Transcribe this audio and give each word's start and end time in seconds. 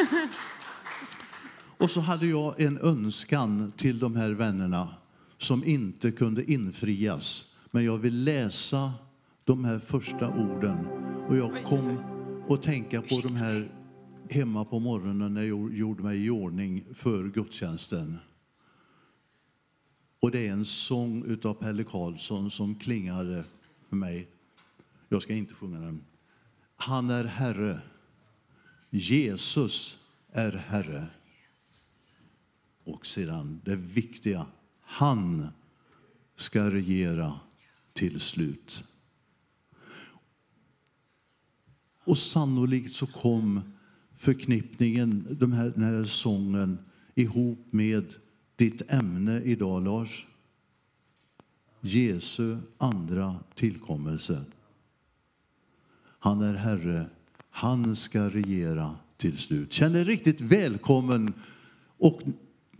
Och 1.78 1.90
så 1.90 2.00
hade 2.00 2.26
jag 2.26 2.60
en 2.60 2.78
önskan 2.78 3.72
till 3.76 3.98
de 3.98 4.16
här 4.16 4.30
vännerna 4.30 4.88
som 5.38 5.64
inte 5.64 6.12
kunde 6.12 6.52
infrias. 6.52 7.54
Men 7.70 7.84
jag 7.84 7.98
vill 7.98 8.24
läsa 8.24 8.92
de 9.44 9.64
här 9.64 9.78
första 9.78 10.28
orden. 10.28 10.86
Och 11.28 11.36
jag 11.36 11.64
kom 11.64 11.98
att 12.48 12.62
tänka 12.62 13.02
på 13.02 13.20
de 13.22 13.36
här 13.36 13.70
hemma 14.30 14.64
på 14.64 14.78
morgonen 14.78 15.34
när 15.34 15.42
jag 15.42 15.74
gjorde 15.74 16.02
mig 16.02 16.26
i 16.26 16.30
ordning 16.30 16.84
för 16.94 17.28
gudstjänsten. 17.28 18.18
Och 20.20 20.30
det 20.30 20.46
är 20.46 20.52
en 20.52 20.64
sång 20.64 21.24
utav 21.24 21.54
Pelle 21.54 21.84
Karlsson 21.84 22.50
som 22.50 22.74
klingade 22.74 23.44
för 23.88 23.96
mig. 23.96 24.28
Jag 25.08 25.22
ska 25.22 25.34
inte 25.34 25.54
sjunga 25.54 25.80
den. 25.80 26.04
Han 26.76 27.10
är 27.10 27.24
Herre. 27.24 27.80
Jesus 28.90 29.98
är 30.32 30.52
Herre. 30.52 31.06
Och 32.84 33.06
sedan 33.06 33.60
det 33.64 33.76
viktiga. 33.76 34.46
Han 34.80 35.46
ska 36.36 36.70
regera 36.70 37.40
till 37.92 38.20
slut. 38.20 38.84
Och 42.04 42.18
sannolikt 42.18 42.94
så 42.94 43.06
kom 43.06 43.60
förknippningen, 44.16 45.36
den 45.40 45.52
här, 45.52 45.70
den 45.70 45.82
här 45.82 46.04
sången 46.04 46.78
ihop 47.14 47.66
med 47.70 48.14
ditt 48.56 48.92
ämne 48.92 49.40
idag, 49.40 49.84
Lars. 49.84 50.26
Jesu 51.80 52.58
andra 52.78 53.36
tillkommelse. 53.54 54.44
Han 56.02 56.42
är 56.42 56.54
Herre, 56.54 57.06
han 57.50 57.96
ska 57.96 58.28
regera 58.28 58.94
till 59.16 59.38
slut. 59.38 59.72
Känn 59.72 59.92
dig 59.92 60.04
riktigt 60.04 60.40
välkommen 60.40 61.32
och 61.98 62.20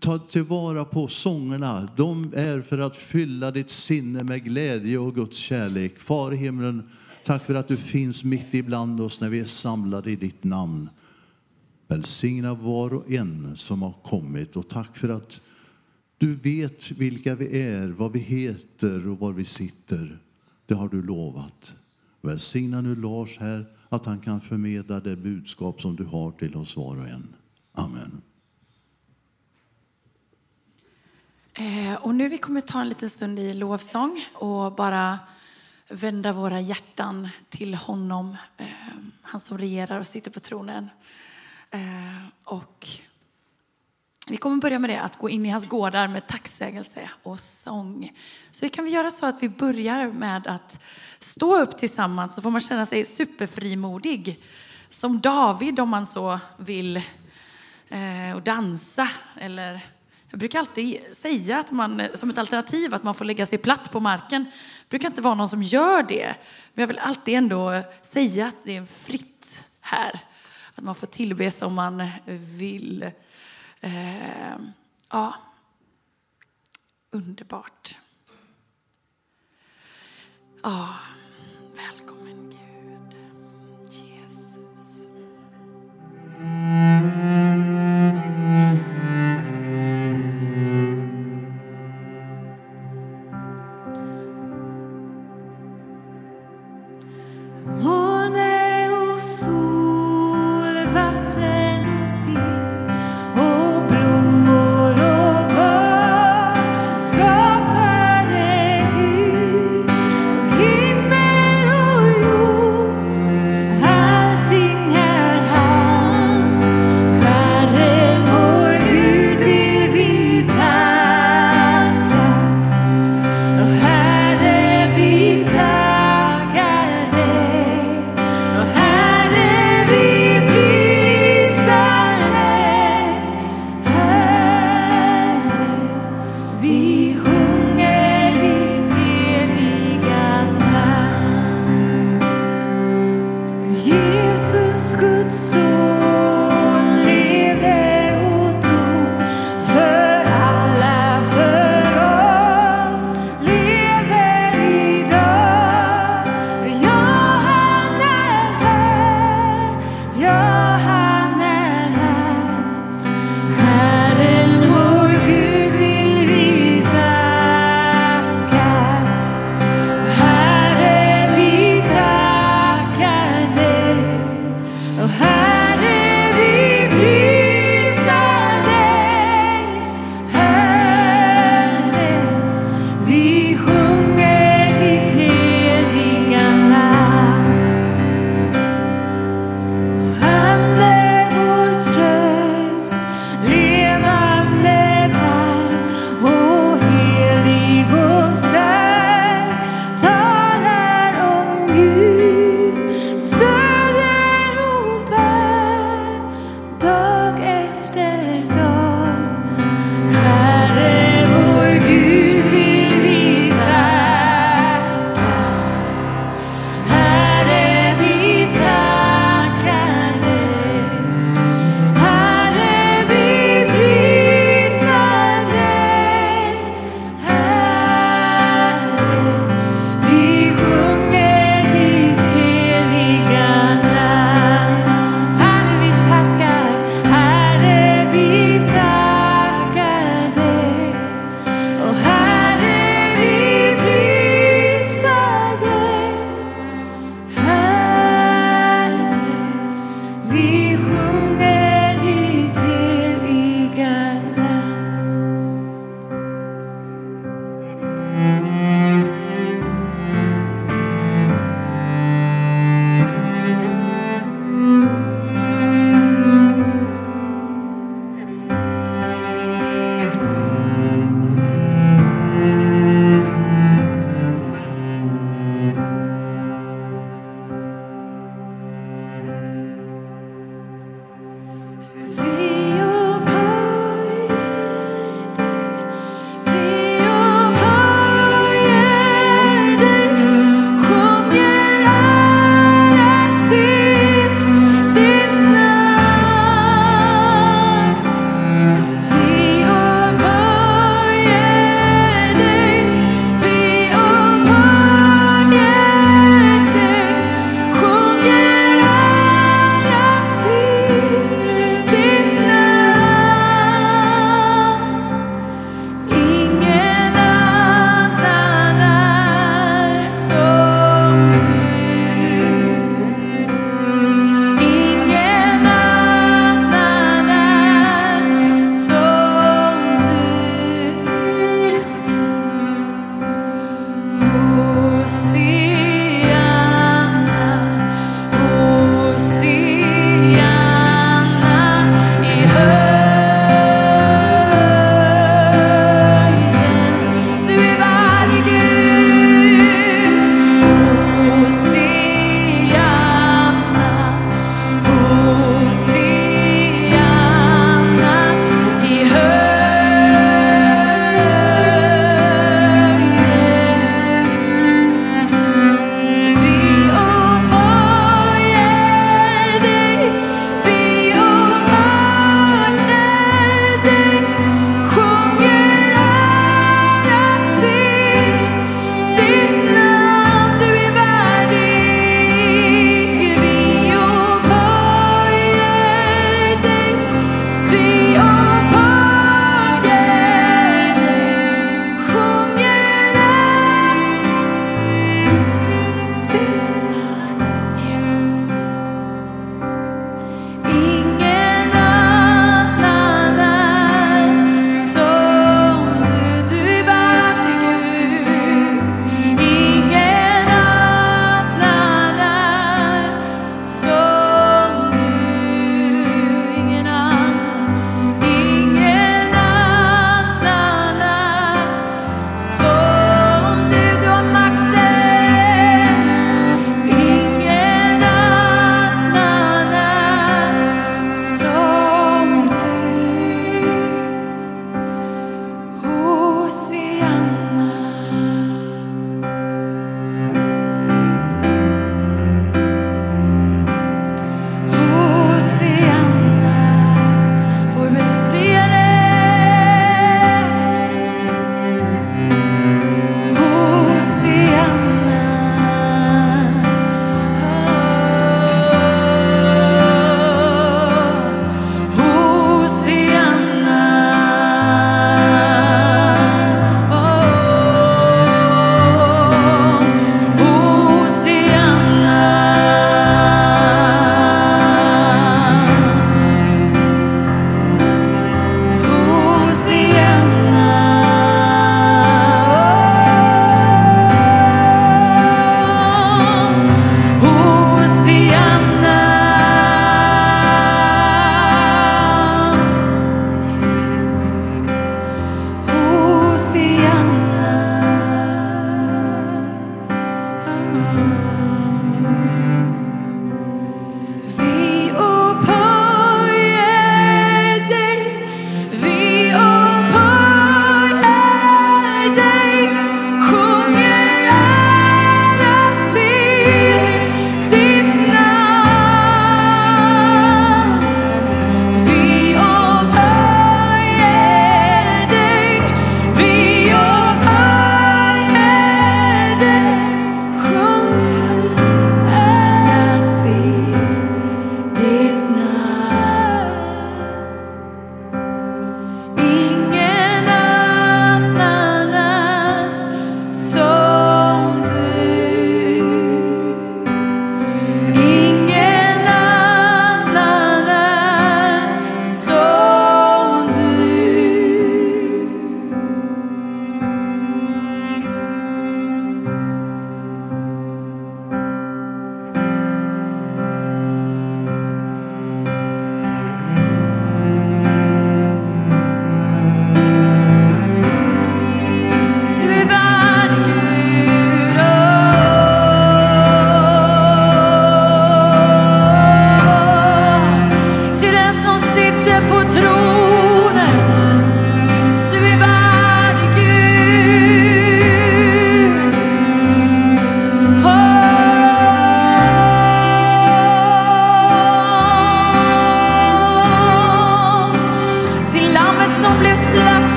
ta 0.00 0.18
tillvara 0.18 0.84
på 0.84 1.08
sångerna. 1.08 1.88
De 1.96 2.32
är 2.36 2.60
för 2.60 2.78
att 2.78 2.96
fylla 2.96 3.50
ditt 3.50 3.70
sinne 3.70 4.24
med 4.24 4.44
glädje 4.44 4.98
och 4.98 5.14
Guds 5.14 5.36
kärlek. 5.36 5.98
Far 5.98 6.32
i 6.32 6.36
himlen, 6.36 6.90
tack 7.24 7.44
för 7.44 7.54
att 7.54 7.68
du 7.68 7.76
finns 7.76 8.24
mitt 8.24 8.54
ibland 8.54 9.00
oss 9.00 9.20
när 9.20 9.28
vi 9.28 9.38
är 9.38 9.44
samlade 9.44 10.10
i 10.10 10.16
ditt 10.16 10.44
namn. 10.44 10.88
Välsigna 11.88 12.54
var 12.54 12.94
och 12.94 13.10
en 13.10 13.56
som 13.56 13.82
har 13.82 13.92
kommit 13.92 14.56
och 14.56 14.68
tack 14.68 14.96
för 14.96 15.08
att 15.08 15.40
du 16.18 16.34
vet 16.34 16.90
vilka 16.90 17.34
vi 17.34 17.62
är, 17.62 17.88
vad 17.88 18.12
vi 18.12 18.18
heter 18.18 19.08
och 19.08 19.18
var 19.18 19.32
vi 19.32 19.44
sitter. 19.44 20.18
Det 20.66 20.74
har 20.74 20.88
du 20.88 21.02
lovat. 21.02 21.74
Välsigna 22.22 22.80
nu 22.80 22.96
Lars 22.96 23.38
här, 23.38 23.66
att 23.88 24.06
han 24.06 24.20
kan 24.20 24.40
förmedla 24.40 25.00
det 25.00 25.16
budskap 25.16 25.80
som 25.80 25.96
du 25.96 26.04
har 26.04 26.32
till 26.32 26.56
oss 26.56 26.76
var 26.76 27.00
och 27.00 27.08
en. 27.08 27.34
Amen. 27.72 28.22
Eh, 31.54 31.94
och 31.94 32.14
nu 32.14 32.28
vi 32.28 32.38
kommer 32.38 32.60
ta 32.60 32.80
en 32.80 32.88
liten 32.88 33.10
stund 33.10 33.38
i 33.38 33.54
lovsång 33.54 34.24
och 34.34 34.72
bara 34.72 35.18
vända 35.88 36.32
våra 36.32 36.60
hjärtan 36.60 37.28
till 37.48 37.74
honom, 37.74 38.36
eh, 38.56 38.66
han 39.22 39.40
som 39.40 39.58
regerar 39.58 40.00
och 40.00 40.06
sitter 40.06 40.30
på 40.30 40.40
tronen. 40.40 40.90
Eh, 41.70 42.28
och 42.44 42.86
vi 44.28 44.36
kommer 44.36 44.56
börja 44.56 44.78
med 44.78 44.90
det, 44.90 45.00
att 45.00 45.16
gå 45.16 45.30
in 45.30 45.46
i 45.46 45.48
hans 45.48 45.68
gårdar 45.68 46.08
med 46.08 46.26
tacksägelse 46.26 47.10
och 47.22 47.40
sång. 47.40 48.12
Så 48.50 48.66
vi 48.66 48.68
kan 48.68 48.84
vi 48.84 48.90
göra 48.90 49.10
så 49.10 49.26
att 49.26 49.42
vi 49.42 49.48
börjar 49.48 50.12
med 50.12 50.46
att 50.46 50.80
stå 51.18 51.58
upp 51.62 51.78
tillsammans 51.78 52.34
så 52.34 52.42
får 52.42 52.50
man 52.50 52.60
känna 52.60 52.86
sig 52.86 53.04
superfrimodig. 53.04 54.42
Som 54.90 55.20
David 55.20 55.80
om 55.80 55.88
man 55.88 56.06
så 56.06 56.40
vill. 56.56 57.02
Eh, 57.88 58.36
och 58.36 58.42
dansa. 58.42 59.08
Eller, 59.40 59.80
jag 60.30 60.38
brukar 60.38 60.58
alltid 60.58 61.00
säga 61.12 61.58
att 61.58 61.70
man, 61.70 62.02
som 62.14 62.30
ett 62.30 62.38
alternativ 62.38 62.94
att 62.94 63.02
man 63.02 63.14
får 63.14 63.24
lägga 63.24 63.46
sig 63.46 63.58
platt 63.58 63.92
på 63.92 64.00
marken. 64.00 64.44
Det 64.44 64.88
brukar 64.88 65.08
inte 65.08 65.22
vara 65.22 65.34
någon 65.34 65.48
som 65.48 65.62
gör 65.62 66.02
det. 66.02 66.34
Men 66.74 66.82
jag 66.82 66.86
vill 66.86 66.98
alltid 66.98 67.34
ändå 67.34 67.82
säga 68.02 68.46
att 68.46 68.64
det 68.64 68.76
är 68.76 68.84
fritt 68.84 69.66
här. 69.80 70.20
Att 70.74 70.84
man 70.84 70.94
får 70.94 71.06
tillbe 71.06 71.50
som 71.50 71.74
man 71.74 72.08
vill. 72.58 73.10
Eh, 73.80 74.56
ja, 75.10 75.34
underbart. 77.10 77.96
Ja, 80.66 80.88
välkommen 81.76 82.50
Gud, 82.50 83.92
Jesus. 83.92 85.08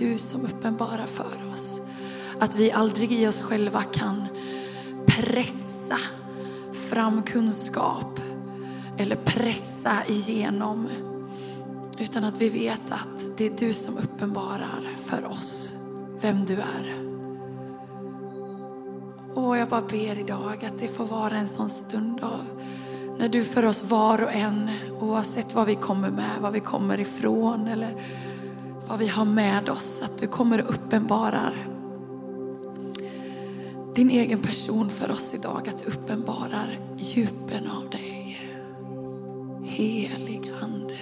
Du 0.00 0.18
som 0.18 0.44
uppenbarar 0.44 1.06
för 1.06 1.52
oss. 1.52 1.80
Att 2.38 2.56
vi 2.56 2.72
aldrig 2.72 3.12
i 3.12 3.26
oss 3.26 3.40
själva 3.40 3.82
kan 3.82 4.26
pressa 5.06 5.98
fram 6.72 7.22
kunskap 7.22 8.20
eller 8.98 9.16
pressa 9.16 9.96
igenom. 10.08 10.88
Utan 11.98 12.24
att 12.24 12.34
vi 12.38 12.48
vet 12.48 12.92
att 12.92 13.36
det 13.36 13.46
är 13.46 13.50
du 13.58 13.72
som 13.72 13.98
uppenbarar 13.98 14.96
för 15.04 15.26
oss 15.26 15.74
vem 16.20 16.44
du 16.44 16.54
är. 16.54 17.00
Och 19.34 19.56
jag 19.56 19.68
bara 19.68 19.82
ber 19.82 20.18
idag 20.18 20.64
att 20.64 20.78
det 20.78 20.88
får 20.88 21.06
vara 21.06 21.36
en 21.36 21.48
sån 21.48 21.70
stund 21.70 22.20
av 22.20 22.44
när 23.18 23.28
du 23.28 23.44
för 23.44 23.64
oss 23.64 23.82
var 23.82 24.22
och 24.22 24.32
en, 24.32 24.70
oavsett 25.00 25.54
vad 25.54 25.66
vi 25.66 25.74
kommer 25.74 26.10
med, 26.10 26.40
var 26.40 26.50
vi 26.50 26.60
kommer 26.60 27.00
ifrån 27.00 27.68
eller 27.68 28.02
vad 28.90 28.98
vi 28.98 29.08
har 29.08 29.24
med 29.24 29.68
oss, 29.68 30.02
att 30.02 30.18
du 30.18 30.26
kommer 30.26 30.62
och 30.62 30.70
uppenbarar 30.70 31.66
din 33.94 34.10
egen 34.10 34.42
person 34.42 34.90
för 34.90 35.10
oss 35.10 35.34
idag, 35.34 35.68
att 35.68 35.78
du 35.78 35.84
uppenbarar 35.84 36.78
djupen 36.98 37.70
av 37.70 37.90
dig. 37.90 38.40
Helig 39.64 40.52
Ande. 40.62 40.98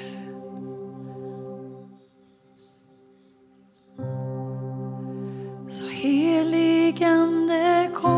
Så 5.68 5.86
helig 5.86 7.04
Ande 7.04 7.90
kom 7.94 8.17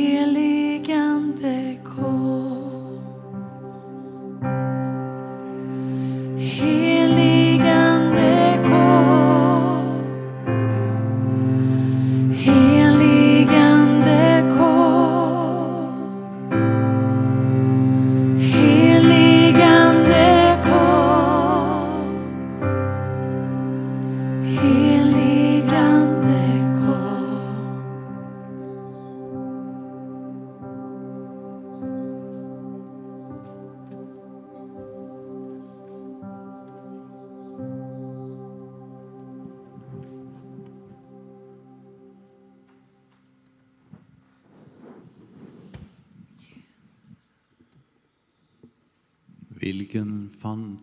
Helig 0.00 0.39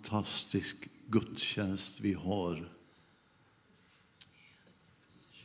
fantastisk 0.08 0.90
gudstjänst 1.08 2.00
vi 2.00 2.14
har. 2.14 2.70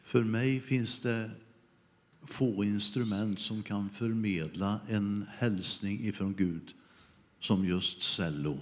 För 0.02 0.24
mig 0.24 0.60
finns 0.60 0.98
det 0.98 1.30
få 2.22 2.64
instrument 2.64 3.40
som 3.40 3.62
kan 3.62 3.90
förmedla 3.90 4.80
en 4.88 5.26
hälsning 5.36 6.06
ifrån 6.06 6.34
Gud 6.34 6.74
som 7.40 7.64
just 7.64 8.02
cello. 8.02 8.58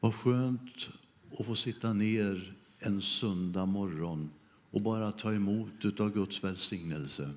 Vad 0.00 0.14
skönt 0.14 0.90
att 1.38 1.46
få 1.46 1.54
sitta 1.54 1.92
ner 1.92 2.54
en 2.78 3.02
söndag 3.02 3.66
morgon 3.66 4.30
och 4.70 4.82
bara 4.82 5.12
ta 5.12 5.32
emot 5.32 6.00
av 6.00 6.12
Guds 6.12 6.44
välsignelse. 6.44 7.30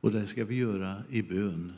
Och 0.00 0.12
det 0.12 0.26
ska 0.26 0.44
vi 0.44 0.56
göra 0.56 1.02
i 1.10 1.22
bön. 1.22 1.72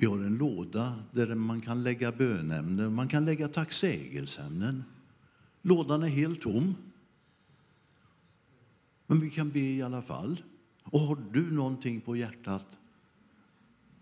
Vi 0.00 0.06
har 0.06 0.16
en 0.16 0.38
låda 0.38 1.02
där 1.12 1.34
man 1.34 1.60
kan 1.60 1.82
lägga 1.82 2.12
bönämnen, 2.12 2.94
man 2.94 3.08
kan 3.08 3.24
lägga 3.24 3.48
tacksägelseämnen. 3.48 4.84
Lådan 5.62 6.02
är 6.02 6.08
helt 6.08 6.42
tom. 6.42 6.74
Men 9.06 9.20
vi 9.20 9.30
kan 9.30 9.50
be 9.50 9.60
i 9.60 9.82
alla 9.82 10.02
fall. 10.02 10.42
Och 10.84 11.00
har 11.00 11.18
du 11.32 11.50
någonting 11.50 12.00
på 12.00 12.16
hjärtat 12.16 12.66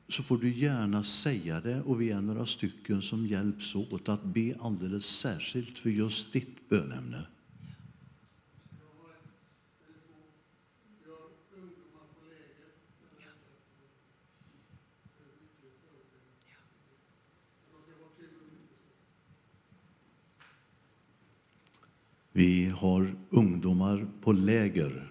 så 0.08 0.22
får 0.22 0.38
du 0.38 0.50
gärna 0.50 1.02
säga 1.02 1.60
det 1.60 1.82
och 1.82 2.00
vi 2.00 2.10
är 2.10 2.20
några 2.20 2.46
stycken 2.46 3.02
som 3.02 3.26
hjälps 3.26 3.74
åt 3.74 4.08
att 4.08 4.24
be 4.24 4.54
alldeles 4.60 5.06
särskilt 5.06 5.78
för 5.78 5.90
just 5.90 6.32
ditt 6.32 6.68
bönämne. 6.68 7.26
Vi 22.36 22.66
har 22.66 23.14
ungdomar 23.30 24.06
på 24.20 24.32
läger. 24.32 25.10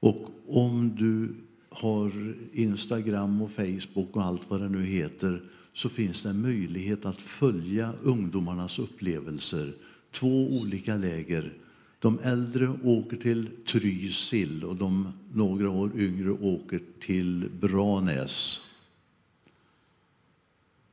Och 0.00 0.30
om 0.48 0.96
du 0.96 1.34
har 1.68 2.34
Instagram 2.52 3.42
och 3.42 3.50
Facebook 3.50 4.16
och 4.16 4.24
allt 4.24 4.42
vad 4.48 4.60
det 4.60 4.68
nu 4.68 4.82
heter 4.82 5.42
så 5.72 5.88
finns 5.88 6.22
det 6.22 6.30
en 6.30 6.42
möjlighet 6.42 7.06
att 7.06 7.20
följa 7.20 7.92
ungdomarnas 8.02 8.78
upplevelser. 8.78 9.72
Två 10.10 10.48
olika 10.48 10.96
läger. 10.96 11.52
De 11.98 12.18
äldre 12.22 12.68
åker 12.84 13.16
till 13.16 13.48
Trysil 13.66 14.64
och 14.64 14.76
de 14.76 15.08
några 15.32 15.70
år 15.70 15.90
yngre 15.96 16.30
åker 16.30 16.80
till 17.00 17.50
Branäs. 17.60 18.60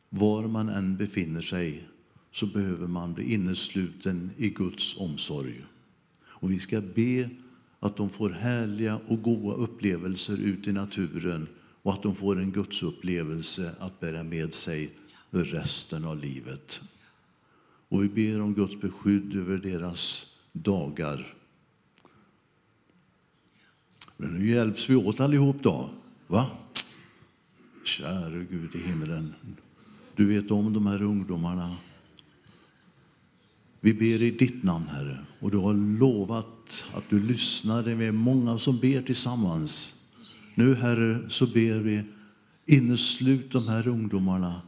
Var 0.10 0.48
man 0.48 0.70
än 0.70 0.98
befinner 0.98 1.42
sig 1.42 1.88
så 2.38 2.46
behöver 2.46 2.88
man 2.88 3.14
bli 3.14 3.34
innesluten 3.34 4.32
i 4.38 4.50
Guds 4.50 4.98
omsorg. 4.98 5.66
Och 6.24 6.52
vi 6.52 6.60
ska 6.60 6.82
be 6.96 7.30
att 7.80 7.98
de 7.98 8.10
får 8.10 8.30
härliga 8.30 9.00
och 9.08 9.22
goda 9.22 9.56
upplevelser 9.56 10.38
ute 10.38 10.70
i 10.70 10.74
naturen 10.74 11.48
och 11.82 11.94
att 11.94 12.04
de 12.04 12.16
får 12.16 12.40
en 12.40 12.52
gudsupplevelse 12.52 13.76
att 13.80 14.00
bära 14.00 14.24
med 14.24 14.54
sig 14.54 14.94
för 15.32 15.44
resten 15.44 16.06
av 16.06 16.18
livet. 16.18 16.82
Och 17.90 18.04
vi 18.04 18.10
ber 18.10 18.42
om 18.42 18.54
Guds 18.54 18.82
beskydd 18.82 19.36
över 19.36 19.58
deras 19.58 20.36
dagar. 20.54 21.34
Men 24.18 24.34
nu 24.34 24.50
hjälps 24.50 24.90
vi 24.90 24.96
åt 24.96 25.20
allihop 25.20 25.64
då, 25.64 25.90
va? 26.28 26.50
Käre 27.84 28.46
Gud 28.50 28.76
i 28.76 28.88
himmelen, 28.88 29.34
du 30.16 30.26
vet 30.26 30.52
om 30.52 30.74
de 30.74 30.88
här 30.88 31.02
ungdomarna. 31.02 31.76
Vi 33.88 33.94
ber 33.94 34.24
i 34.24 34.32
ditt 34.32 34.64
namn, 34.64 34.88
Herre, 34.88 35.18
och 35.40 35.52
du 35.52 35.58
har 35.58 35.74
lovat 35.74 36.86
att 36.94 37.04
du 37.10 37.20
lyssnar. 37.20 37.84
Vi 37.84 38.06
är 38.06 38.12
många 38.12 38.58
som 38.58 38.80
ber 38.80 39.02
tillsammans. 39.02 40.04
Nu, 40.56 40.76
Herre, 40.76 41.30
så 41.30 41.46
ber 41.46 41.80
vi 41.80 42.04
inneslut 42.66 43.52
de 43.52 43.68
här 43.68 43.88
ungdomarna 43.88 44.62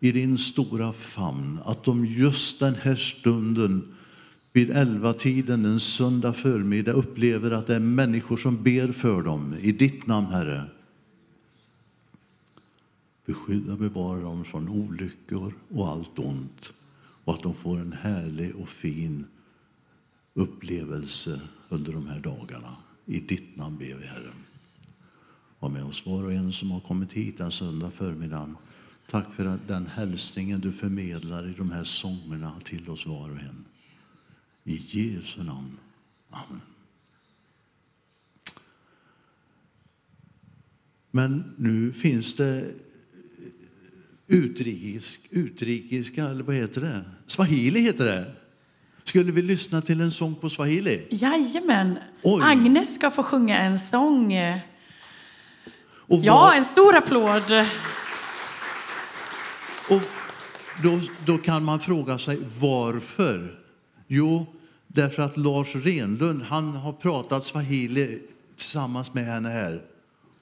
i 0.00 0.12
din 0.12 0.38
stora 0.38 0.92
famn, 0.92 1.58
att 1.64 1.84
de 1.84 2.06
just 2.06 2.60
den 2.60 2.74
här 2.74 2.96
stunden 2.96 3.94
vid 4.52 4.70
elva 4.70 5.14
tiden 5.14 5.64
en 5.64 5.80
söndag 5.80 6.32
förmiddag 6.32 6.92
upplever 6.92 7.50
att 7.50 7.66
det 7.66 7.74
är 7.74 7.80
människor 7.80 8.36
som 8.36 8.62
ber 8.62 8.92
för 8.92 9.22
dem 9.22 9.54
i 9.60 9.72
ditt 9.72 10.06
namn, 10.06 10.26
Herre. 10.26 10.64
Beskydda 13.26 13.72
och 13.72 13.78
bevara 13.78 14.20
dem 14.20 14.44
från 14.44 14.68
olyckor 14.68 15.54
och 15.68 15.88
allt 15.88 16.18
ont 16.18 16.72
och 17.28 17.34
att 17.34 17.42
de 17.42 17.54
får 17.54 17.80
en 17.80 17.92
härlig 17.92 18.56
och 18.56 18.68
fin 18.68 19.26
upplevelse 20.34 21.40
under 21.68 21.92
de 21.92 22.06
här 22.06 22.20
dagarna. 22.20 22.76
I 23.06 23.20
ditt 23.20 23.56
namn 23.56 23.78
ber 23.78 23.94
vi, 23.94 24.06
Herre. 24.06 24.30
Var 25.58 25.68
med 25.68 25.84
oss 25.84 26.06
var 26.06 26.24
och 26.24 26.32
en 26.32 26.52
som 26.52 26.70
har 26.70 26.80
kommit 26.80 27.12
hit 27.12 27.40
en 27.40 27.52
söndag 27.52 27.90
förmiddag. 27.90 28.54
Tack 29.10 29.34
för 29.34 29.58
den 29.66 29.86
hälsningen 29.86 30.60
du 30.60 30.72
förmedlar 30.72 31.48
i 31.48 31.52
de 31.52 31.70
här 31.70 31.84
sångerna 31.84 32.60
till 32.64 32.90
oss 32.90 33.06
var 33.06 33.30
och 33.30 33.38
en. 33.38 33.64
I 34.64 34.76
Jesu 34.76 35.42
namn. 35.42 35.78
Amen. 36.30 36.60
Men 41.10 41.54
nu 41.56 41.92
finns 41.92 42.34
det 42.34 42.74
utrikisk, 44.26 45.28
utrikiska, 45.30 46.24
eller 46.24 46.44
vad 46.44 46.54
heter 46.54 46.80
det? 46.80 47.17
Swahili 47.28 47.80
heter 47.80 48.04
det. 48.04 48.24
Skulle 49.04 49.32
vi 49.32 49.42
lyssna 49.42 49.80
till 49.82 50.00
en 50.00 50.10
sång 50.12 50.34
på 50.34 50.50
swahili? 50.50 51.06
Jajamän. 51.10 51.98
Oj. 52.22 52.40
Agnes 52.44 52.94
ska 52.94 53.10
få 53.10 53.22
sjunga 53.22 53.58
en 53.58 53.78
sång. 53.78 54.32
Och 55.90 56.18
Ja, 56.24 56.34
vad- 56.34 56.56
en 56.56 56.64
stor 56.64 56.96
applåd. 56.96 57.52
Och 59.90 60.02
då, 60.82 61.00
då 61.26 61.38
kan 61.38 61.64
man 61.64 61.80
fråga 61.80 62.18
sig 62.18 62.38
varför. 62.60 63.58
Jo, 64.06 64.46
därför 64.86 65.22
att 65.22 65.36
Lars 65.36 65.74
Renlund 65.74 66.42
han 66.42 66.72
har 66.76 66.92
pratat 66.92 67.44
swahili 67.44 68.22
tillsammans 68.56 69.14
med 69.14 69.24
henne 69.24 69.48
här. 69.48 69.82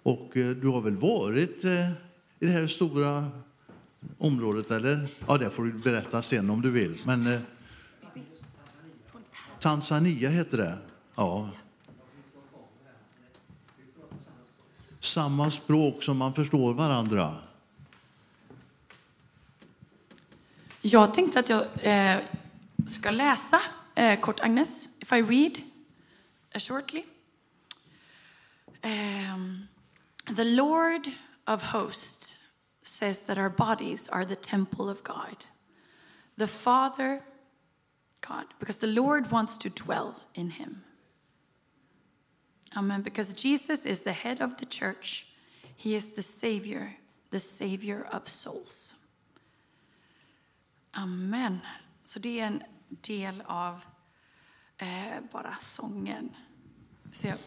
Och 0.03 0.37
eh, 0.37 0.47
du 0.51 0.69
har 0.69 0.81
väl 0.81 0.97
varit 0.97 1.65
eh, 1.65 1.91
i 2.41 2.47
det 2.47 2.53
här 2.53 2.67
stora 2.67 3.25
området, 4.19 4.71
eller? 4.71 5.09
Ja, 5.29 5.39
det 5.39 5.51
får 5.51 5.65
du 5.65 5.73
berätta 5.73 6.23
sen 6.23 6.51
om 6.51 6.63
du 6.63 6.71
vill. 6.71 7.01
Men 7.05 7.27
eh, 7.27 7.41
Tanzania 9.61 10.31
heter 10.31 10.59
det. 10.59 10.79
Ja. 11.15 11.49
Samma 15.01 15.51
språk 15.51 16.03
som 16.03 16.17
man 16.17 16.35
förstår 16.35 16.75
varandra. 16.75 17.37
Jag 20.81 21.15
tänkte 21.15 21.41
att 21.41 21.49
jag 21.49 21.67
eh, 21.83 22.21
ska 22.87 23.11
läsa 23.11 23.61
eh, 23.95 24.21
kort, 24.21 24.41
Agnes. 24.41 24.89
If 25.01 25.13
I 25.13 25.23
read 25.23 25.59
uh, 26.55 26.61
shortly. 26.61 27.03
Um, 28.83 29.69
the 30.37 30.45
Lord 30.45 31.11
of 31.47 31.63
hosts 31.63 32.36
says 32.87 33.23
that 33.25 33.39
our 33.39 33.51
bodies 33.51 34.09
are 34.09 34.25
the 34.25 34.37
temple 34.37 34.89
of 34.89 35.03
God. 35.03 35.45
The 36.37 36.47
Father, 36.47 37.23
God, 38.21 38.47
because 38.59 38.79
the 38.79 38.87
Lord 38.87 39.31
wants 39.31 39.57
to 39.59 39.71
dwell 39.71 40.21
in 40.35 40.51
him. 40.51 40.85
Amen. 42.77 43.03
Because 43.03 43.33
Jesus 43.33 43.87
is 43.87 44.03
the 44.03 44.13
head 44.13 44.41
of 44.41 44.59
the 44.59 44.67
church, 44.67 45.27
he 45.75 45.95
is 45.95 46.13
the 46.13 46.23
Savior, 46.23 46.97
the 47.31 47.39
Savior 47.39 48.07
of 48.13 48.29
souls. 48.29 48.95
Amen. 50.95 51.61
Så 52.05 52.19
det 52.19 52.41
är 52.41 52.47
en 52.47 52.63
del 52.89 53.43
av 53.47 53.85
eh, 54.79 55.21
bara 55.33 55.57
sången. 55.61 56.37
Så 57.13 57.27
jag, 57.27 57.39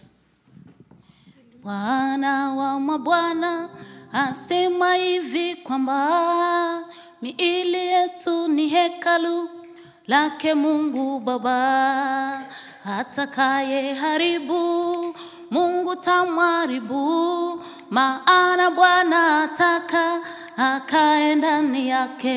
Bwana 1.64 2.54
wa 2.54 2.80
mabwana 2.80 3.70
asema 4.14 4.94
hivi 4.96 5.56
kwamba 5.56 6.84
miili 7.22 7.78
yetu 7.78 8.48
ni 8.48 8.68
hekalu 8.68 9.50
lake 10.08 10.54
Mungu 10.54 11.20
Baba. 11.20 12.42
Atakaye 13.00 13.94
haribu 13.94 15.16
Mungu 15.52 15.96
tamharibu, 15.96 17.64
maana 17.90 18.72
Bwana 18.72 19.44
ataka 19.44 20.22
akae 20.58 21.36
ndani 21.36 21.90
yake. 21.90 22.36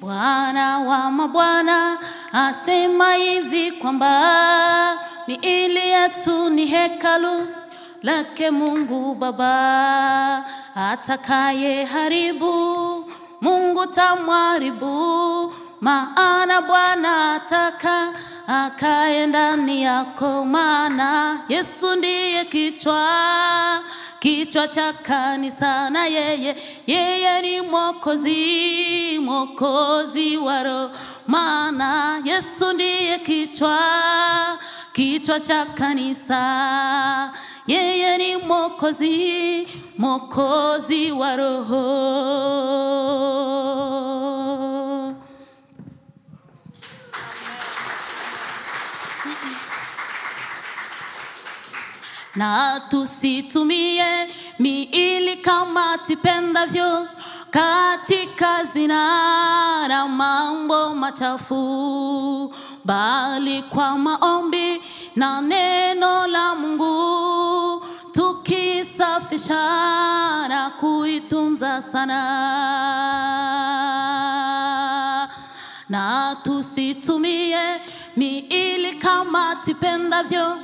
Bwana 0.00 0.78
wa 0.78 1.10
mabwana 1.10 1.98
asema 2.32 3.14
hivi 3.14 3.72
kwamba 3.72 4.98
miili 5.26 5.88
yetu 5.88 6.50
ni 6.50 6.66
hekalu 6.66 7.46
lake 8.02 8.50
Mungu 8.50 9.14
Baba. 9.14 10.44
Atakaye 10.74 11.84
haribu 11.84 13.04
Mungu 13.40 13.86
tamwaribu, 13.86 15.54
maana 15.80 16.62
Bwana 16.62 17.34
ataka 17.34 18.12
akae 18.46 19.26
ndani 19.26 19.82
yako, 19.82 20.44
maana 20.44 21.40
Yesu 21.48 21.94
ndiye 21.94 22.44
kichwa 22.44 23.82
kichwa 24.18 24.68
cha 24.68 24.92
kanisa, 24.92 25.90
na 25.90 26.06
yeye 26.06 26.56
yeye 26.86 27.42
ni 27.42 27.60
mwokozi 27.60 29.18
mwokozi 29.18 30.36
wa 30.36 30.62
roho, 30.62 30.90
maana 31.26 32.20
Yesu 32.24 32.72
ndiye 32.72 33.18
kichwa 33.18 33.78
kichwa 34.96 35.40
cha 35.40 35.66
kanisa, 35.66 36.40
yeye 37.66 38.18
ni 38.18 38.36
mwokozi 38.36 39.68
mwokozi 39.98 41.12
wa 41.12 41.36
roho. 41.36 41.86
na 52.36 52.80
tusitumie 52.90 54.28
miili 54.58 55.36
kama 55.36 55.98
tipendavyo 55.98 57.08
katika 57.50 58.64
zina 58.64 59.88
na 59.88 60.08
mambo 60.08 60.94
machafu, 60.94 62.54
bali 62.84 63.62
kwa 63.62 63.98
maombi 63.98 64.82
na 65.16 65.40
neno 65.40 66.26
la 66.26 66.54
Mungu 66.54 67.84
tukisafisha 68.12 69.62
na 70.48 70.70
kuitunza 70.80 71.82
sana. 71.82 72.22
Na 75.88 76.36
tusitumie 76.42 77.80
miili 78.16 78.94
kama 78.94 79.56
tipendavyo 79.56 80.58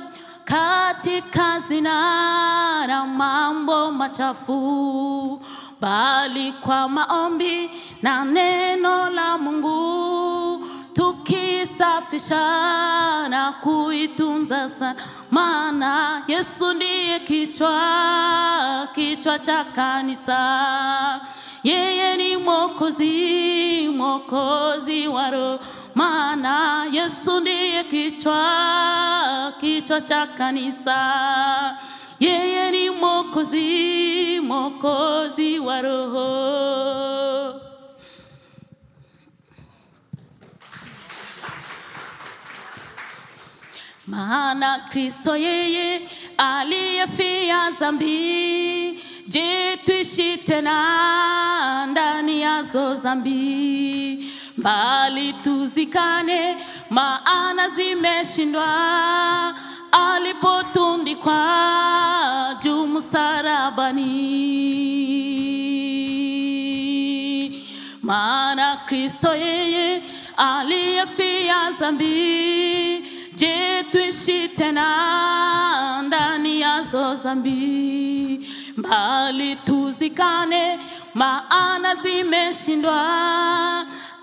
katika 0.45 1.59
zina 1.59 2.87
na 2.87 3.05
mambo 3.05 3.91
machafu, 3.91 5.41
bali 5.83 6.51
kwa 6.51 6.89
maombi 6.89 7.69
na 8.01 8.25
neno 8.25 9.09
la 9.09 9.37
Mungu 9.37 10.65
tukisafisha 10.93 12.37
na 13.29 13.51
kuitunza 13.61 14.69
sana, 14.69 14.95
maana 15.31 16.21
Yesu 16.27 16.73
ndiye 16.73 17.19
kichwa 17.19 17.79
kichwa 18.95 19.39
cha 19.39 19.63
kanisa, 19.63 20.39
yeye 21.63 22.17
ni 22.17 22.37
mwokozi 22.37 23.87
mwokozi 23.97 25.07
wa 25.07 25.29
roho, 25.29 25.59
maana 25.95 26.85
Yesu 26.91 27.39
ndiye 27.39 27.83
kichwa, 27.83 29.53
kichwa 29.59 30.01
cha 30.01 30.27
kanisa. 30.27 30.97
Yeye 32.19 32.71
ni 32.71 32.89
mokozi 32.89 34.39
mokozi 34.41 35.59
wa 35.59 35.81
roho. 35.81 37.59
Maana 44.07 44.79
Kristo 44.91 45.35
yeye 45.37 46.09
aliyefia 46.37 47.71
dhambi, 47.79 48.99
je, 49.27 49.77
tuishi 49.85 50.37
tena 50.37 51.85
ndani 51.85 52.41
yazo 52.41 52.93
dhambi? 52.95 54.29
Bali 54.57 55.33
tuzikane, 55.33 56.57
maana 56.89 57.69
zimeshindwa 57.69 59.55
alipotundikwa 59.93 61.39
juu 62.63 62.87
msalabani. 62.87 64.13
Maana 68.01 68.77
Kristo 68.85 69.35
yeye 69.35 70.03
aliyefia 70.37 71.71
dhambi, 71.79 73.03
je, 73.35 73.83
tuishi 73.91 74.49
tena 74.49 76.01
ndani 76.01 76.61
yazo 76.61 77.15
dhambi? 77.15 78.49
mbali 78.77 79.55
tuzikane, 79.55 80.79
maana 81.13 81.95
zimeshindwa 81.95 83.05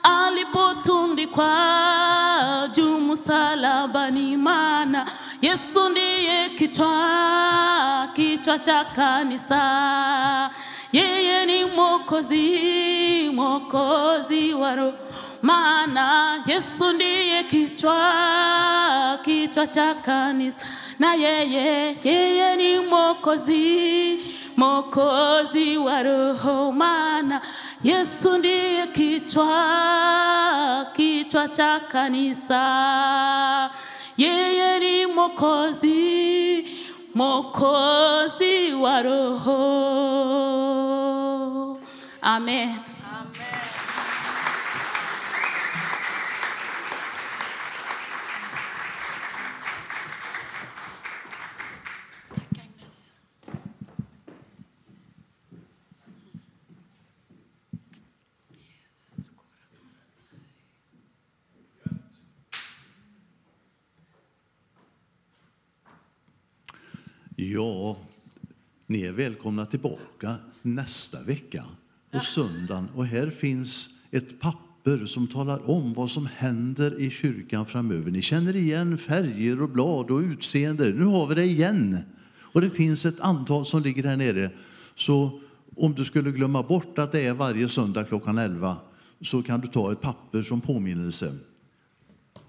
alipotundikwa 0.03 2.69
juu 2.75 2.99
msalabani. 3.01 4.37
Maana 4.37 5.07
Yesu 5.41 5.89
ndiye 5.89 6.49
kichwa, 6.49 8.09
kichwa 8.15 8.59
cha 8.59 8.85
kanisa. 8.85 9.61
Yeye 10.93 11.47
ni 11.47 11.65
mwokozi, 11.65 13.31
mwokozi 13.35 14.55
wa 14.55 14.75
roho. 14.77 14.97
Maana 15.43 16.35
Yesu 16.47 16.93
ndiye 16.93 17.45
kichwa, 17.45 19.19
kichwa 19.25 19.67
cha 19.67 19.95
kanisa. 19.95 20.67
Na 20.99 21.15
yeye, 21.15 21.97
yeye 22.05 22.57
ni 22.57 22.79
mwokozi, 22.87 24.19
mwokozi 24.57 25.77
wa 25.79 26.03
roho. 26.03 26.73
Maana 26.73 27.41
Yesu 27.83 28.39
ndiye 28.39 28.87
kichwa, 28.87 30.87
kichwa 30.93 31.49
cha 31.49 31.81
kanisa. 31.81 32.61
Yeye 34.21 34.79
ni 34.79 35.07
mwokozi, 35.07 36.65
mwokozi 37.15 38.73
wa 38.83 39.03
roho. 39.03 39.59
Amen. 42.23 42.75
Tack 43.33 43.70
välkomna 69.21 69.67
tillbaka 69.67 70.37
nästa 70.63 71.23
vecka 71.23 71.65
på 72.11 72.21
söndagen. 72.21 72.89
Och 72.95 73.07
här 73.07 73.31
finns 73.31 73.89
ett 74.11 74.41
papper 74.41 75.07
som 75.07 75.27
talar 75.27 75.71
om 75.71 75.93
vad 75.95 76.11
som 76.11 76.27
händer 76.27 77.01
i 77.01 77.11
kyrkan 77.11 77.67
framöver. 77.67 78.11
Ni 78.11 78.23
känner 78.23 78.57
igen 78.57 78.99
färger 78.99 79.63
och 79.63 79.69
blad 79.69 80.11
och 80.11 80.19
utseende. 80.19 80.93
Nu 80.93 81.05
har 81.05 81.27
vi 81.27 81.35
det 81.35 81.45
igen. 81.45 81.99
Och 82.39 82.61
det 82.61 82.71
finns 82.71 83.07
ett 83.07 83.21
antal 83.21 83.67
som 83.67 83.83
ligger 83.83 84.05
här 84.05 84.17
nere. 84.17 84.51
Så 84.97 85.41
om 85.77 85.95
du 85.95 86.05
skulle 86.05 86.31
glömma 86.31 86.63
bort 86.63 86.99
att 86.99 87.13
det 87.13 87.27
är 87.27 87.35
varje 87.35 87.69
söndag 87.69 88.05
klockan 88.05 88.39
11 88.39 88.77
så 89.21 89.43
kan 89.43 89.61
du 89.61 89.69
ta 89.69 89.93
ett 89.93 90.01
papper 90.01 90.43
som 90.43 90.61
påminnelse. 90.61 91.39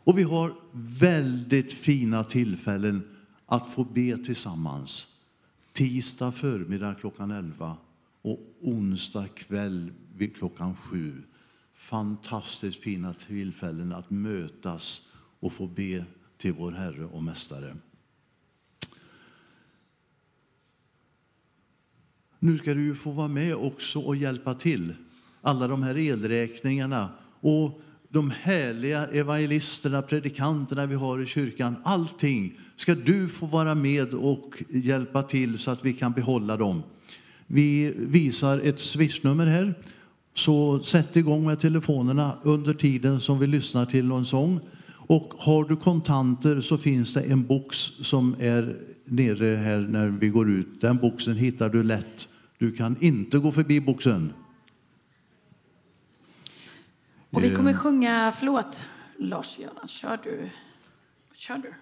Och 0.04 0.18
vi 0.18 0.24
har 0.24 0.54
väldigt 1.00 1.74
fina 1.74 2.24
tillfällen 2.24 3.04
att 3.46 3.68
få 3.68 3.84
be 3.84 4.18
tillsammans. 4.18 5.21
Tisdag 5.74 6.32
förmiddag 6.32 6.96
klockan 7.00 7.32
11 7.32 7.78
och 8.22 8.40
onsdag 8.62 9.28
kväll 9.28 9.92
vid 10.16 10.36
klockan 10.36 10.76
7. 10.76 11.24
Fantastiskt 11.74 12.84
fina 12.84 13.14
tillfällen 13.14 13.92
att 13.92 14.10
mötas 14.10 15.12
och 15.40 15.54
få 15.54 15.68
be 15.68 16.06
till 16.38 16.54
vår 16.54 16.72
Herre 16.72 17.06
och 17.06 17.24
Mästare. 17.24 17.76
Nu 22.40 22.58
ska 22.58 22.74
du 22.74 22.84
ju 22.84 22.96
få 22.96 23.12
vara 23.12 23.28
med 23.28 23.56
också 23.56 24.00
och 24.00 24.16
hjälpa 24.16 24.54
till. 24.54 24.94
Alla 25.42 25.68
de 25.68 25.84
här 25.84 25.98
elräkningarna 25.98 27.10
och 27.40 27.82
de 28.10 28.32
härliga 28.32 29.08
evangelisterna, 29.08 30.02
predikanterna 30.02 30.86
vi 30.86 30.96
har 30.96 31.20
i 31.20 31.26
kyrkan. 31.26 31.76
Allting 31.84 32.60
ska 32.82 32.96
du 32.96 33.30
få 33.30 33.46
vara 33.46 33.76
med 33.76 34.14
och 34.14 34.64
hjälpa 34.70 35.24
till 35.24 35.60
så 35.60 35.72
att 35.72 35.86
vi 35.86 35.94
kan 35.94 36.12
behålla 36.12 36.58
dem. 36.58 36.84
Vi 37.48 37.94
visar 37.98 38.60
ett 38.60 38.80
swishnummer 38.80 39.46
här. 39.46 39.74
Så 40.34 40.84
sätt 40.84 41.16
igång 41.16 41.46
med 41.46 41.60
telefonerna 41.60 42.38
under 42.44 42.74
tiden 42.74 43.22
som 43.22 43.40
vi 43.40 43.48
lyssnar 43.48 43.86
till 43.86 44.06
någon 44.06 44.26
sång. 44.26 44.60
Och 44.90 45.34
har 45.38 45.66
du 45.66 45.76
kontanter 45.76 46.62
så 46.62 46.78
finns 46.78 47.14
det 47.14 47.22
en 47.22 47.44
box 47.46 47.78
som 48.02 48.36
är 48.40 48.78
nere 49.06 49.56
här 49.56 49.80
när 49.80 50.08
vi 50.08 50.28
går 50.28 50.50
ut. 50.50 50.82
Den 50.82 50.98
boxen 50.98 51.36
hittar 51.36 51.70
du 51.70 51.84
lätt. 51.84 52.28
Du 52.58 52.72
kan 52.72 52.96
inte 53.00 53.38
gå 53.40 53.52
förbi 53.52 53.82
boxen. 53.82 54.34
Och 57.30 57.44
vi 57.44 57.48
Eh. 57.52 57.56
kommer 57.56 57.74
sjunga, 57.74 58.34
förlåt 58.40 58.80
Lars-Göran, 59.18 59.88
kör 59.88 60.20
du? 60.24 60.50
Kör 61.36 61.58
du? 61.58 61.74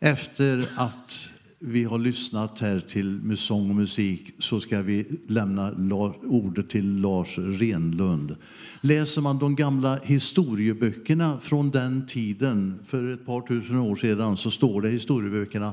Efter 0.00 0.68
att 0.76 1.28
vi 1.58 1.84
har 1.84 1.98
lyssnat 1.98 2.60
här 2.60 2.80
till 2.80 3.36
sång 3.36 3.70
och 3.70 3.76
musik 3.76 4.34
så 4.38 4.60
ska 4.60 4.82
vi 4.82 5.06
lämna 5.28 5.72
ordet 6.22 6.70
till 6.70 7.00
Lars 7.00 7.38
Renlund. 7.38 8.36
Läser 8.80 9.20
man 9.20 9.38
de 9.38 9.56
gamla 9.56 9.98
historieböckerna 10.02 11.40
från 11.40 11.70
den 11.70 12.06
tiden, 12.06 12.78
för 12.86 13.08
ett 13.08 13.26
par 13.26 13.40
tusen 13.40 13.76
år 13.76 13.96
sedan, 13.96 14.36
så 14.36 14.50
står 14.50 14.82
det 14.82 14.88
i 14.88 14.92
historieböckerna 14.92 15.72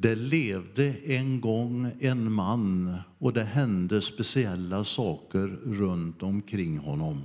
det 0.00 0.14
levde 0.14 0.94
en 1.04 1.40
gång 1.40 1.90
en 2.00 2.32
man 2.32 2.96
och 3.18 3.32
det 3.32 3.44
hände 3.44 4.02
speciella 4.02 4.84
saker 4.84 5.58
runt 5.64 6.22
omkring 6.22 6.78
honom. 6.78 7.20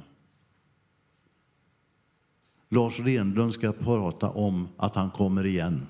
Lars 2.73 2.99
Renlund 2.99 3.53
ska 3.53 3.71
prata 3.71 4.29
om 4.29 4.67
att 4.77 4.95
han 4.95 5.12
kommer 5.12 5.45
igen. 5.45 5.88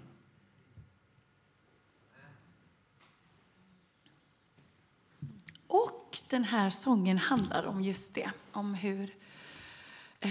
Och 5.67 6.17
den 6.29 6.43
här 6.43 6.69
sången 6.69 7.17
handlar 7.17 7.63
om 7.63 7.81
just 7.83 8.13
det, 8.13 8.31
om 8.51 8.73
hur 8.73 9.15
eh, 10.19 10.29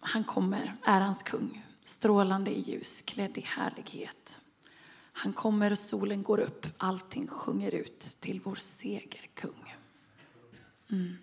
han 0.00 0.24
kommer, 0.24 0.76
är 0.84 1.00
hans 1.00 1.22
kung, 1.22 1.64
strålande 1.84 2.50
i 2.50 2.60
ljus, 2.60 3.02
klädd 3.02 3.38
i 3.38 3.40
härlighet. 3.40 4.40
Han 5.12 5.32
kommer 5.32 5.70
och 5.70 5.78
solen 5.78 6.22
går 6.22 6.38
upp, 6.38 6.66
allting 6.78 7.26
sjunger 7.26 7.74
ut 7.74 8.00
till 8.00 8.40
vår 8.44 8.56
segerkung. 8.56 9.74
Mm. 10.90 11.16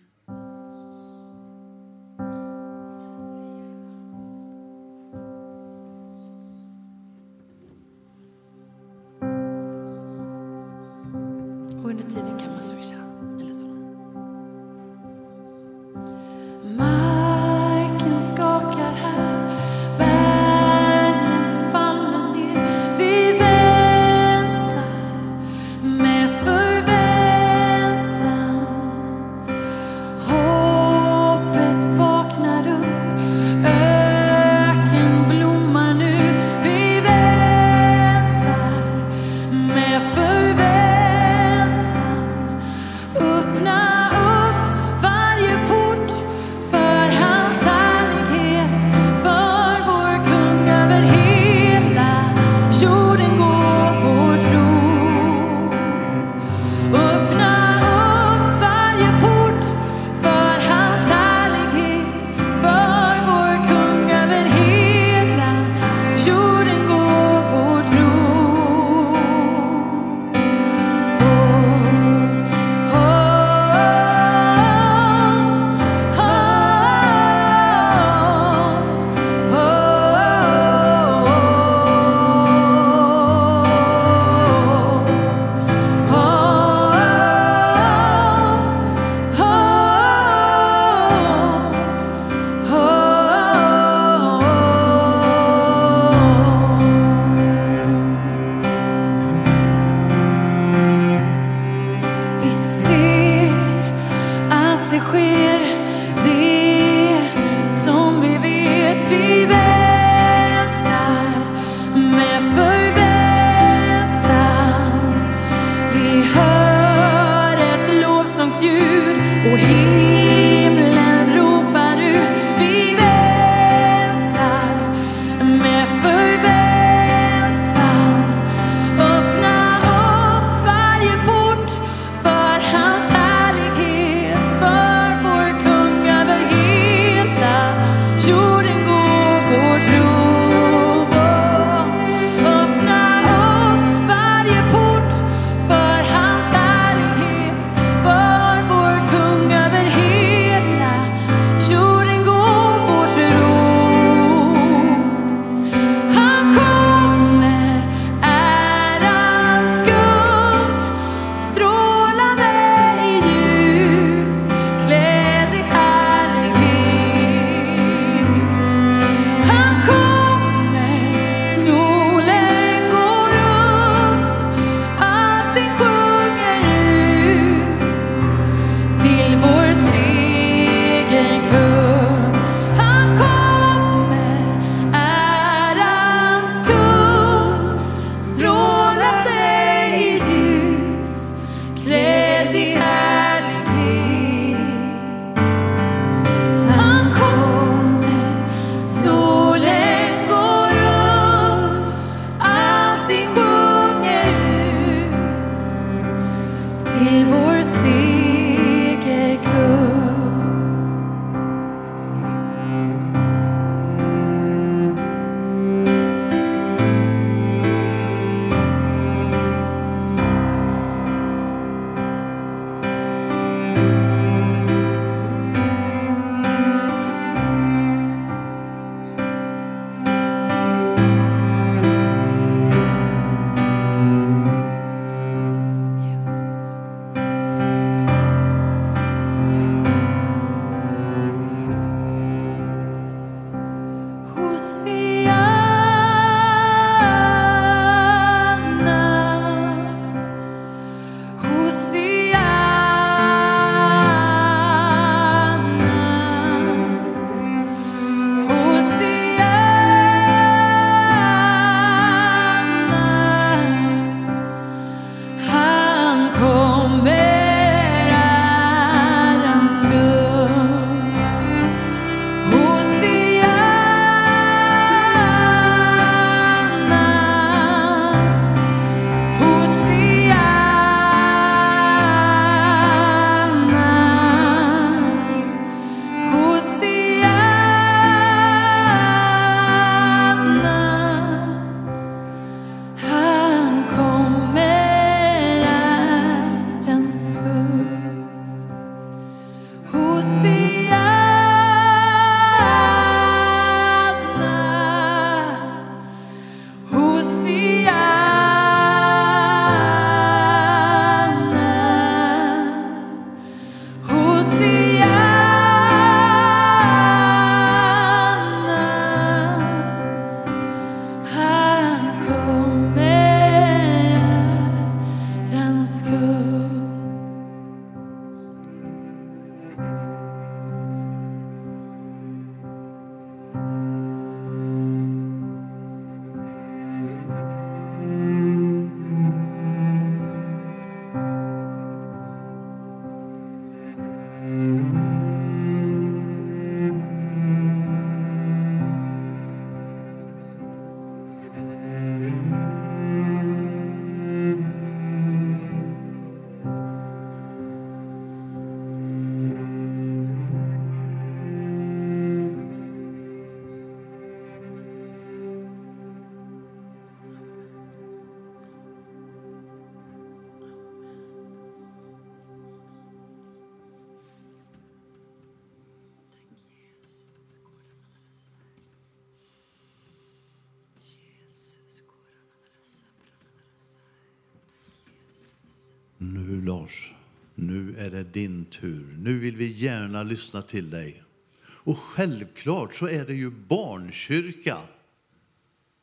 Nu 386.33 386.61
Lars, 386.61 387.11
nu 387.55 387.95
är 387.97 388.09
det 388.09 388.23
din 388.23 388.65
tur. 388.65 389.15
Nu 389.19 389.39
vill 389.39 389.55
vi 389.55 389.71
gärna 389.71 390.23
lyssna 390.23 390.61
till 390.61 390.89
dig. 390.89 391.23
Och 391.67 391.97
självklart 391.97 392.95
så 392.95 393.07
är 393.07 393.25
det 393.25 393.33
ju 393.33 393.49
barnkyrka. 393.49 394.77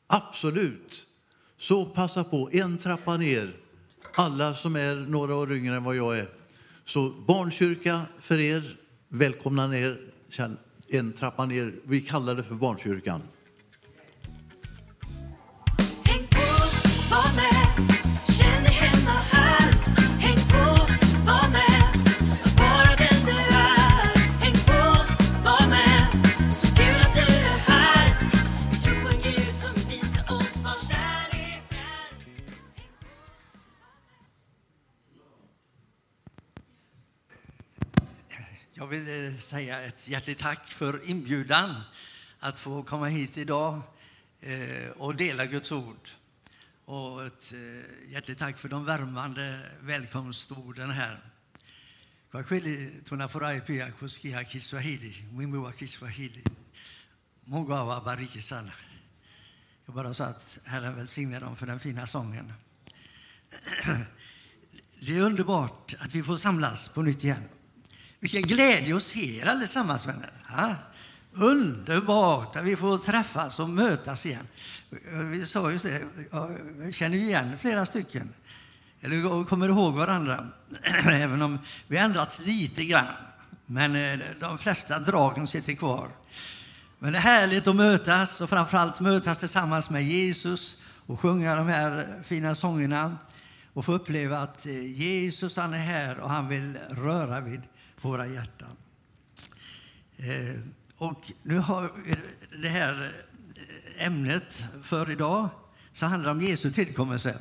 Absolut. 0.06 1.06
Så 1.58 1.86
passa 1.86 2.24
på, 2.24 2.50
en 2.52 2.78
trappa 2.78 3.16
ner, 3.16 3.52
alla 4.14 4.54
som 4.54 4.76
är 4.76 4.94
några 4.94 5.34
år 5.34 5.52
yngre 5.52 5.76
än 5.76 5.84
vad 5.84 5.96
jag 5.96 6.18
är. 6.18 6.28
Så 6.84 7.10
barnkyrka 7.10 8.02
för 8.20 8.38
er, 8.38 8.76
välkomna 9.08 9.66
ner, 9.66 10.00
en 10.88 11.12
trappa 11.12 11.46
ner. 11.46 11.74
Vi 11.84 12.00
kallar 12.00 12.34
det 12.34 12.44
för 12.44 12.54
barnkyrkan. 12.54 13.22
Säga 39.54 39.82
ett 39.82 40.08
hjärtligt 40.08 40.38
tack 40.38 40.68
för 40.68 41.10
inbjudan 41.10 41.80
att 42.38 42.58
få 42.58 42.82
komma 42.82 43.06
hit 43.06 43.38
idag 43.38 43.80
eh, 44.40 44.90
och 44.96 45.14
dela 45.14 45.46
Guds 45.46 45.72
ord. 45.72 46.08
Och 46.84 47.26
ett 47.26 47.52
eh, 47.52 48.12
hjärtligt 48.12 48.38
tack 48.38 48.58
för 48.58 48.68
de 48.68 48.84
värmande 48.84 49.60
välkomstorden 49.80 50.90
här. 50.90 51.18
Kwa 52.30 52.42
kweli 52.42 52.90
tunafurahi 53.04 53.60
pia 53.60 53.90
kusikia 53.90 54.44
Kiswahili, 54.44 55.14
wimbo 55.38 55.60
wa 55.60 55.72
Kiswahili. 55.72 56.42
Mungu 57.44 57.74
awabariki 57.74 58.42
sana. 58.42 58.72
Jag 59.86 59.94
bara 59.94 60.14
sa 60.14 60.24
att 60.24 60.58
Herren 60.64 60.96
välsigne 60.96 61.40
dem 61.40 61.56
för 61.56 61.66
den 61.66 61.80
fina 61.80 62.06
sången. 62.06 62.52
Det 64.98 65.16
är 65.16 65.20
underbart 65.20 65.94
att 65.98 66.14
vi 66.14 66.22
får 66.22 66.36
samlas 66.36 66.88
på 66.88 67.02
nytt 67.02 67.24
igen. 67.24 67.48
Vilken 68.24 68.42
glädje 68.42 68.96
att 68.96 69.02
se 69.02 69.38
er 69.40 69.46
allesammans, 69.46 70.06
vänner. 70.06 70.32
Ja? 70.48 70.74
Underbart 71.32 72.56
att 72.56 72.64
vi 72.64 72.76
får 72.76 72.98
träffas 72.98 73.58
och 73.60 73.68
mötas 73.68 74.26
igen. 74.26 74.46
Vi 75.30 75.46
sa 75.46 75.70
just 75.70 75.84
det, 75.84 76.02
jag 76.30 76.94
känner 76.94 77.16
ju 77.16 77.24
igen 77.24 77.58
flera 77.60 77.86
stycken. 77.86 78.30
Eller 79.00 79.44
kommer 79.44 79.68
ihåg 79.68 79.94
varandra, 79.94 80.48
även 81.10 81.42
om 81.42 81.58
vi 81.86 81.96
ändrats 81.96 82.40
lite 82.44 82.84
grann. 82.84 83.06
Men 83.66 83.96
eh, 83.96 84.18
de 84.40 84.58
flesta 84.58 84.98
dragen 84.98 85.46
sitter 85.46 85.72
kvar. 85.72 86.08
Men 86.98 87.12
det 87.12 87.18
är 87.18 87.22
härligt 87.22 87.66
att 87.66 87.76
mötas 87.76 88.40
och 88.40 88.50
framförallt 88.50 89.00
mötas 89.00 89.38
tillsammans 89.38 89.90
med 89.90 90.02
Jesus 90.02 90.76
och 91.06 91.20
sjunga 91.20 91.54
de 91.54 91.68
här 91.68 92.22
fina 92.24 92.54
sångerna 92.54 93.18
och 93.72 93.84
få 93.84 93.92
uppleva 93.92 94.38
att 94.38 94.66
eh, 94.66 94.92
Jesus 94.92 95.56
han 95.56 95.74
är 95.74 95.78
här 95.78 96.18
och 96.18 96.30
han 96.30 96.48
vill 96.48 96.78
röra 96.90 97.40
vid 97.40 97.60
våra 98.04 98.26
hjärtan. 98.26 98.76
Eh, 100.16 100.60
Och 100.96 101.32
nu 101.42 101.58
har 101.58 101.90
vi 102.04 102.14
det 102.62 102.68
här 102.68 103.12
eh, 103.96 104.06
ämnet 104.06 104.64
för 104.82 105.10
idag 105.10 105.48
så 105.92 106.06
handlar 106.06 106.30
om 106.30 106.42
Jesu 106.42 106.70
tillkommelse. 106.70 107.38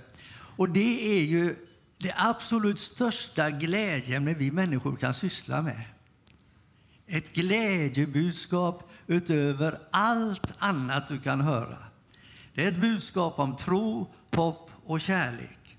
Och 0.57 0.70
det 0.70 1.18
är 1.20 1.24
ju 1.24 1.55
det 1.97 2.14
absolut 2.18 2.80
största 2.80 3.49
glädjeämne 3.49 4.34
vi 4.34 4.51
människor 4.51 4.95
kan 4.95 5.14
syssla 5.14 5.61
med. 5.61 5.82
Ett 7.07 7.34
glädjebudskap 7.34 8.89
utöver 9.07 9.80
allt 9.91 10.53
annat 10.57 11.07
du 11.07 11.20
kan 11.20 11.41
höra. 11.41 11.78
Det 12.53 12.64
är 12.64 12.68
ett 12.68 12.82
budskap 12.82 13.39
om 13.39 13.57
tro, 13.57 14.14
hopp 14.36 14.72
och 14.86 15.01
kärlek. 15.01 15.78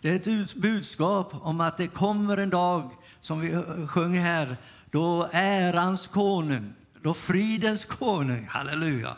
Det 0.00 0.10
är 0.10 0.16
ett 0.16 0.54
budskap 0.54 1.34
om 1.34 1.60
att 1.60 1.76
det 1.76 1.88
kommer 1.88 2.36
en 2.36 2.50
dag, 2.50 2.90
som 3.22 3.40
vi 3.40 3.62
sjöng 3.86 4.18
här, 4.18 4.56
då 4.90 5.28
ärans 5.32 6.06
konung, 6.06 6.74
då 7.02 7.14
fridens 7.14 7.84
konung, 7.84 8.46
halleluja, 8.46 9.16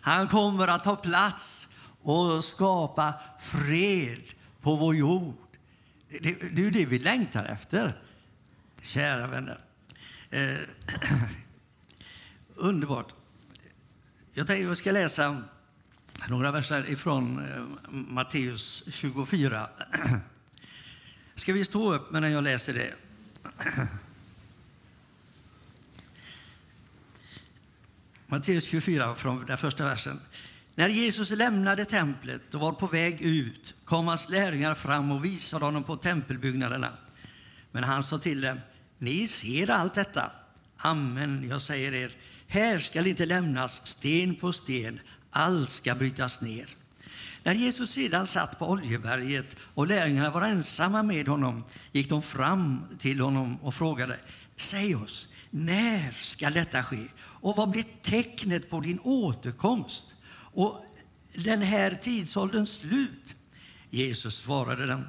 han 0.00 0.28
kommer 0.28 0.68
att 0.68 0.84
ta 0.84 0.96
plats 0.96 1.68
och 2.02 2.44
skapa 2.44 3.14
fred 3.40 4.22
på 4.60 4.76
vår 4.76 4.96
jord. 4.96 5.34
Det, 6.08 6.18
det, 6.18 6.62
är 6.62 6.64
ju 6.64 6.70
det 6.70 6.86
vi 6.86 6.98
längtar 6.98 7.44
efter, 7.44 8.00
kära 8.82 9.26
vänner. 9.26 9.58
Eh, 10.30 10.56
underbart. 12.54 13.14
Jag 14.32 14.46
tänkte 14.46 14.68
jag 14.68 14.76
ska 14.76 14.92
läsa 14.92 15.42
några 16.28 16.50
verser 16.50 16.90
ifrån 16.90 17.38
eh, 17.38 17.62
Matteus 17.90 18.84
24. 18.86 19.68
Ska 21.34 21.52
vi 21.52 21.64
stå 21.64 21.94
upp 21.94 22.12
medan 22.12 22.32
jag 22.32 22.44
läser 22.44 22.74
det? 22.74 22.94
Matteus 28.26 28.64
24, 28.64 29.14
från 29.14 29.46
den 29.46 29.58
första 29.58 29.84
versen. 29.84 30.20
När 30.74 30.88
Jesus 30.88 31.30
lämnade 31.30 31.84
templet 31.84 32.54
och 32.54 32.60
var 32.60 32.72
på 32.72 32.86
väg 32.86 33.22
ut 33.22 33.74
kom 33.84 34.08
hans 34.08 34.28
lärjungar 34.28 34.74
fram 34.74 35.10
och 35.10 35.24
visade 35.24 35.64
honom 35.64 35.84
på 35.84 35.96
tempelbyggnaderna. 35.96 36.92
Men 37.70 37.84
han 37.84 38.02
sa 38.02 38.18
till 38.18 38.40
dem, 38.40 38.60
ni 38.98 39.28
ser 39.28 39.70
allt 39.70 39.94
detta. 39.94 40.30
Amen, 40.76 41.48
jag 41.48 41.62
säger 41.62 41.92
er, 41.92 42.12
här 42.46 42.78
skall 42.78 43.06
inte 43.06 43.26
lämnas 43.26 43.86
sten 43.86 44.34
på 44.34 44.52
sten, 44.52 45.00
allt 45.30 45.70
ska 45.70 45.94
brytas 45.94 46.40
ner. 46.40 46.66
När 47.44 47.54
Jesus 47.54 47.90
sedan 47.90 48.26
satt 48.26 48.58
på 48.58 48.66
Oljeberget 48.70 49.56
och 49.60 49.86
lärjungarna 49.86 50.30
var 50.30 50.42
ensamma 50.42 51.02
med 51.02 51.28
honom 51.28 51.64
gick 51.92 52.08
de 52.08 52.22
fram 52.22 52.84
till 52.98 53.20
honom 53.20 53.56
och 53.56 53.74
frågade, 53.74 54.18
säg 54.56 54.94
oss, 54.96 55.28
när 55.50 56.12
ska 56.12 56.50
detta 56.50 56.82
ske? 56.82 57.04
Och 57.16 57.56
vad 57.56 57.70
blir 57.70 57.84
tecknet 58.02 58.70
på 58.70 58.80
din 58.80 59.00
återkomst? 59.02 60.04
Och 60.34 60.84
den 61.34 61.62
här 61.62 61.98
tidsålderns 62.02 62.78
slut? 62.78 63.34
Jesus 63.90 64.36
svarade 64.36 64.86
dem, 64.86 65.04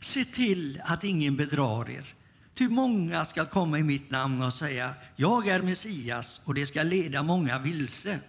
se 0.00 0.24
till 0.24 0.80
att 0.84 1.04
ingen 1.04 1.36
bedrar 1.36 1.90
er. 1.90 2.14
Ty 2.54 2.68
många 2.68 3.24
ska 3.24 3.44
komma 3.44 3.78
i 3.78 3.82
mitt 3.82 4.10
namn 4.10 4.42
och 4.42 4.54
säga, 4.54 4.94
jag 5.16 5.48
är 5.48 5.62
Messias, 5.62 6.40
och 6.44 6.54
det 6.54 6.66
ska 6.66 6.82
leda 6.82 7.22
många 7.22 7.58
vilse. 7.58 8.20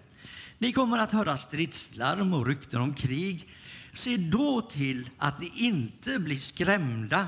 Ni 0.59 0.71
kommer 0.71 0.97
att 0.97 1.11
höra 1.11 1.37
stridslarm 1.37 2.33
och 2.33 2.47
rykten 2.47 2.81
om 2.81 2.93
krig. 2.93 3.49
Se 3.93 4.17
då 4.17 4.61
till 4.61 5.09
att 5.17 5.41
ni 5.41 5.51
inte 5.55 6.19
blir 6.19 6.35
skrämda, 6.35 7.27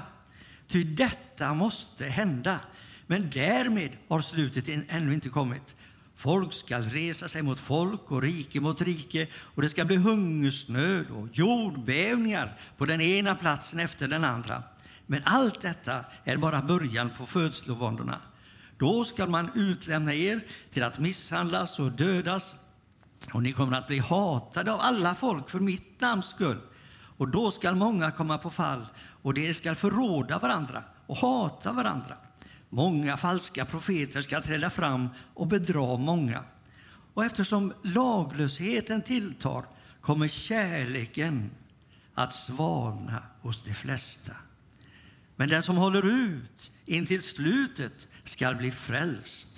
ty 0.68 0.84
detta 0.84 1.54
måste 1.54 2.06
hända. 2.06 2.60
Men 3.08 3.30
därmed 3.30 3.92
har 4.08 4.22
slutet 4.22 4.68
ännu 4.88 5.14
inte 5.14 5.30
kommit. 5.30 5.76
Folk 6.16 6.54
skall 6.54 6.84
resa 6.84 7.28
sig 7.28 7.42
mot 7.42 7.60
folk 7.60 8.12
och 8.12 8.22
rike 8.22 8.60
mot 8.60 8.82
rike 8.82 9.28
och 9.36 9.62
det 9.62 9.70
ska 9.70 9.86
bli 9.86 9.96
hungersnöd 9.96 11.10
och 11.10 11.28
jordbävningar 11.34 12.58
på 12.78 12.86
den 12.86 13.02
ena 13.02 13.36
platsen 13.36 13.80
efter 13.80 14.08
den 14.08 14.24
andra. 14.24 14.64
Men 15.08 15.22
allt 15.26 15.62
detta 15.62 16.06
är 16.24 16.38
bara 16.38 16.62
början 16.62 17.12
på 17.18 17.26
födslovåndorna. 17.26 18.18
Då 18.78 19.04
skall 19.04 19.30
man 19.30 19.50
utlämna 19.56 20.14
er 20.14 20.42
till 20.72 20.84
att 20.84 21.00
misshandlas 21.00 21.80
och 21.80 21.92
dödas 21.92 22.56
och 23.34 23.44
ni 23.44 23.54
kommer 23.54 23.78
att 23.78 23.88
bli 23.88 24.00
hatade 24.00 24.74
av 24.74 24.80
alla 24.80 25.16
folk 25.16 25.50
för 25.50 25.60
mitt 25.60 26.02
namns 26.02 26.26
skull. 26.26 26.62
Och 27.18 27.28
då 27.28 27.52
skall 27.52 27.76
många 27.76 28.12
komma 28.12 28.38
på 28.38 28.50
fall 28.50 28.86
och 29.22 29.34
de 29.34 29.54
skall 29.54 29.76
förråda 29.76 30.40
varandra 30.40 30.84
och 31.08 31.18
hata 31.18 31.72
varandra. 31.72 32.16
Många 32.70 33.18
falska 33.18 33.66
profeter 33.66 34.22
skall 34.22 34.44
träda 34.44 34.70
fram 34.70 35.10
och 35.34 35.48
bedra 35.48 35.98
många. 35.98 36.44
Och 37.14 37.26
eftersom 37.26 37.74
laglösheten 37.82 39.02
tilltar 39.02 39.66
kommer 40.02 40.28
kärleken 40.28 41.52
att 42.14 42.34
svalna 42.34 43.24
hos 43.42 43.64
de 43.64 43.74
flesta. 43.74 44.34
Men 45.36 45.50
den 45.50 45.64
som 45.64 45.78
håller 45.78 46.06
ut 46.06 46.72
intill 46.86 47.22
slutet 47.22 48.08
skall 48.24 48.56
bli 48.56 48.72
frälst. 48.72 49.51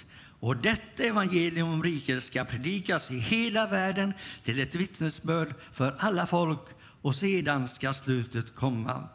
Och 0.44 0.58
detta 0.58 1.04
evangelium 1.04 1.74
om 1.74 1.84
riket 1.84 2.24
ska 2.24 2.44
predikas 2.46 3.12
i 3.12 3.20
hela 3.20 3.68
världen 3.68 4.14
till 4.44 4.62
ett 4.62 4.76
vittnesbörd 4.76 5.54
för 5.74 5.96
alla 6.00 6.28
folk 6.28 6.60
och 7.02 7.16
sedan 7.16 7.68
ska 7.68 7.94
slutet 7.94 8.56
komma. 8.56 9.10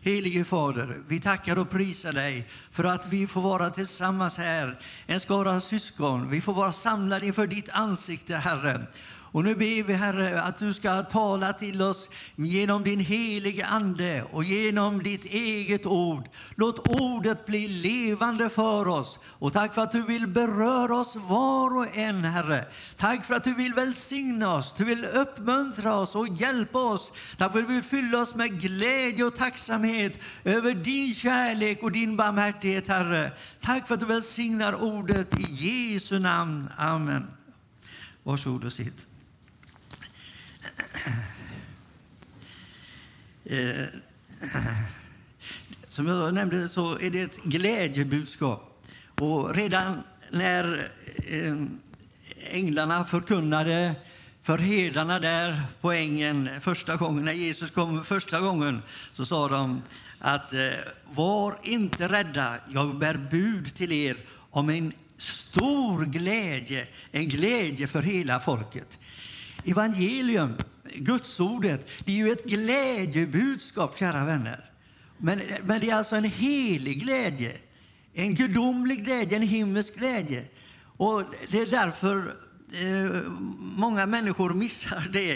Helige 0.00 0.44
Fader, 0.44 1.02
vi 1.08 1.20
tackar 1.20 1.58
och 1.58 1.70
prisar 1.70 2.12
dig 2.12 2.48
för 2.70 2.84
att 2.84 3.06
vi 3.08 3.26
får 3.26 3.40
vara 3.40 3.70
tillsammans 3.70 4.36
här, 4.36 4.80
en 5.06 5.20
skara 5.20 5.60
syskon. 5.60 6.30
Vi 6.30 6.40
får 6.40 6.54
vara 6.54 6.72
samlade 6.72 7.26
inför 7.26 7.46
ditt 7.46 7.68
ansikte, 7.68 8.36
Herre. 8.36 8.86
Och 9.34 9.44
nu 9.44 9.54
ber 9.54 9.82
vi 9.82 9.92
Herre 9.92 10.42
att 10.42 10.58
du 10.58 10.72
ska 10.72 11.02
tala 11.02 11.52
till 11.52 11.82
oss 11.82 12.08
genom 12.36 12.84
din 12.84 13.00
helige 13.00 13.66
Ande 13.66 14.24
och 14.32 14.44
genom 14.44 15.02
ditt 15.02 15.24
eget 15.24 15.86
ord. 15.86 16.28
Låt 16.54 17.00
ordet 17.00 17.46
bli 17.46 17.68
levande 17.68 18.48
för 18.48 18.88
oss. 18.88 19.18
Och 19.24 19.52
tack 19.52 19.74
för 19.74 19.82
att 19.82 19.92
du 19.92 20.02
vill 20.02 20.26
beröra 20.26 20.96
oss 20.96 21.16
var 21.16 21.76
och 21.76 21.96
en, 21.96 22.24
Herre. 22.24 22.64
Tack 22.96 23.24
för 23.24 23.34
att 23.34 23.44
du 23.44 23.54
vill 23.54 23.74
välsigna 23.74 24.54
oss, 24.54 24.74
du 24.76 24.84
vill 24.84 25.04
uppmuntra 25.04 25.94
oss 25.94 26.14
och 26.14 26.28
hjälpa 26.28 26.78
oss. 26.78 27.12
Tack 27.36 27.52
för 27.52 27.58
att 27.58 27.68
du 27.68 27.74
vill 27.74 27.82
fylla 27.82 28.20
oss 28.20 28.34
med 28.34 28.60
glädje 28.60 29.24
och 29.24 29.36
tacksamhet 29.36 30.18
över 30.44 30.74
din 30.74 31.14
kärlek 31.14 31.82
och 31.82 31.92
din 31.92 32.16
barmhärtighet, 32.16 32.88
Herre. 32.88 33.32
Tack 33.60 33.86
för 33.86 33.94
att 33.94 34.00
du 34.00 34.06
välsignar 34.06 34.82
ordet 34.82 35.40
i 35.40 35.46
Jesu 35.50 36.18
namn. 36.18 36.70
Amen. 36.76 37.26
Varsågod 38.22 38.64
och 38.64 38.72
sitt. 38.72 39.06
Eh, 43.44 43.86
som 45.88 46.06
jag 46.06 46.34
nämnde 46.34 46.68
så 46.68 46.98
är 46.98 47.10
det 47.10 47.20
ett 47.20 47.42
glädjebudskap. 47.42 48.82
Och 49.20 49.54
redan 49.54 50.02
när 50.30 50.90
eh, 51.28 51.54
änglarna 52.50 53.04
förkunnade 53.04 53.94
för 54.42 54.58
herdarna 54.58 55.18
där 55.18 55.62
på 55.80 55.92
ängen 55.92 56.48
första 56.60 56.96
gången, 56.96 57.24
när 57.24 57.32
Jesus 57.32 57.70
kom 57.70 58.04
första 58.04 58.40
gången, 58.40 58.82
så 59.12 59.26
sa 59.26 59.48
de 59.48 59.82
att 60.18 60.52
eh, 60.52 60.58
var 61.12 61.58
inte 61.62 62.08
rädda, 62.08 62.54
jag 62.70 62.98
bär 62.98 63.16
bud 63.30 63.74
till 63.74 63.92
er 63.92 64.16
om 64.50 64.70
en 64.70 64.92
stor 65.16 66.04
glädje, 66.04 66.86
en 67.12 67.28
glädje 67.28 67.86
för 67.86 68.02
hela 68.02 68.40
folket. 68.40 68.98
Evangelium, 69.64 70.54
Gudsordet, 70.94 71.88
det 72.04 72.12
är 72.12 72.16
ju 72.16 72.32
ett 72.32 72.44
glädjebudskap, 72.44 73.98
kära 73.98 74.24
vänner. 74.24 74.70
Men, 75.18 75.40
men 75.64 75.80
det 75.80 75.90
är 75.90 75.94
alltså 75.94 76.16
en 76.16 76.24
helig 76.24 77.00
glädje, 77.00 77.52
en 78.12 78.34
gudomlig 78.34 79.04
glädje, 79.04 79.36
en 79.36 79.42
himmelsk 79.42 79.94
glädje. 79.94 80.44
Och 80.96 81.22
det 81.48 81.60
är 81.60 81.66
därför 81.66 82.34
eh, 82.72 83.22
många 83.58 84.06
människor 84.06 84.54
missar 84.54 85.08
det 85.12 85.34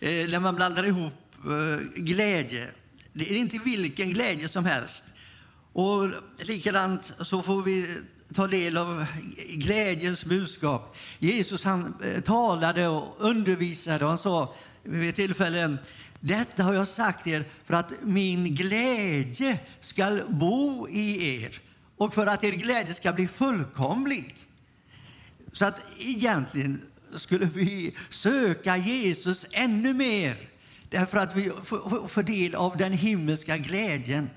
eh, 0.00 0.30
när 0.30 0.40
man 0.40 0.54
blandar 0.54 0.86
ihop 0.86 1.12
eh, 1.44 2.02
glädje. 2.02 2.66
Det 3.12 3.30
är 3.30 3.36
inte 3.36 3.58
vilken 3.58 4.10
glädje 4.10 4.48
som 4.48 4.64
helst. 4.64 5.04
Och 5.72 6.10
likadant 6.38 7.12
så 7.20 7.42
får 7.42 7.62
vi 7.62 7.98
ta 8.34 8.46
del 8.46 8.76
av 8.76 9.06
glädjens 9.54 10.24
budskap. 10.24 10.96
Jesus 11.18 11.64
han 11.64 11.94
eh, 12.04 12.20
talade 12.20 12.88
och 12.88 13.14
undervisade 13.18 14.04
och 14.04 14.10
han 14.10 14.18
sa 14.18 14.54
vid 14.82 15.08
ett 15.08 15.16
tillfälle 15.16 15.76
detta 16.20 16.62
har 16.62 16.74
jag 16.74 16.88
sagt 16.88 17.26
er 17.26 17.44
för 17.64 17.74
att 17.74 17.92
min 18.02 18.54
glädje 18.54 19.58
ska 19.80 20.20
bo 20.28 20.88
i 20.88 21.34
er 21.34 21.58
och 21.96 22.14
för 22.14 22.26
att 22.26 22.44
er 22.44 22.52
glädje 22.52 22.94
ska 22.94 23.12
bli 23.12 23.28
fullkomlig. 23.28 24.34
Så 25.52 25.64
att 25.64 25.84
egentligen 25.98 26.80
skulle 27.14 27.46
vi 27.54 27.94
söka 28.10 28.76
Jesus 28.76 29.46
ännu 29.52 29.94
mer 29.94 30.36
därför 30.90 31.18
att 31.18 31.36
vi 31.36 31.52
får 32.08 32.22
del 32.22 32.54
av 32.54 32.76
den 32.76 32.92
himmelska 32.92 33.56
glädjen. 33.56 34.30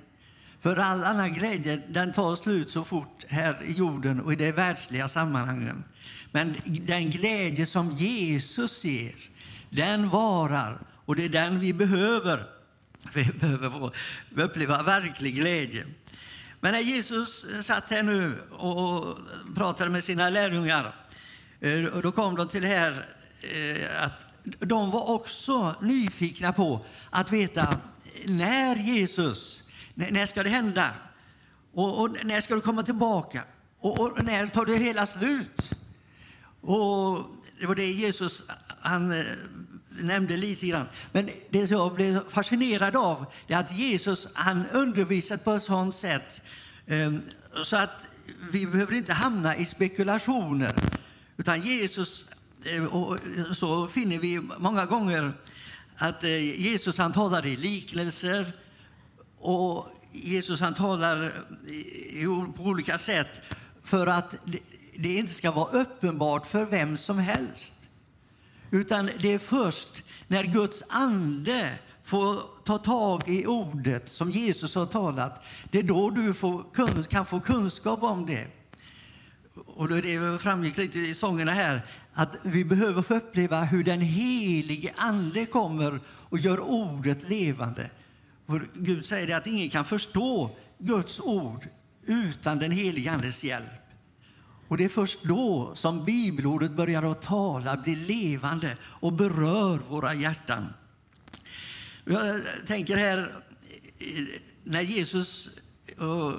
För 0.62 0.78
all 0.78 1.03
annan 1.03 1.34
glädje 1.34 1.82
den 1.88 2.14
tar 2.14 2.36
slut 2.36 2.72
så 2.72 2.84
fort 2.84 3.26
här 3.28 3.64
i 3.64 3.72
jorden 3.72 4.22
och 4.22 4.34
i 4.34 4.36
de 4.36 4.51
världsliga 4.51 5.07
sammanhangen. 5.07 5.84
Men 6.32 6.55
den 6.66 7.10
glädje 7.10 7.66
som 7.66 7.91
Jesus 7.91 8.84
ger, 8.84 9.16
den 9.70 10.10
varar 10.10 10.80
och 11.05 11.16
det 11.16 11.26
är 11.26 11.30
den 11.30 11.60
vi 11.60 11.74
behöver. 11.74 12.45
Vi 13.14 13.26
behöver 13.26 13.70
få 13.70 13.91
uppleva 14.41 14.84
verklig 14.84 15.36
glädje. 15.36 15.86
Men 16.60 16.72
när 16.72 16.80
Jesus 16.80 17.45
satt 17.64 17.89
här 17.89 18.03
nu 18.03 18.34
och 18.51 19.18
pratade 19.55 19.89
med 19.89 20.03
sina 20.03 20.30
lärjungar, 20.30 20.95
eh, 21.60 21.84
då 21.84 22.12
kom 22.12 22.36
de 22.36 22.47
till 22.47 22.62
det 22.62 22.68
här 22.68 23.05
eh, 23.53 24.03
att 24.05 24.26
de 24.60 24.91
var 24.91 25.10
också 25.10 25.76
nyfikna 25.82 26.53
på 26.53 26.86
att 27.10 27.32
veta 27.32 27.78
när 28.26 28.76
Jesus, 28.76 29.59
när 30.00 30.26
ska 30.26 30.43
det 30.43 30.50
hända? 30.50 30.91
Och, 31.74 32.02
och 32.02 32.26
när 32.26 32.41
ska 32.41 32.56
du 32.56 32.62
komma 32.62 32.84
tillbaka? 32.84 33.43
Och, 33.80 34.00
och 34.00 34.24
när 34.24 34.47
tar 34.47 34.66
det 34.66 34.78
hela 34.78 35.06
slut? 35.06 35.70
Och 36.62 37.26
det 37.60 37.66
var 37.66 37.76
det 37.76 37.91
Jesus 37.91 38.43
han 38.82 39.12
eh, 39.12 39.26
nämnde 39.89 40.38
lite 40.38 40.68
grann. 40.68 40.86
Men 41.12 41.30
det 41.50 41.68
som 41.68 41.78
jag 41.78 41.95
blev 41.95 42.30
fascinerad 42.30 42.95
av 42.95 43.26
det 43.47 43.54
är 43.54 43.58
att 43.58 43.78
Jesus 43.78 44.28
han 44.34 44.66
undervisat 44.72 45.43
på 45.43 45.54
ett 45.54 45.64
sådant 45.64 45.95
sätt 45.95 46.41
eh, 46.86 47.14
så 47.64 47.76
att 47.76 48.08
vi 48.52 48.66
behöver 48.66 48.93
inte 48.93 49.14
hamna 49.14 49.56
i 49.56 49.66
spekulationer. 49.66 50.76
Utan 51.38 51.62
Jesus, 51.62 52.26
eh, 52.66 52.86
och 52.86 53.18
eh, 53.38 53.54
så 53.54 53.88
finner 53.88 54.18
vi 54.18 54.41
många 54.58 54.86
gånger 54.86 55.34
att 55.95 56.24
eh, 56.24 56.62
Jesus 56.62 56.97
han 56.97 57.14
talar 57.14 57.45
i 57.45 57.56
liknelser 57.56 58.54
och 59.39 59.87
Jesus 60.11 60.59
han 60.59 60.73
talar 60.73 61.23
eh, 61.25 62.51
på 62.57 62.63
olika 62.63 62.97
sätt 62.97 63.41
för 63.83 64.07
att 64.07 64.35
det, 64.95 65.15
inte 65.15 65.33
ska 65.33 65.51
vara 65.51 65.71
uppenbart 65.71 66.45
för 66.45 66.65
vem 66.65 66.97
som 66.97 67.19
helst. 67.19 67.73
Utan 68.71 69.09
det 69.21 69.33
är 69.33 69.39
först 69.39 70.03
när 70.27 70.43
Guds 70.43 70.83
ande 70.89 71.69
får 72.03 72.41
ta 72.63 72.77
tag 72.77 73.23
i 73.29 73.45
ordet 73.45 74.09
som 74.09 74.31
Jesus 74.31 74.75
har 74.75 74.85
talat, 74.85 75.43
det 75.71 75.79
är 75.79 75.83
då 75.83 76.09
du 76.09 76.33
får, 76.33 76.63
kan 77.09 77.25
få 77.25 77.39
kunskap 77.39 78.03
om 78.03 78.25
det. 78.25 78.47
Och 79.65 79.89
då 79.89 79.95
är 79.95 80.01
det 80.01 80.13
eh, 80.13 80.37
framgick 80.37 80.77
lite 80.77 80.99
i 80.99 81.13
sångerna 81.15 81.51
här 81.51 81.81
att 82.13 82.35
vi 82.41 82.65
behöver 82.65 83.01
få 83.01 83.15
uppleva 83.15 83.63
hur 83.63 83.83
den 83.83 84.01
helige 84.01 84.93
Ande 84.97 85.45
kommer 85.45 85.99
och 86.07 86.39
gör 86.39 86.59
ordet 86.59 87.29
levande. 87.29 87.89
För 88.50 88.68
Gud 88.74 89.06
säger 89.06 89.28
det 89.28 89.34
att 89.34 89.47
ingen 89.47 89.70
kan 89.70 89.86
förstå 89.86 90.58
Guds 90.78 91.20
ord 91.20 91.68
utan 92.06 92.60
den 92.60 92.72
helige 92.72 93.12
Andes 93.12 93.43
hjälp. 93.43 93.66
Och 94.68 94.78
det 94.78 94.84
är 94.84 94.89
först 94.89 95.24
då 95.24 95.72
som 95.76 96.06
bibelordet 96.06 96.72
börjar 96.72 97.12
att 97.12 97.22
tala, 97.22 97.78
bli 97.78 97.95
levande 97.95 98.78
och 98.82 99.14
berör 99.14 99.80
våra 99.89 100.14
hjärtan. 100.14 100.74
Jag 102.06 102.41
tänker 102.68 102.97
här, 102.97 103.43
när 104.64 104.82
Jesus 104.82 105.50
och 105.97 106.34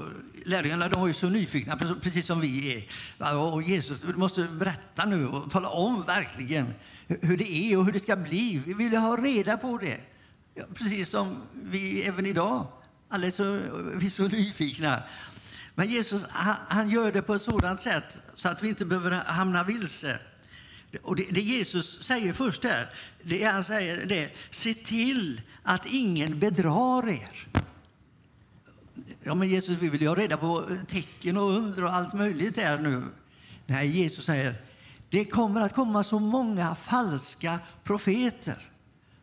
lärjungarna 0.47 0.89
de 0.89 1.01
var 1.01 1.09
ju 1.09 1.15
så 1.15 1.29
nyfikna, 1.29 1.77
precis 2.03 2.27
som 2.27 2.41
vi 2.41 2.87
är. 3.19 3.37
Och 3.37 3.63
Jesus, 3.63 4.01
du 4.01 4.15
måste 4.15 4.43
berätta 4.43 5.05
nu 5.05 5.29
och 5.29 5.51
tala 5.51 5.69
om 5.69 6.03
verkligen 6.07 6.67
hur 7.07 7.37
det 7.37 7.51
är 7.51 7.79
och 7.79 7.85
hur 7.85 7.93
det 7.93 8.01
ska 8.01 8.17
bli. 8.17 8.63
Vi 8.67 8.75
vill 8.75 8.97
ha 8.97 9.17
reda 9.17 9.57
på 9.57 9.79
det. 9.79 10.01
Ja, 10.55 10.65
precis 10.75 11.11
som 11.11 11.43
vi 11.53 12.03
även 12.03 12.27
idag. 12.27 12.67
Alla 13.09 13.27
är 13.27 13.31
så, 13.31 13.61
vi 13.95 14.07
är 14.07 14.11
så 14.11 14.29
nyfikna. 14.29 15.03
Men 15.75 15.89
Jesus 15.89 16.25
han, 16.31 16.57
han 16.69 16.91
gör 16.91 17.13
det 17.13 17.23
på 17.23 17.35
ett 17.35 17.43
sådant 17.43 17.81
sätt 17.81 18.19
så 18.35 18.49
att 18.49 18.63
vi 18.63 18.69
inte 18.69 18.85
behöver 18.85 19.11
hamna 19.11 19.65
vilse. 19.65 20.19
Och 21.03 21.17
det, 21.17 21.27
det 21.31 21.41
Jesus 21.41 22.03
säger 22.03 22.33
först 22.33 22.65
här, 22.65 22.89
det 23.23 23.43
är 23.43 23.53
han 23.53 23.65
säger 23.65 24.07
det, 24.07 24.31
se 24.51 24.75
till 24.75 25.41
att 25.63 25.87
ingen 25.87 26.39
bedrar 26.39 27.09
er. 27.09 27.49
Ja, 29.23 29.35
men 29.35 29.49
Jesus, 29.49 29.79
vi 29.79 29.89
vill 29.89 30.01
ju 30.01 30.09
ha 30.09 30.15
reda 30.15 30.37
på 30.37 30.69
tecken 30.89 31.37
och 31.37 31.51
under 31.51 31.85
och 31.85 31.93
allt 31.93 32.15
möjligt 32.15 32.57
här 32.57 32.79
nu. 32.79 33.03
Nej, 33.67 33.89
Jesus 33.89 34.25
säger, 34.25 34.55
det 35.09 35.25
kommer 35.25 35.61
att 35.61 35.75
komma 35.75 36.05
så 36.05 36.19
många 36.19 36.75
falska 36.75 37.59
profeter. 37.85 38.71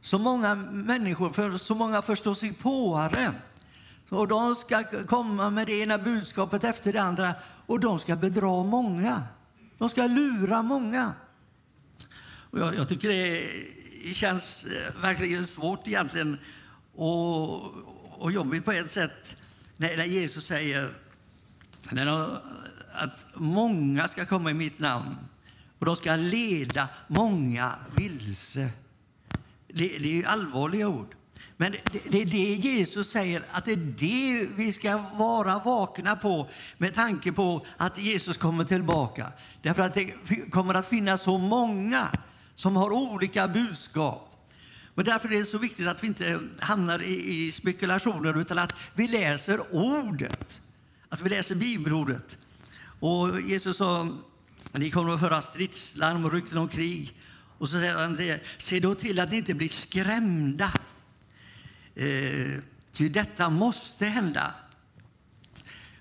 Så 0.02 0.18
många 0.18 0.56
människor, 0.56 1.30
för 1.30 1.58
så 1.58 1.76
många 1.76 2.02
förståsigpåare. 2.02 3.34
Och 4.10 4.28
de 4.28 4.56
ska 4.56 4.84
komma 5.08 5.50
med 5.50 5.68
det 5.68 5.80
ena 5.80 5.98
budskapet 5.98 6.64
efter 6.64 6.94
det 6.94 7.02
andra 7.02 7.34
och 7.66 7.80
de 7.80 8.00
ska 8.00 8.16
bedra 8.16 8.64
många. 8.64 9.24
De 9.78 9.90
ska 9.90 10.08
lura 10.08 10.62
många. 10.62 11.14
Och 12.52 12.60
jag, 12.60 12.76
jag 12.76 12.90
tycker 12.90 13.10
det 13.10 14.14
känns 14.14 14.66
eh, 14.66 15.02
verkligen 15.02 15.48
svårt 15.48 15.88
egentligen 15.88 16.38
och, 16.96 17.74
och 18.12 18.32
jobbigt 18.32 18.66
på 18.66 18.72
ett 18.72 18.92
sätt 18.92 19.36
när, 19.78 19.98
när 19.98 20.06
Jesus 20.06 20.46
säger 20.46 20.94
när 21.92 22.06
de, 22.06 22.38
att 22.94 23.26
många 23.34 24.08
ska 24.08 24.26
komma 24.26 24.52
i 24.52 24.54
mitt 24.54 24.80
namn 24.80 25.16
och 25.80 25.86
de 25.86 25.96
ska 25.96 26.16
leda 26.16 26.88
många 27.08 27.76
vilse. 27.96 28.70
Det, 29.68 29.88
det 29.88 30.10
är 30.10 30.14
ju 30.14 30.26
allvarliga 30.26 30.88
ord. 30.88 31.16
Men 31.58 31.72
det, 31.72 32.00
det 32.10 32.22
är 32.22 32.26
det 32.26 32.38
Jesus 32.38 33.10
säger, 33.10 33.44
att 33.52 33.66
det 33.66 33.72
är 33.72 33.76
det 33.76 34.48
vi 34.56 34.74
ska 34.74 34.98
vara 34.98 35.60
vakna 35.60 36.16
på 36.16 36.50
med 36.78 36.94
tanke 36.94 37.32
på 37.32 37.66
att 37.78 37.98
Jesus 37.98 38.38
kommer 38.38 38.64
tillbaka. 38.64 39.32
Därför 39.62 39.82
att 39.82 39.94
det 39.94 40.14
kommer 40.52 40.74
att 40.74 40.90
finnas 40.90 41.24
så 41.24 41.38
många 41.38 42.08
som 42.56 42.76
har 42.76 42.92
olika 42.92 43.48
budskap. 43.48 44.24
Men 44.94 45.06
därför 45.06 45.34
är 45.34 45.40
det 45.40 45.46
så 45.46 45.58
viktigt 45.58 45.88
att 45.88 46.04
vi 46.04 46.08
inte 46.08 46.40
hamnar 46.60 47.04
i, 47.04 47.46
i 47.46 47.52
spekulationer 47.52 48.42
utan 48.42 48.60
att 48.60 48.74
vi 48.94 49.08
läser 49.08 49.76
ordet. 49.76 50.62
Att 51.10 51.22
vi 51.22 51.30
läser 51.30 51.56
bibelordet. 51.56 52.38
Och 53.00 53.42
Jesus 53.42 53.78
sa, 53.78 54.08
ni 54.72 54.92
kommer 54.92 55.14
att 55.14 55.20
föra 55.20 55.42
stridslarm 55.42 56.26
och 56.26 56.34
rykten 56.34 56.58
om 56.58 56.68
krig. 56.68 57.14
Och 57.58 57.70
så 57.70 57.80
säger 57.80 57.96
han 57.96 58.16
det, 58.16 58.44
se 58.58 58.80
då 58.80 58.96
till 58.96 59.20
att 59.20 59.32
ni 59.32 59.38
inte 59.38 59.54
blir 59.54 59.70
skrämda. 59.70 60.72
Eh, 61.96 62.62
ty 62.92 63.10
detta 63.10 63.50
måste 63.50 64.06
hända. 64.06 64.54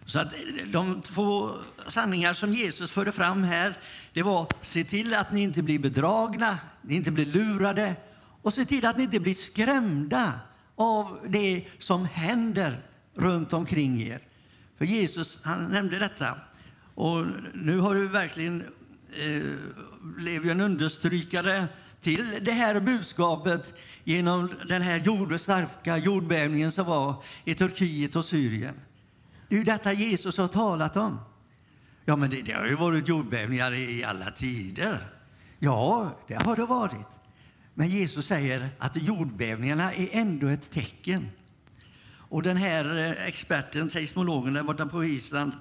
Så 0.06 0.18
att 0.18 0.32
eh, 0.32 0.66
de 0.66 1.02
två 1.02 1.52
sanningar 1.88 2.34
som 2.34 2.54
Jesus 2.54 2.90
förde 2.90 3.12
fram 3.12 3.44
här, 3.44 3.74
det 4.12 4.22
var 4.22 4.48
se 4.62 4.84
till 4.84 5.14
att 5.14 5.32
ni 5.32 5.40
inte 5.40 5.62
blir 5.62 5.78
bedragna, 5.78 6.58
ni 6.82 6.94
inte 6.94 7.10
blir 7.10 7.26
lurade 7.26 7.96
och 8.42 8.54
se 8.54 8.64
till 8.64 8.86
att 8.86 8.96
ni 8.96 9.02
inte 9.02 9.20
blir 9.20 9.34
skrämda 9.34 10.40
av 10.76 11.18
det 11.28 11.64
som 11.78 12.04
händer 12.04 12.82
runt 13.14 13.52
omkring 13.52 14.02
er. 14.02 14.20
För 14.78 14.84
Jesus 14.84 15.38
han 15.42 15.64
nämnde 15.64 15.98
detta. 15.98 16.38
Och 16.94 17.26
nu 17.54 17.78
har 17.78 17.94
du 17.94 18.08
verkligen 18.08 18.64
eh, 19.20 19.52
blev 20.16 20.44
ju 20.44 20.50
en 20.50 20.60
understrykare 20.60 21.68
till 22.00 22.38
det 22.40 22.52
här 22.52 22.80
budskapet 22.80 23.74
genom 24.04 24.54
den 24.68 24.82
här 24.82 24.98
jord, 24.98 25.40
starka 25.40 25.96
jordbävningen 25.96 26.72
som 26.72 26.86
var 26.86 27.22
i 27.44 27.54
Turkiet 27.54 28.16
och 28.16 28.24
Syrien. 28.24 28.74
Det 29.48 29.54
är 29.54 29.58
ju 29.58 29.64
detta 29.64 29.92
Jesus 29.92 30.38
har 30.38 30.48
talat 30.48 30.96
om. 30.96 31.18
Ja, 32.04 32.16
men 32.16 32.30
det, 32.30 32.42
det 32.42 32.52
har 32.52 32.66
ju 32.66 32.74
varit 32.74 33.08
jordbävningar 33.08 33.74
i 33.74 34.04
alla 34.04 34.30
tider. 34.30 34.98
Ja, 35.58 36.16
det 36.28 36.34
har 36.34 36.56
det 36.56 36.66
varit. 36.66 37.06
Men 37.74 37.88
Jesus 37.88 38.26
säger 38.26 38.68
att 38.78 38.96
jordbävningarna 38.96 39.92
är 39.92 40.08
ändå 40.12 40.46
ett 40.46 40.70
tecken. 40.70 41.28
Och 42.28 42.42
den 42.42 42.56
här 42.56 42.98
eh, 42.98 43.26
experten, 43.26 43.90
seismologen 43.90 44.54
där 44.54 44.62
borta 44.62 44.86
på 44.86 45.04
Island, 45.04 45.52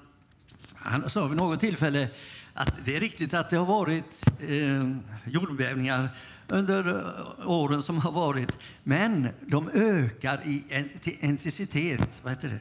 han 0.76 1.10
sa 1.10 1.26
vid 1.26 1.36
något 1.36 1.60
tillfälle 1.60 2.08
att 2.56 2.74
det 2.84 2.96
är 2.96 3.00
riktigt 3.00 3.34
att 3.34 3.50
det 3.50 3.56
har 3.56 3.66
varit 3.66 4.26
eh, 4.40 4.96
jordbävningar 5.24 6.08
under 6.48 6.88
eh, 6.88 7.48
åren 7.48 7.82
som 7.82 7.98
har 7.98 8.12
varit, 8.12 8.56
men 8.82 9.28
de 9.46 9.68
ökar 9.68 10.42
i 10.44 10.84
intensitet. 11.20 12.08
Vad 12.22 12.32
heter 12.32 12.60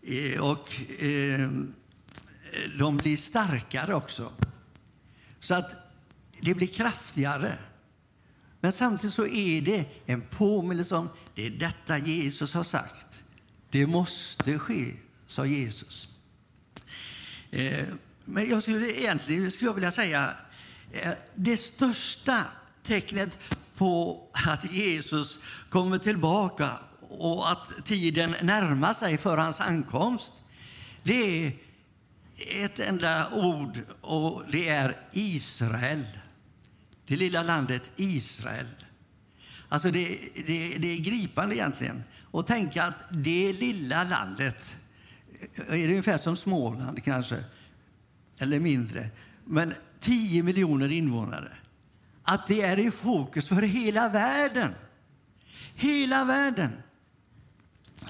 det? 0.00 0.34
Eh, 0.34 0.40
och 0.40 0.74
eh, 1.04 1.50
de 2.78 2.96
blir 2.96 3.16
starkare 3.16 3.94
också. 3.94 4.32
Så 5.40 5.54
att 5.54 5.70
det 6.40 6.54
blir 6.54 6.66
kraftigare. 6.66 7.58
Men 8.60 8.72
samtidigt 8.72 9.14
så 9.14 9.26
är 9.26 9.60
det 9.60 9.84
en 10.06 10.20
påminnelse 10.20 10.94
om 10.94 11.08
det 11.34 11.46
är 11.46 11.50
detta 11.50 11.98
Jesus 11.98 12.54
har 12.54 12.64
sagt. 12.64 13.22
Det 13.70 13.86
måste 13.86 14.58
ske, 14.58 14.92
sa 15.26 15.46
Jesus. 15.46 16.08
Eh, 17.50 17.84
men 18.24 18.48
jag 18.50 18.62
skulle 18.62 19.00
egentligen 19.00 19.50
skulle 19.50 19.68
jag 19.68 19.74
vilja 19.74 19.92
säga 19.92 20.30
eh, 20.92 21.12
det 21.34 21.56
största 21.56 22.44
tecknet 22.82 23.38
på 23.76 24.22
att 24.32 24.72
Jesus 24.72 25.38
kommer 25.70 25.98
tillbaka 25.98 26.70
och 27.00 27.50
att 27.50 27.84
tiden 27.84 28.34
närmar 28.42 28.94
sig 28.94 29.18
för 29.18 29.36
hans 29.36 29.60
ankomst, 29.60 30.32
det 31.02 31.46
är 31.46 31.52
ett 32.64 32.80
enda 32.80 33.30
ord 33.30 33.80
och 34.00 34.42
det 34.52 34.68
är 34.68 34.96
Israel. 35.12 36.04
Det 37.06 37.16
lilla 37.16 37.42
landet 37.42 37.90
Israel. 37.96 38.66
Alltså 39.68 39.90
det, 39.90 40.18
det, 40.46 40.76
det 40.78 40.88
är 40.88 40.96
gripande 40.98 41.56
egentligen 41.56 42.04
att 42.32 42.46
tänka 42.46 42.84
att 42.84 42.94
det 43.10 43.52
lilla 43.52 44.04
landet 44.04 44.76
eh, 45.54 45.64
är 45.68 45.76
det 45.76 45.88
ungefär 45.88 46.18
som 46.18 46.36
Småland 46.36 47.04
kanske, 47.04 47.44
eller 48.42 48.60
mindre, 48.60 49.08
men 49.44 49.74
10 50.00 50.42
miljoner 50.42 50.92
invånare. 50.92 51.52
Att 52.22 52.46
det 52.46 52.62
är 52.62 52.78
i 52.78 52.90
fokus 52.90 53.48
för 53.48 53.62
hela 53.62 54.08
världen. 54.08 54.74
Hela 55.74 56.24
världen. 56.24 56.70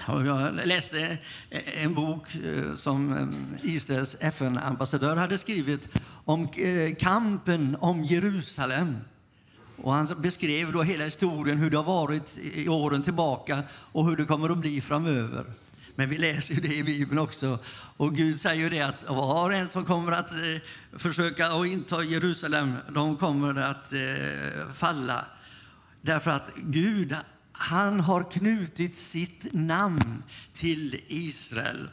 Jag 0.07 0.67
läste 0.67 1.17
eh, 1.49 1.83
en 1.83 1.93
bok 1.93 2.35
eh, 2.35 2.75
som 2.75 3.17
eh, 3.17 3.73
Israels 3.75 4.15
FN-ambassadör 4.19 5.15
hade 5.15 5.37
skrivit 5.37 5.89
om 6.25 6.47
kampen 6.99 7.77
om 7.79 8.03
Jerusalem. 8.03 8.97
Och 9.77 9.93
han 9.93 10.21
beskrev 10.21 10.71
då 10.71 10.83
hela 10.83 11.03
historien, 11.03 11.57
hur 11.57 11.69
det 11.69 11.77
har 11.77 11.83
varit 11.83 12.37
i 12.37 12.69
åren 12.69 13.03
tillbaka 13.03 13.63
och 13.71 14.05
hur 14.05 14.17
det 14.17 14.25
kommer 14.25 14.49
att 14.49 14.57
bli 14.57 14.81
framöver. 14.81 15.45
Men 15.95 16.09
vi 16.09 16.17
läser 16.17 16.53
ju 16.53 16.61
det 16.61 16.75
i 16.75 16.83
Bibeln 16.83 17.19
också. 17.19 17.59
Och 17.97 18.15
Gud 18.15 18.41
säger 18.41 18.63
ju 18.63 18.69
det 18.69 18.81
att 18.81 19.09
var 19.09 19.49
och 19.49 19.53
en 19.53 19.69
som 19.69 19.85
kommer 19.85 20.11
att 20.11 20.31
eh, 20.31 20.99
försöka 20.99 21.47
att 21.47 21.67
inta 21.67 22.03
Jerusalem, 22.03 22.75
de 22.89 23.17
kommer 23.17 23.55
att 23.55 23.93
eh, 23.93 24.73
falla. 24.75 25.25
Därför 26.01 26.31
att 26.31 26.49
Gud, 26.55 27.15
han 27.51 27.99
har 27.99 28.31
knutit 28.31 28.97
sitt 28.97 29.53
namn 29.53 30.23
till 30.53 31.01
Israel. 31.07 31.89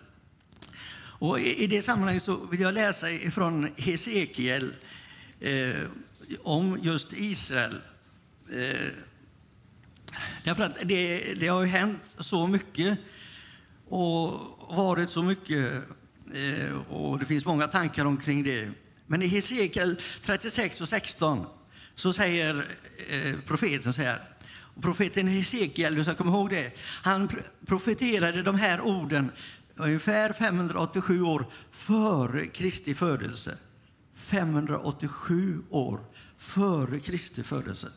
Och 1.20 1.40
i 1.40 1.64
i 1.64 1.66
det 1.66 1.82
sammanhanget 1.82 2.22
så 2.22 2.36
vill 2.36 2.60
jag 2.60 2.74
läsa 2.74 3.06
från 3.32 3.68
Hesekiel 3.76 4.74
eh, 5.40 5.80
om 6.42 6.78
just 6.82 7.12
Israel. 7.12 7.80
Eh, 8.52 8.86
därför 10.44 10.62
att 10.62 10.76
det, 10.82 11.34
det 11.34 11.48
har 11.48 11.60
ju 11.60 11.66
hänt 11.66 12.16
så 12.18 12.46
mycket 12.46 12.98
och 13.90 14.76
varit 14.76 15.10
så 15.10 15.22
mycket 15.22 15.72
eh, 16.34 16.76
och 16.88 17.18
det 17.18 17.26
finns 17.26 17.44
många 17.44 17.66
tankar 17.66 18.04
omkring 18.04 18.42
det. 18.42 18.70
Men 19.06 19.22
i 19.22 19.26
Hesekiel 19.26 20.00
36 20.22 20.80
och 20.80 20.88
16 20.88 21.46
så 21.94 22.12
säger 22.12 22.66
eh, 23.10 23.34
profeten 23.46 23.92
så 23.92 24.02
här. 24.02 24.20
Och 24.74 24.82
profeten 24.82 25.26
Hesekiel, 25.28 25.94
du 25.94 26.04
ska 26.04 26.14
komma 26.14 26.30
ihåg 26.30 26.50
det, 26.50 26.72
han 26.78 27.30
profeterade 27.66 28.42
de 28.42 28.56
här 28.58 28.80
orden 28.80 29.32
ungefär 29.76 30.32
587 30.32 31.22
år 31.22 31.46
före 31.70 32.46
Kristi 32.46 32.94
födelse. 32.94 33.58
587 34.14 35.62
år 35.70 36.00
före 36.38 37.00
Kristi 37.00 37.42
födelse. 37.42 37.88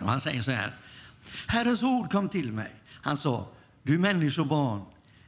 Och 0.00 0.08
han 0.08 0.20
säger 0.20 0.42
så 0.42 0.50
här. 0.50 0.72
Herrens 1.46 1.82
ord 1.82 2.12
kom 2.12 2.28
till 2.28 2.52
mig. 2.52 2.70
Han 3.02 3.16
sa, 3.16 3.48
du 3.82 3.98
människobarn, 3.98 4.82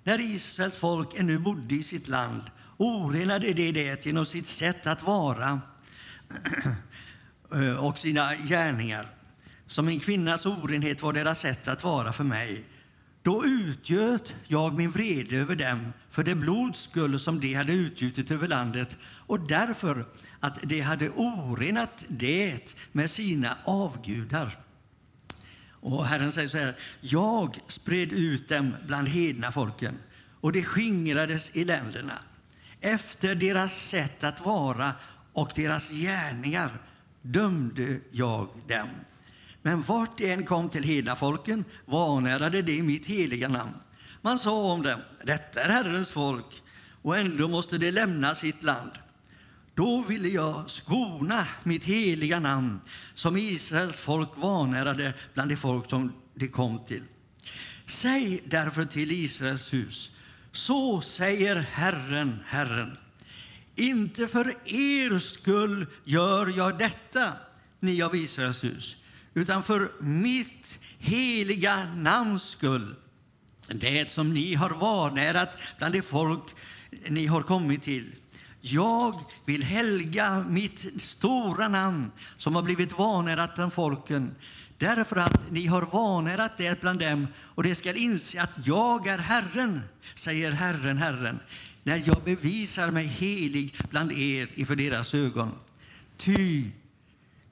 när 0.04 0.20
Israels 0.20 0.76
folk 0.76 1.14
ännu 1.18 1.38
bodde 1.38 1.74
i 1.74 1.82
sitt 1.82 2.08
land 2.08 2.42
orenade 2.76 3.52
de 3.52 3.72
det 3.72 4.06
genom 4.06 4.26
sitt 4.26 4.46
sätt 4.46 4.86
att 4.86 5.02
vara 5.02 5.60
eh, 7.54 7.84
och 7.84 7.98
sina 7.98 8.34
gärningar. 8.34 9.10
Som 9.66 9.88
en 9.88 10.00
kvinnas 10.00 10.46
orenhet 10.46 11.02
var 11.02 11.12
deras 11.12 11.40
sätt 11.40 11.68
att 11.68 11.84
vara 11.84 12.12
för 12.12 12.24
mig. 12.24 12.64
Då 13.22 13.44
utgöt 13.44 14.34
jag 14.46 14.74
min 14.74 14.90
vrede 14.90 15.36
över 15.36 15.56
dem 15.56 15.92
för 16.10 16.24
det 16.24 16.34
blods 16.34 16.80
skull 16.80 17.20
som 17.20 17.40
de 17.40 17.54
hade 17.54 17.72
utgjutit 17.72 18.30
över 18.30 18.48
landet 18.48 18.96
och 19.02 19.40
därför 19.40 20.06
att 20.40 20.62
de 20.62 20.80
hade 20.80 21.10
orenat 21.10 22.04
det 22.08 22.76
med 22.92 23.10
sina 23.10 23.56
avgudar. 23.64 24.63
Och 25.86 26.06
Herren 26.06 26.32
säger 26.32 26.48
så 26.48 26.58
här, 26.58 26.74
jag 27.00 27.58
spred 27.66 28.12
ut 28.12 28.48
dem 28.48 28.76
bland 28.86 29.08
hedna 29.08 29.52
folken 29.52 29.98
och 30.40 30.52
de 30.52 30.62
skingrades 30.62 31.56
i 31.56 31.64
länderna. 31.64 32.18
Efter 32.80 33.34
deras 33.34 33.88
sätt 33.88 34.24
att 34.24 34.44
vara 34.44 34.92
och 35.32 35.50
deras 35.54 35.90
gärningar 35.90 36.70
dömde 37.22 38.00
jag 38.10 38.48
dem. 38.68 38.88
Men 39.62 39.82
vart 39.82 40.18
de 40.18 40.32
än 40.32 40.46
kom 40.46 40.68
till 40.68 40.84
hedna 40.84 41.16
folken 41.16 41.64
vanärade 41.84 42.62
de 42.62 42.82
mitt 42.82 43.06
heliga 43.06 43.48
namn. 43.48 43.74
Man 44.20 44.38
sa 44.38 44.72
om 44.72 44.82
dem, 44.82 45.00
detta 45.24 45.60
är 45.60 45.68
Herrens 45.68 46.08
folk, 46.08 46.62
och 47.02 47.18
ändå 47.18 47.48
måste 47.48 47.78
de 47.78 47.90
lämna 47.90 48.34
sitt 48.34 48.62
land. 48.62 48.90
Då 49.74 50.02
ville 50.02 50.28
jag 50.28 50.70
skona 50.70 51.46
mitt 51.62 51.84
heliga 51.84 52.40
namn 52.40 52.80
som 53.14 53.36
Israels 53.36 53.96
folk 53.96 54.28
vanärade 54.36 55.14
bland 55.34 55.50
de 55.50 55.56
folk 55.56 55.90
som 55.90 56.12
de 56.34 56.48
kom 56.48 56.84
till. 56.84 57.02
Säg 57.86 58.42
därför 58.44 58.84
till 58.84 59.12
Israels 59.12 59.72
hus, 59.72 60.10
så 60.52 61.00
säger 61.00 61.56
Herren, 61.56 62.40
Herren. 62.46 62.96
Inte 63.76 64.26
för 64.28 64.54
er 64.64 65.18
skull 65.18 65.86
gör 66.04 66.46
jag 66.56 66.78
detta, 66.78 67.32
ni 67.80 68.02
av 68.02 68.16
Israels 68.16 68.64
hus, 68.64 68.96
utan 69.34 69.62
för 69.62 69.92
mitt 70.00 70.78
heliga 70.98 71.94
namns 71.94 72.42
skull, 72.42 72.94
det 73.68 74.10
som 74.10 74.34
ni 74.34 74.54
har 74.54 74.70
vanärat 74.70 75.58
bland 75.78 75.94
de 75.94 76.02
folk 76.02 76.42
ni 77.08 77.26
har 77.26 77.42
kommit 77.42 77.82
till. 77.82 78.12
Jag 78.66 79.14
vill 79.44 79.62
helga 79.62 80.44
mitt 80.48 81.02
stora 81.02 81.68
namn 81.68 82.10
som 82.36 82.54
har 82.54 82.62
blivit 82.62 82.98
vanärat 82.98 83.54
bland 83.54 83.72
folken 83.72 84.34
därför 84.78 85.16
att 85.16 85.50
ni 85.50 85.66
har 85.66 85.82
vanärat 85.82 86.52
det 86.56 86.80
bland 86.80 87.00
dem 87.00 87.26
och 87.36 87.62
de 87.62 87.74
skall 87.74 87.96
inse 87.96 88.42
att 88.42 88.50
jag 88.64 89.06
är 89.06 89.18
Herren, 89.18 89.80
säger 90.14 90.52
Herren, 90.52 90.98
Herren, 90.98 91.38
när 91.82 92.02
jag 92.06 92.22
bevisar 92.24 92.90
mig 92.90 93.06
helig 93.06 93.74
bland 93.90 94.12
er 94.12 94.48
inför 94.54 94.76
deras 94.76 95.14
ögon. 95.14 95.52
Ty 96.16 96.64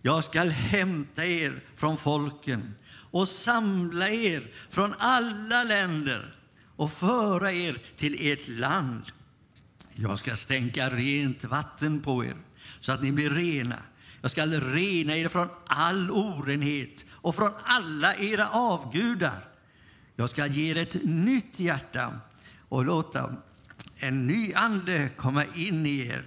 jag 0.03 0.25
skall 0.25 0.49
hämta 0.49 1.27
er 1.27 1.53
från 1.77 1.97
folken 1.97 2.75
och 2.93 3.29
samla 3.29 4.09
er 4.09 4.43
från 4.71 4.95
alla 4.99 5.65
länder 5.65 6.35
och 6.77 6.93
föra 6.93 7.53
er 7.53 7.77
till 7.97 8.33
ert 8.33 8.49
land. 8.49 9.03
Jag 9.95 10.19
ska 10.19 10.37
stänka 10.37 10.91
rent 10.91 11.45
vatten 11.45 12.03
på 12.03 12.25
er 12.25 12.37
så 12.81 12.93
att 12.93 13.03
ni 13.03 13.13
blir 13.13 13.31
rena. 13.31 13.79
Jag 14.21 14.31
ska 14.31 14.47
rena 14.47 15.17
er 15.17 15.29
från 15.29 15.49
all 15.67 16.11
orenhet 16.11 17.05
och 17.11 17.35
från 17.35 17.51
alla 17.65 18.17
era 18.17 18.49
avgudar. 18.49 19.49
Jag 20.17 20.31
ska 20.31 20.47
ge 20.47 20.71
er 20.71 20.77
ett 20.77 21.05
nytt 21.05 21.61
hjärta 21.61 22.21
och 22.69 22.85
låta 22.85 23.37
en 23.97 24.27
ny 24.27 24.53
ande 24.55 25.09
komma 25.17 25.45
in 25.45 25.87
i 25.87 26.07
er. 26.09 26.23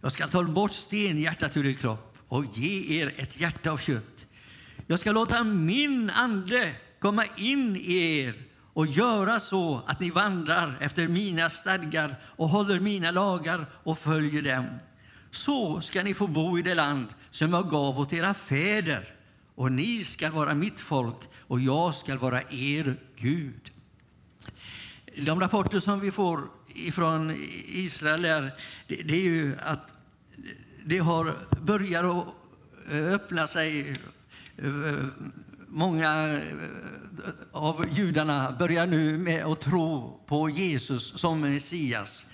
Jag 0.00 0.12
ska 0.12 0.26
ta 0.26 0.42
bort 0.42 0.72
stenhjärtat 0.72 1.56
ur 1.56 1.66
er 1.66 1.72
kropp 1.72 2.16
och 2.28 2.44
ge 2.54 3.00
er 3.00 3.12
ett 3.16 3.40
hjärta 3.40 3.70
av 3.70 3.78
kött. 3.78 4.26
Jag 4.86 5.00
ska 5.00 5.12
låta 5.12 5.44
min 5.44 6.10
ande 6.10 6.74
komma 6.98 7.24
in 7.36 7.76
i 7.76 8.18
er 8.18 8.34
och 8.78 8.86
göra 8.86 9.40
så 9.40 9.82
att 9.86 10.00
ni 10.00 10.10
vandrar 10.10 10.78
efter 10.80 11.08
mina 11.08 11.50
stadgar 11.50 12.16
och 12.22 12.48
håller 12.48 12.80
mina 12.80 13.10
lagar 13.10 13.66
och 13.72 13.98
följer 13.98 14.42
dem. 14.42 14.66
Så 15.30 15.80
ska 15.80 16.02
ni 16.02 16.14
få 16.14 16.26
bo 16.26 16.58
i 16.58 16.62
det 16.62 16.74
land 16.74 17.06
som 17.30 17.52
jag 17.52 17.70
gav 17.70 18.00
åt 18.00 18.12
era 18.12 18.34
fäder 18.34 19.14
och 19.54 19.72
ni 19.72 20.04
ska 20.04 20.30
vara 20.30 20.54
mitt 20.54 20.80
folk 20.80 21.16
och 21.36 21.60
jag 21.60 21.94
ska 21.94 22.16
vara 22.16 22.42
er 22.42 22.96
Gud. 23.16 23.70
De 25.16 25.40
rapporter 25.40 25.80
som 25.80 26.00
vi 26.00 26.10
får 26.10 26.48
från 26.92 27.34
Israel 27.66 28.24
är, 28.24 28.50
det, 28.86 29.14
är 29.14 29.24
ju 29.24 29.56
att 29.58 29.92
det 30.84 30.98
har 30.98 31.36
börjat 31.60 32.04
att 32.04 32.26
öppna 32.90 33.46
sig. 33.46 33.96
Eh, 34.56 35.04
Många 35.70 36.32
eh, 36.32 36.42
av 37.52 37.86
judarna 37.92 38.56
börjar 38.58 38.86
nu 38.86 39.18
med 39.18 39.44
att 39.44 39.60
tro 39.60 40.20
på 40.26 40.50
Jesus 40.50 41.20
som 41.20 41.40
Messias. 41.40 42.26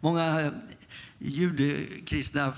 Många 0.00 0.40
eh, 0.40 0.52
judekristna 1.18 2.52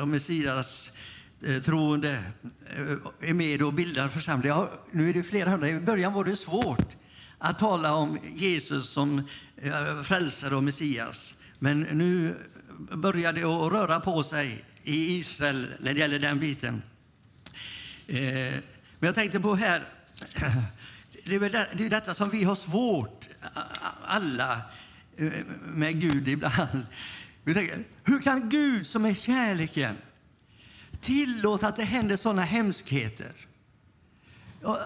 och 0.00 0.08
Messias 0.08 0.92
eh, 1.40 1.62
troende 1.62 2.22
är 3.20 3.34
med 3.34 3.62
och 3.62 3.72
bildar 3.72 4.08
församlingar. 4.08 4.56
Ja, 4.56 4.70
Nu 4.90 5.10
är 5.10 5.14
det 5.14 5.22
flera 5.22 5.50
hundra. 5.50 5.68
I 5.68 5.80
början 5.80 6.12
var 6.12 6.24
det 6.24 6.36
svårt 6.36 6.88
att 7.38 7.58
tala 7.58 7.94
om 7.94 8.18
Jesus 8.34 8.90
som 8.90 9.22
frälsare 10.04 10.56
och 10.56 10.64
Messias. 10.64 11.36
Men 11.58 11.80
nu 11.80 12.34
börjar 12.92 13.32
det 13.32 13.44
att 13.44 13.72
röra 13.72 14.00
på 14.00 14.22
sig 14.22 14.64
i 14.82 15.18
Israel 15.18 15.66
när 15.80 15.92
det 15.92 15.98
gäller 15.98 16.18
den 16.18 16.40
biten. 16.40 16.82
Men 19.02 19.06
jag 19.06 19.14
tänkte 19.14 19.40
på 19.40 19.54
här, 19.54 19.82
det 21.24 21.34
är, 21.34 21.38
väl 21.38 21.52
det, 21.52 21.68
det 21.72 21.86
är 21.86 21.90
detta 21.90 22.14
som 22.14 22.30
vi 22.30 22.44
har 22.44 22.54
svårt, 22.54 23.28
alla, 24.02 24.60
eh, 25.16 25.32
med 25.64 26.00
Gud 26.00 26.28
ibland. 26.28 26.86
Vi 27.44 27.54
tänker, 27.54 27.84
hur 28.04 28.20
kan 28.20 28.48
Gud 28.48 28.86
som 28.86 29.04
är 29.04 29.14
kärleken 29.14 29.96
tillåta 31.00 31.68
att 31.68 31.76
det 31.76 31.84
händer 31.84 32.16
sådana 32.16 32.42
hemskheter? 32.42 33.32
Och 34.62 34.78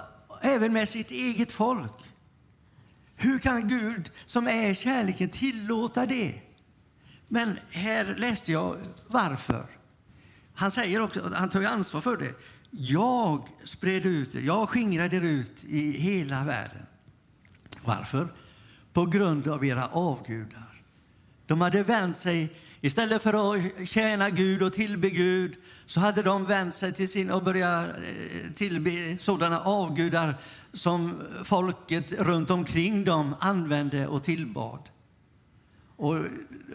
även 0.43 0.73
med 0.73 0.89
sitt 0.89 1.11
eget 1.11 1.53
folk. 1.53 2.03
Hur 3.17 3.39
kan 3.39 3.69
Gud 3.69 4.11
som 4.27 4.49
är 4.49 4.75
kärleken 4.75 5.29
tillåta 5.29 6.07
det? 6.07 6.41
Men 7.29 7.59
här 7.71 8.15
läste 8.19 8.53
jag 8.53 8.77
varför. 9.07 9.67
Han 10.55 10.71
säger 10.71 11.01
också, 11.01 11.31
han 11.35 11.51
tar 11.51 11.61
ju 11.61 11.67
ansvar 11.67 12.01
för 12.01 12.17
det. 12.17 12.35
Jag 12.79 13.49
spred 13.65 14.07
ut 14.07 14.35
er, 14.35 14.41
jag 14.41 14.69
skingrade 14.69 15.17
er 15.17 15.21
ut 15.21 15.65
i 15.65 15.91
hela 15.91 16.45
världen. 16.45 16.87
Varför? 17.85 18.29
På 18.93 19.07
grund 19.07 19.49
av 19.49 19.65
era 19.65 19.89
avgudar. 19.89 20.83
De 21.47 21.61
hade 21.61 21.83
vänt 21.83 22.17
sig, 22.17 22.53
istället 22.81 23.23
för 23.23 23.57
att 23.57 23.89
tjäna 23.89 24.31
Gud 24.31 24.63
och 24.63 24.73
tillbe 24.73 25.11
Gud, 25.11 25.57
så 25.87 26.01
hade 26.01 26.23
de 26.23 26.45
vänt 26.45 26.75
sig 26.75 26.93
till 26.93 27.09
sin 27.09 27.31
och 27.31 27.43
börjat 27.43 27.89
eh, 27.89 28.53
tillbe 28.55 29.19
sådana 29.19 29.61
avgudar 29.61 30.35
som 30.73 31.23
folket 31.45 32.13
runt 32.13 32.51
omkring 32.51 33.05
dem 33.05 33.35
använde 33.41 34.07
och 34.07 34.25
tillbad. 34.25 34.81
Och 35.97 36.17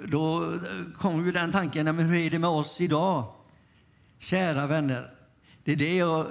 då 0.06 0.54
kom 0.98 1.26
ju 1.26 1.32
den 1.32 1.52
tanken, 1.52 1.86
men 1.86 2.06
hur 2.06 2.16
är 2.16 2.30
det 2.30 2.40
med 2.40 2.50
oss 2.50 2.82
idag? 2.82 3.34
Kära 4.20 4.68
vänner, 4.68 5.12
det 5.64 5.72
är 5.72 5.76
det 5.76 5.96
jag 5.96 6.20
eh, 6.20 6.26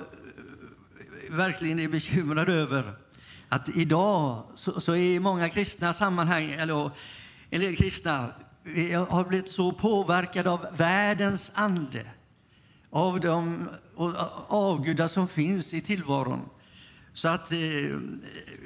verkligen 1.31 1.79
är 1.79 1.89
bekymrad 1.89 2.49
över. 2.49 2.93
Att 3.49 3.69
idag 3.69 4.43
så, 4.55 4.81
så 4.81 4.97
är 4.97 5.21
många 5.21 5.49
kristna 5.49 5.93
sammanhang, 5.93 6.51
eller 6.51 6.91
en 7.51 7.61
del 7.61 7.77
kristna, 7.77 8.29
vi 8.63 8.93
har 8.93 9.25
blivit 9.25 9.51
så 9.51 9.73
påverkade 9.73 10.51
av 10.51 10.67
världens 10.77 11.51
ande, 11.55 12.07
av 12.91 13.21
de 13.21 13.69
avgudar 14.49 15.09
som 15.09 15.29
finns 15.29 15.75
i 15.75 15.81
tillvaron. 15.81 16.49
Så 17.13 17.29
att 17.29 17.49
det, 17.49 17.83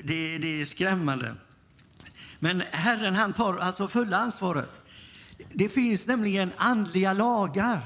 det, 0.05 0.39
det 0.39 0.61
är 0.61 0.65
skrämmande. 0.65 1.35
Men 2.39 2.63
Herren 2.71 3.15
han 3.15 3.33
tar 3.33 3.57
alltså 3.57 3.89
fulla 3.89 4.17
ansvaret. 4.17 4.81
Det 5.53 5.69
finns 5.69 6.07
nämligen 6.07 6.51
andliga 6.57 7.13
lagar 7.13 7.81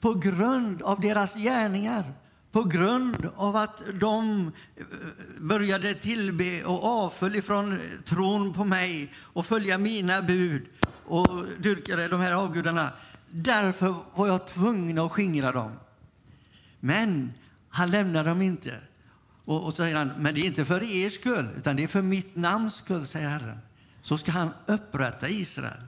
på 0.00 0.14
grund 0.14 0.82
av 0.82 1.00
deras 1.00 1.34
gärningar, 1.34 2.12
på 2.52 2.62
grund 2.62 3.28
av 3.36 3.56
att 3.56 3.82
de 4.00 4.52
eh, 4.76 4.84
började 5.40 5.94
tillbe 5.94 6.64
och 6.64 6.84
avföll 6.84 7.36
ifrån 7.36 7.78
tron 8.04 8.52
på 8.52 8.64
mig 8.64 9.12
och 9.18 9.46
följa 9.46 9.78
mina 9.78 10.22
bud 10.22 10.66
och 11.04 11.44
dyrkade 11.58 12.08
de 12.08 12.20
här 12.20 12.32
avgudarna. 12.32 12.90
Därför 13.30 13.94
var 14.14 14.26
jag 14.26 14.46
tvungen 14.46 14.98
att 14.98 15.12
skingra 15.12 15.52
dem. 15.52 15.72
Men 16.80 17.32
han 17.68 17.90
lämnar 17.90 18.24
dem 18.24 18.42
inte. 18.42 18.74
Och, 19.44 19.64
och 19.64 19.70
så 19.70 19.76
säger 19.76 19.96
han, 19.96 20.10
men 20.18 20.34
det 20.34 20.40
är 20.40 20.46
inte 20.46 20.64
för 20.64 20.82
er 20.82 21.10
skull, 21.10 21.48
utan 21.56 21.76
det 21.76 21.82
är 21.82 21.88
för 21.88 22.02
mitt 22.02 22.36
namns 22.36 22.74
skull, 22.74 23.06
säger 23.06 23.28
Herren. 23.28 23.58
Så 24.02 24.18
ska 24.18 24.32
han 24.32 24.50
upprätta 24.66 25.28
Israel 25.28 25.82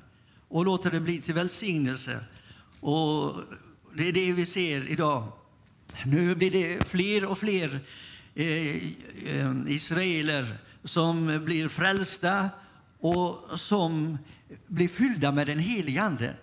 och 0.49 0.65
låta 0.65 0.91
det 0.91 1.01
bli 1.01 1.21
till 1.21 1.35
välsignelse. 1.35 2.21
Och 2.81 3.35
det 3.95 4.09
är 4.09 4.13
det 4.13 4.33
vi 4.33 4.47
ser 4.47 4.91
idag. 4.91 5.33
Nu 6.05 6.35
blir 6.35 6.51
det 6.51 6.85
fler 6.85 7.25
och 7.25 7.39
fler 7.39 7.81
eh, 8.35 8.77
israeler 9.67 10.59
som 10.85 11.45
blir 11.45 11.69
frälsta 11.69 12.51
och 13.01 13.61
som 13.61 14.19
blir 14.67 14.89
fyllda 14.89 15.33
med 15.33 15.47
den 15.47 15.59
helige 15.59 16.03
Ande. 16.03 16.35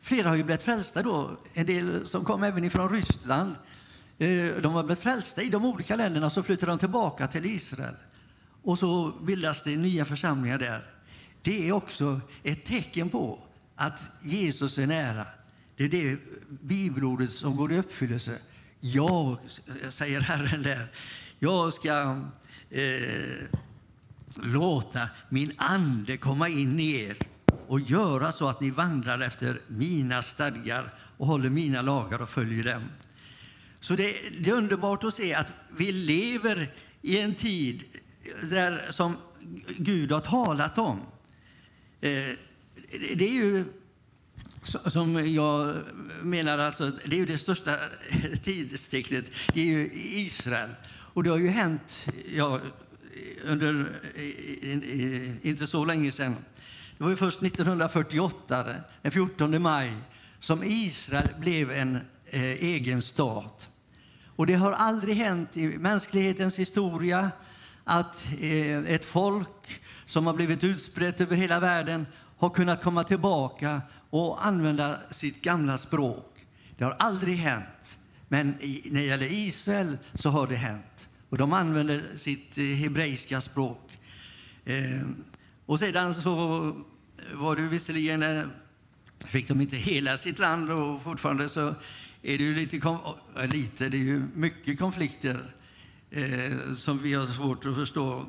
Flera 0.00 0.28
har 0.28 0.36
ju 0.36 0.44
blivit 0.44 0.62
frälsta 0.62 1.02
då, 1.02 1.40
en 1.54 1.66
del 1.66 2.06
som 2.06 2.24
kom 2.24 2.42
även 2.42 2.64
ifrån 2.64 2.88
Ryssland. 2.88 3.54
Eh, 4.18 4.56
de 4.62 4.72
har 4.72 4.82
blivit 4.82 5.02
frälsta 5.02 5.42
i 5.42 5.48
de 5.48 5.64
olika 5.64 5.96
länderna, 5.96 6.30
så 6.30 6.42
flyttar 6.42 6.66
de 6.66 6.78
tillbaka 6.78 7.26
till 7.26 7.46
Israel. 7.46 7.94
Och 8.62 8.78
så 8.78 9.12
bildas 9.22 9.62
det 9.62 9.76
nya 9.76 10.04
församlingar 10.04 10.58
där. 10.58 10.82
Det 11.42 11.68
är 11.68 11.72
också 11.72 12.20
ett 12.42 12.64
tecken 12.64 13.08
på 13.08 13.38
att 13.76 14.00
Jesus 14.22 14.78
är 14.78 14.86
nära. 14.86 15.26
Det 15.78 15.84
är 15.84 15.88
det 15.88 16.18
bibelordet 16.48 17.32
som 17.32 17.56
går 17.56 17.72
i 17.72 17.78
uppfyllelse. 17.78 18.38
Jag, 18.80 19.38
säger 19.88 20.20
Herren 20.20 20.62
där, 20.62 20.86
jag 21.38 21.72
ska 21.72 22.16
eh, 22.70 23.58
låta 24.34 25.08
min 25.28 25.52
ande 25.56 26.16
komma 26.16 26.48
in 26.48 26.80
i 26.80 27.02
er 27.02 27.16
och 27.66 27.80
göra 27.80 28.32
så 28.32 28.48
att 28.48 28.60
ni 28.60 28.70
vandrar 28.70 29.20
efter 29.20 29.60
mina 29.66 30.22
stadgar 30.22 30.94
och 31.16 31.26
håller 31.26 31.50
mina 31.50 31.82
lagar 31.82 32.22
och 32.22 32.30
följer 32.30 32.64
dem. 32.64 32.82
Så 33.80 33.94
det, 33.94 34.14
det 34.40 34.50
är 34.50 34.54
underbart 34.54 35.04
att 35.04 35.14
se 35.14 35.34
att 35.34 35.52
vi 35.76 35.92
lever 35.92 36.72
i 37.02 37.20
en 37.20 37.34
tid 37.34 37.84
där, 38.50 38.86
som 38.90 39.16
Gud 39.76 40.12
har 40.12 40.20
talat 40.20 40.78
om. 40.78 41.00
Eh, 42.00 42.34
det 43.14 43.28
är 43.28 43.34
ju 43.34 43.64
som 44.64 45.34
jag 45.34 45.76
menar, 46.22 46.58
alltså, 46.58 46.92
det 47.04 47.16
är 47.16 47.20
ju 47.20 47.26
det 47.26 47.38
största 47.38 47.76
tidstecknet. 48.44 49.24
Det 49.54 49.60
är 49.60 49.64
ju 49.64 49.90
Israel. 49.92 50.70
Och 50.88 51.22
det 51.22 51.30
har 51.30 51.38
ju 51.38 51.48
hänt 51.48 52.08
ja, 52.34 52.60
under 53.44 53.86
inte 55.42 55.66
så 55.66 55.84
länge 55.84 56.12
sedan. 56.12 56.36
Det 56.98 57.04
var 57.04 57.10
ju 57.10 57.16
först 57.16 57.42
1948, 57.42 58.66
den 59.02 59.12
14 59.12 59.62
maj, 59.62 59.92
som 60.40 60.62
Israel 60.64 61.28
blev 61.40 61.70
en 61.70 61.98
eh, 62.26 62.42
egen 62.42 63.02
stat. 63.02 63.68
Och 64.26 64.46
det 64.46 64.54
har 64.54 64.72
aldrig 64.72 65.16
hänt 65.16 65.56
i 65.56 65.66
mänsklighetens 65.66 66.58
historia 66.58 67.30
att 67.84 68.24
eh, 68.40 68.78
ett 68.78 69.04
folk 69.04 69.80
som 70.06 70.26
har 70.26 70.34
blivit 70.34 70.64
utspritt 70.64 71.20
över 71.20 71.36
hela 71.36 71.60
världen 71.60 72.06
har 72.36 72.50
kunnat 72.50 72.82
komma 72.82 73.04
tillbaka 73.04 73.82
och 74.10 74.46
använda 74.46 74.98
sitt 75.10 75.42
gamla 75.42 75.78
språk. 75.78 76.46
Det 76.76 76.84
har 76.84 76.96
aldrig 76.98 77.36
hänt. 77.36 77.98
Men 78.28 78.54
i, 78.60 78.82
när 78.90 79.00
det 79.00 79.06
gäller 79.06 79.32
Israel 79.32 79.98
så 80.14 80.30
har 80.30 80.46
det 80.46 80.56
hänt. 80.56 81.08
Och 81.28 81.38
de 81.38 81.52
använder 81.52 82.02
sitt 82.16 82.58
eh, 82.58 82.64
hebreiska 82.64 83.40
språk. 83.40 83.98
Eh, 84.64 85.08
och 85.66 85.78
sedan 85.78 86.14
så 86.14 86.76
var 87.34 87.56
det 87.56 87.62
visserligen, 87.62 88.22
eh, 88.22 88.44
fick 89.18 89.48
de 89.48 89.60
inte 89.60 89.76
hela 89.76 90.18
sitt 90.18 90.38
land 90.38 90.70
och 90.70 91.02
fortfarande 91.02 91.48
så 91.48 91.74
är 92.22 92.38
det 92.38 92.44
ju 92.44 92.54
lite, 92.54 92.76
lite 93.52 93.88
det 93.88 93.96
är 93.96 94.02
ju 94.02 94.22
mycket 94.34 94.78
konflikter 94.78 95.54
eh, 96.10 96.74
som 96.76 96.98
vi 96.98 97.14
har 97.14 97.26
svårt 97.26 97.66
att 97.66 97.74
förstå. 97.74 98.26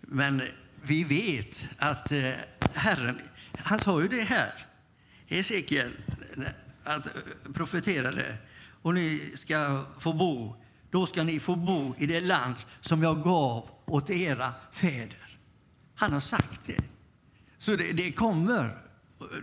Men 0.00 0.42
vi 0.82 1.04
vet 1.04 1.68
att 1.78 2.12
eh, 2.12 2.30
Herren, 2.74 3.20
han 3.58 3.80
sa 3.80 4.02
ju 4.02 4.08
det 4.08 4.22
här, 4.22 4.65
Hesekiel, 5.26 5.90
att 6.84 7.06
eh, 7.06 7.52
profeterade, 7.54 8.36
och 8.82 8.94
ni 8.94 9.32
ska 9.34 9.84
få 9.98 10.12
bo, 10.12 10.56
då 10.90 11.06
ska 11.06 11.22
ni 11.22 11.40
få 11.40 11.56
bo 11.56 11.94
i 11.98 12.06
det 12.06 12.20
land 12.20 12.54
som 12.80 13.02
jag 13.02 13.22
gav 13.22 13.70
åt 13.84 14.10
era 14.10 14.52
fäder. 14.72 15.38
Han 15.94 16.12
har 16.12 16.20
sagt 16.20 16.60
det. 16.66 16.80
Så 17.58 17.76
det, 17.76 17.92
det 17.92 18.12
kommer. 18.12 18.78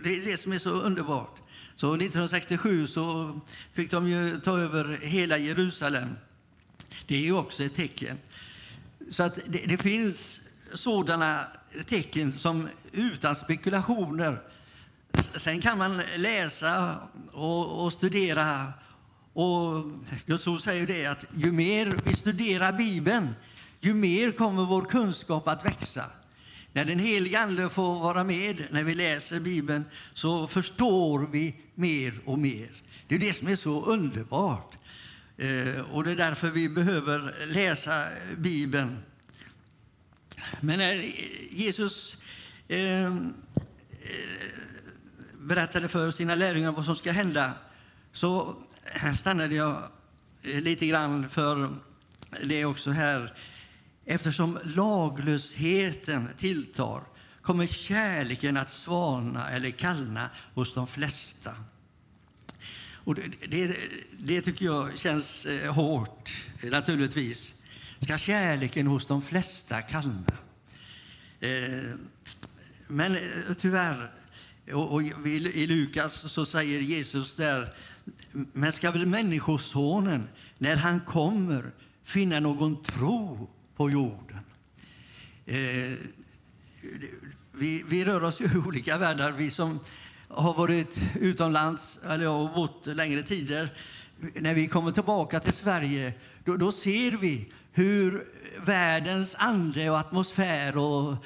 Det 0.04 0.16
är 0.16 0.24
det 0.24 0.36
som 0.36 0.52
är 0.52 0.58
så 0.58 0.70
underbart. 0.70 1.36
Så 1.74 1.94
1967 1.94 2.86
så 2.86 3.40
fick 3.72 3.90
de 3.90 4.08
ju 4.08 4.40
ta 4.40 4.58
över 4.58 4.98
hela 5.02 5.38
Jerusalem. 5.38 6.08
Det 7.06 7.16
är 7.16 7.20
ju 7.20 7.32
också 7.32 7.64
ett 7.64 7.74
tecken. 7.74 8.18
Så 9.10 9.22
att 9.22 9.38
det, 9.46 9.62
det 9.66 9.78
finns 9.78 10.40
sådana 10.74 11.44
tecken 11.86 12.32
som 12.32 12.68
utan 12.92 13.36
spekulationer. 13.36 14.42
Sen 15.36 15.60
kan 15.60 15.78
man 15.78 16.02
läsa 16.16 16.96
och, 17.32 17.84
och 17.84 17.92
studera. 17.92 18.72
Och 19.32 19.84
Guds 20.26 20.46
ord 20.46 20.60
säger 20.60 20.86
det 20.86 21.06
att 21.06 21.24
ju 21.34 21.52
mer 21.52 21.98
vi 22.04 22.14
studerar 22.14 22.72
Bibeln, 22.72 23.34
ju 23.80 23.94
mer 23.94 24.32
kommer 24.32 24.64
vår 24.64 24.84
kunskap 24.84 25.48
att 25.48 25.64
växa. 25.64 26.04
När 26.72 26.84
den 26.84 26.98
helige 26.98 27.40
Ande 27.40 27.70
får 27.70 28.00
vara 28.00 28.24
med 28.24 28.64
när 28.70 28.84
vi 28.84 28.94
läser 28.94 29.40
Bibeln 29.40 29.84
så 30.14 30.46
förstår 30.46 31.28
vi 31.32 31.56
mer 31.74 32.12
och 32.24 32.38
mer. 32.38 32.68
Det 33.08 33.14
är 33.14 33.18
det 33.18 33.32
som 33.32 33.48
är 33.48 33.56
så 33.56 33.84
underbart. 33.84 34.76
Eh, 35.36 35.80
och 35.92 36.04
det 36.04 36.10
är 36.10 36.16
därför 36.16 36.50
vi 36.50 36.68
behöver 36.68 37.46
läsa 37.46 38.04
Bibeln. 38.36 38.98
Men 40.60 40.78
när 40.78 41.10
Jesus 41.50 42.16
eh, 42.68 43.14
berättade 45.44 45.88
för 45.88 46.10
sina 46.10 46.34
lärjungar 46.34 46.72
vad 46.72 46.84
som 46.84 46.96
ska 46.96 47.12
hända 47.12 47.52
så 48.12 48.56
stannade 49.16 49.54
jag 49.54 49.82
eh, 50.42 50.60
lite 50.60 50.86
grann 50.86 51.28
för 51.28 51.68
det 52.42 52.64
också 52.64 52.90
här. 52.90 53.32
Eftersom 54.04 54.58
laglösheten 54.64 56.28
tilltar 56.36 57.02
kommer 57.42 57.66
kärleken 57.66 58.56
att 58.56 58.70
svalna 58.70 59.50
eller 59.50 59.70
kallna 59.70 60.30
hos 60.54 60.74
de 60.74 60.86
flesta. 60.86 61.54
Och 63.04 63.14
det, 63.14 63.30
det, 63.48 63.76
det 64.18 64.40
tycker 64.40 64.64
jag 64.64 64.98
känns 64.98 65.46
eh, 65.46 65.72
hårt, 65.72 66.30
naturligtvis. 66.62 67.52
Ska 68.00 68.18
kärleken 68.18 68.86
hos 68.86 69.06
de 69.06 69.22
flesta 69.22 69.82
kallna? 69.82 70.32
Eh, 71.40 71.94
men 72.88 73.14
eh, 73.14 73.20
tyvärr, 73.58 74.10
och, 74.72 74.92
och 74.92 75.02
i, 75.02 75.12
i 75.54 75.66
Lukas 75.66 76.32
så 76.32 76.44
säger 76.46 76.80
Jesus 76.80 77.34
där 77.34 77.74
men 78.52 78.72
ska 78.72 78.90
väl 78.90 79.06
Människosonen, 79.06 80.28
när 80.58 80.76
han 80.76 81.00
kommer, 81.00 81.72
finna 82.04 82.40
någon 82.40 82.82
tro 82.82 83.50
på 83.76 83.90
jorden? 83.90 84.40
Eh, 85.46 85.92
vi, 87.52 87.84
vi 87.88 88.04
rör 88.04 88.22
oss 88.22 88.40
i 88.40 88.48
olika 88.66 88.98
världar. 88.98 89.32
Vi 89.32 89.50
som 89.50 89.80
har 90.28 90.54
varit 90.54 90.96
utomlands 91.20 91.98
eller 92.04 92.26
har 92.26 92.54
bott 92.54 92.86
längre 92.86 93.22
tider. 93.22 93.68
När 94.34 94.54
vi 94.54 94.68
kommer 94.68 94.92
tillbaka 94.92 95.40
till 95.40 95.52
Sverige 95.52 96.12
då, 96.44 96.56
då 96.56 96.72
ser 96.72 97.10
vi 97.10 97.52
hur 97.72 98.26
världens 98.64 99.34
ande 99.38 99.90
och 99.90 99.98
atmosfär 99.98 100.76
och 100.76 101.16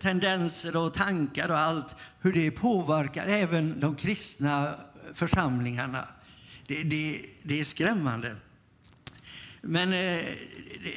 tendenser 0.00 0.76
och 0.76 0.94
tankar 0.94 1.48
och 1.48 1.58
allt 1.58 1.96
hur 2.20 2.32
det 2.32 2.50
påverkar 2.50 3.26
även 3.26 3.80
de 3.80 3.96
kristna 3.96 4.74
församlingarna. 5.14 6.08
Det, 6.66 6.82
det, 6.82 7.20
det 7.42 7.60
är 7.60 7.64
skrämmande. 7.64 8.36
Men 9.60 9.92
eh, 9.92 10.24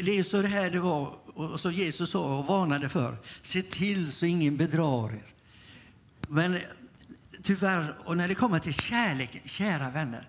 det 0.01 0.17
är 0.17 0.23
så 0.23 0.41
det 0.41 0.47
här 0.47 0.69
det 0.69 0.79
var, 0.79 1.15
och 1.33 1.59
som 1.59 1.73
Jesus 1.73 2.09
sa 2.09 2.37
och 2.39 2.45
varnade 2.45 2.89
för. 2.89 3.17
Se 3.41 3.61
till 3.61 4.11
så 4.11 4.25
ingen 4.25 4.57
bedrar 4.57 5.13
er. 5.13 5.25
Men 6.27 6.57
tyvärr, 7.43 7.95
och 8.05 8.17
när 8.17 8.27
det 8.27 8.35
kommer 8.35 8.59
till 8.59 8.73
kärlek, 8.73 9.41
kära 9.45 9.89
vänner, 9.89 10.27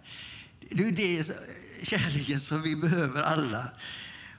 det 0.71 0.85
är 0.85 0.93
det 0.93 1.33
kärleken 1.83 2.41
som 2.41 2.63
vi 2.63 2.77
behöver 2.77 3.23
alla. 3.23 3.69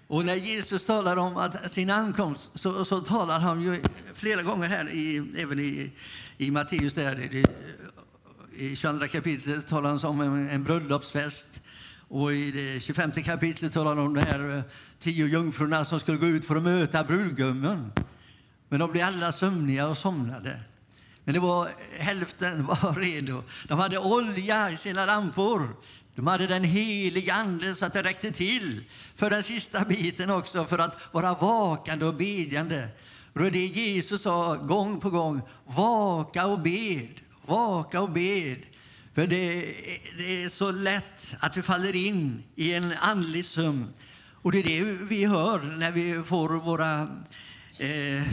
Och 0.07 0.25
när 0.25 0.35
Jesus 0.35 0.85
talar 0.85 1.17
om 1.17 1.37
att 1.37 1.71
sin 1.71 1.89
ankomst 1.89 2.49
så, 2.55 2.85
så 2.85 3.01
talar 3.01 3.39
han 3.39 3.61
ju 3.61 3.81
flera 4.15 4.41
gånger 4.41 4.67
här, 4.67 4.89
i, 4.89 5.23
även 5.37 5.59
i, 5.59 5.91
i 6.37 6.51
Matteus, 6.51 6.93
där, 6.93 7.19
i, 7.19 7.45
i 8.55 8.75
22 8.75 9.07
kapitlet 9.07 9.67
talar 9.67 9.89
han 9.89 10.05
om 10.05 10.21
en, 10.21 10.49
en 10.49 10.63
bröllopsfest. 10.63 11.61
Och 12.07 12.33
i 12.33 12.51
det 12.51 12.79
25 12.79 13.11
kapitlet 13.11 13.73
talar 13.73 13.95
han 13.95 14.05
om 14.05 14.13
de 14.13 14.21
här 14.21 14.57
eh, 14.57 14.63
tio 14.99 15.27
jungfrurna 15.27 15.85
som 15.85 15.99
skulle 15.99 16.17
gå 16.17 16.27
ut 16.27 16.45
för 16.45 16.55
att 16.55 16.63
möta 16.63 17.03
brudgummen. 17.03 17.91
Men 18.69 18.79
de 18.79 18.91
blev 18.91 19.07
alla 19.07 19.31
sömniga 19.31 19.87
och 19.87 19.97
somnade. 19.97 20.59
Men 21.23 21.33
det 21.33 21.39
var, 21.39 21.69
hälften 21.97 22.65
var 22.81 22.95
redo. 22.95 23.43
De 23.67 23.79
hade 23.79 23.97
olja 23.97 24.71
i 24.71 24.77
sina 24.77 25.05
lampor. 25.05 25.75
De 26.15 26.27
hade 26.27 26.47
den 26.47 26.63
heliga 26.63 27.33
Ande 27.33 27.75
så 27.75 27.85
att 27.85 27.93
det 27.93 28.03
räckte 28.03 28.31
till 28.31 28.83
för 29.15 29.29
den 29.29 29.43
sista 29.43 29.85
biten 29.85 30.29
också, 30.29 30.65
för 30.65 30.79
att 30.79 30.97
vara 31.11 31.33
vakande 31.33 32.05
och 32.05 32.15
bedjande. 32.15 32.89
Och 33.33 33.39
det 33.39 33.47
är 33.47 33.51
det 33.51 33.59
Jesus 33.59 34.21
sa 34.21 34.55
gång 34.55 34.99
på 34.99 35.09
gång. 35.09 35.41
Vaka 35.65 36.45
och 36.45 36.59
bed, 36.59 37.21
vaka 37.45 38.01
och 38.01 38.11
bed. 38.11 38.57
För 39.13 39.27
det, 39.27 39.75
det 40.17 40.43
är 40.43 40.49
så 40.49 40.71
lätt 40.71 41.35
att 41.39 41.57
vi 41.57 41.61
faller 41.61 41.95
in 41.95 42.43
i 42.55 42.73
en 42.73 42.93
andlig 43.01 43.45
sömn. 43.45 43.93
Och 44.31 44.51
det 44.51 44.59
är 44.59 44.63
det 44.63 44.91
vi 44.91 45.25
hör 45.25 45.59
när 45.59 45.91
vi 45.91 46.23
får 46.23 46.49
våra 46.49 47.01
eh, 47.79 48.23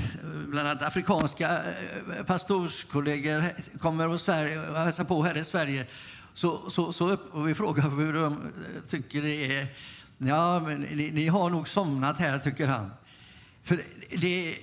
bland 0.49 0.69
annat 0.69 0.83
afrikanska 0.83 1.63
eh, 2.19 2.25
pastorskollegor 2.25 3.45
kommer 3.79 4.09
och, 4.09 4.21
Sverige, 4.21 4.69
och 4.69 4.77
hälsar 4.77 5.05
på 5.05 5.23
här 5.23 5.37
i 5.37 5.45
Sverige. 5.45 5.87
Så, 6.35 6.71
så, 6.71 6.93
så 6.93 7.17
och 7.33 7.49
vi 7.49 7.55
frågar 7.55 7.91
hur 7.91 8.13
de 8.13 8.53
tycker 8.89 9.23
det 9.23 9.59
är. 9.59 9.67
Ja, 10.19 10.61
men 10.61 10.81
ni, 10.81 11.11
ni 11.11 11.27
har 11.27 11.51
nog 11.51 11.69
somnat 11.69 12.19
här, 12.19 12.39
tycker 12.39 12.67
han. 12.67 12.91
För 13.65 13.83
det, 14.21 14.57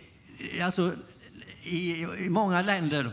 alltså, 0.61 0.93
i, 1.63 2.01
I 2.01 2.29
många 2.29 2.61
länder 2.61 3.11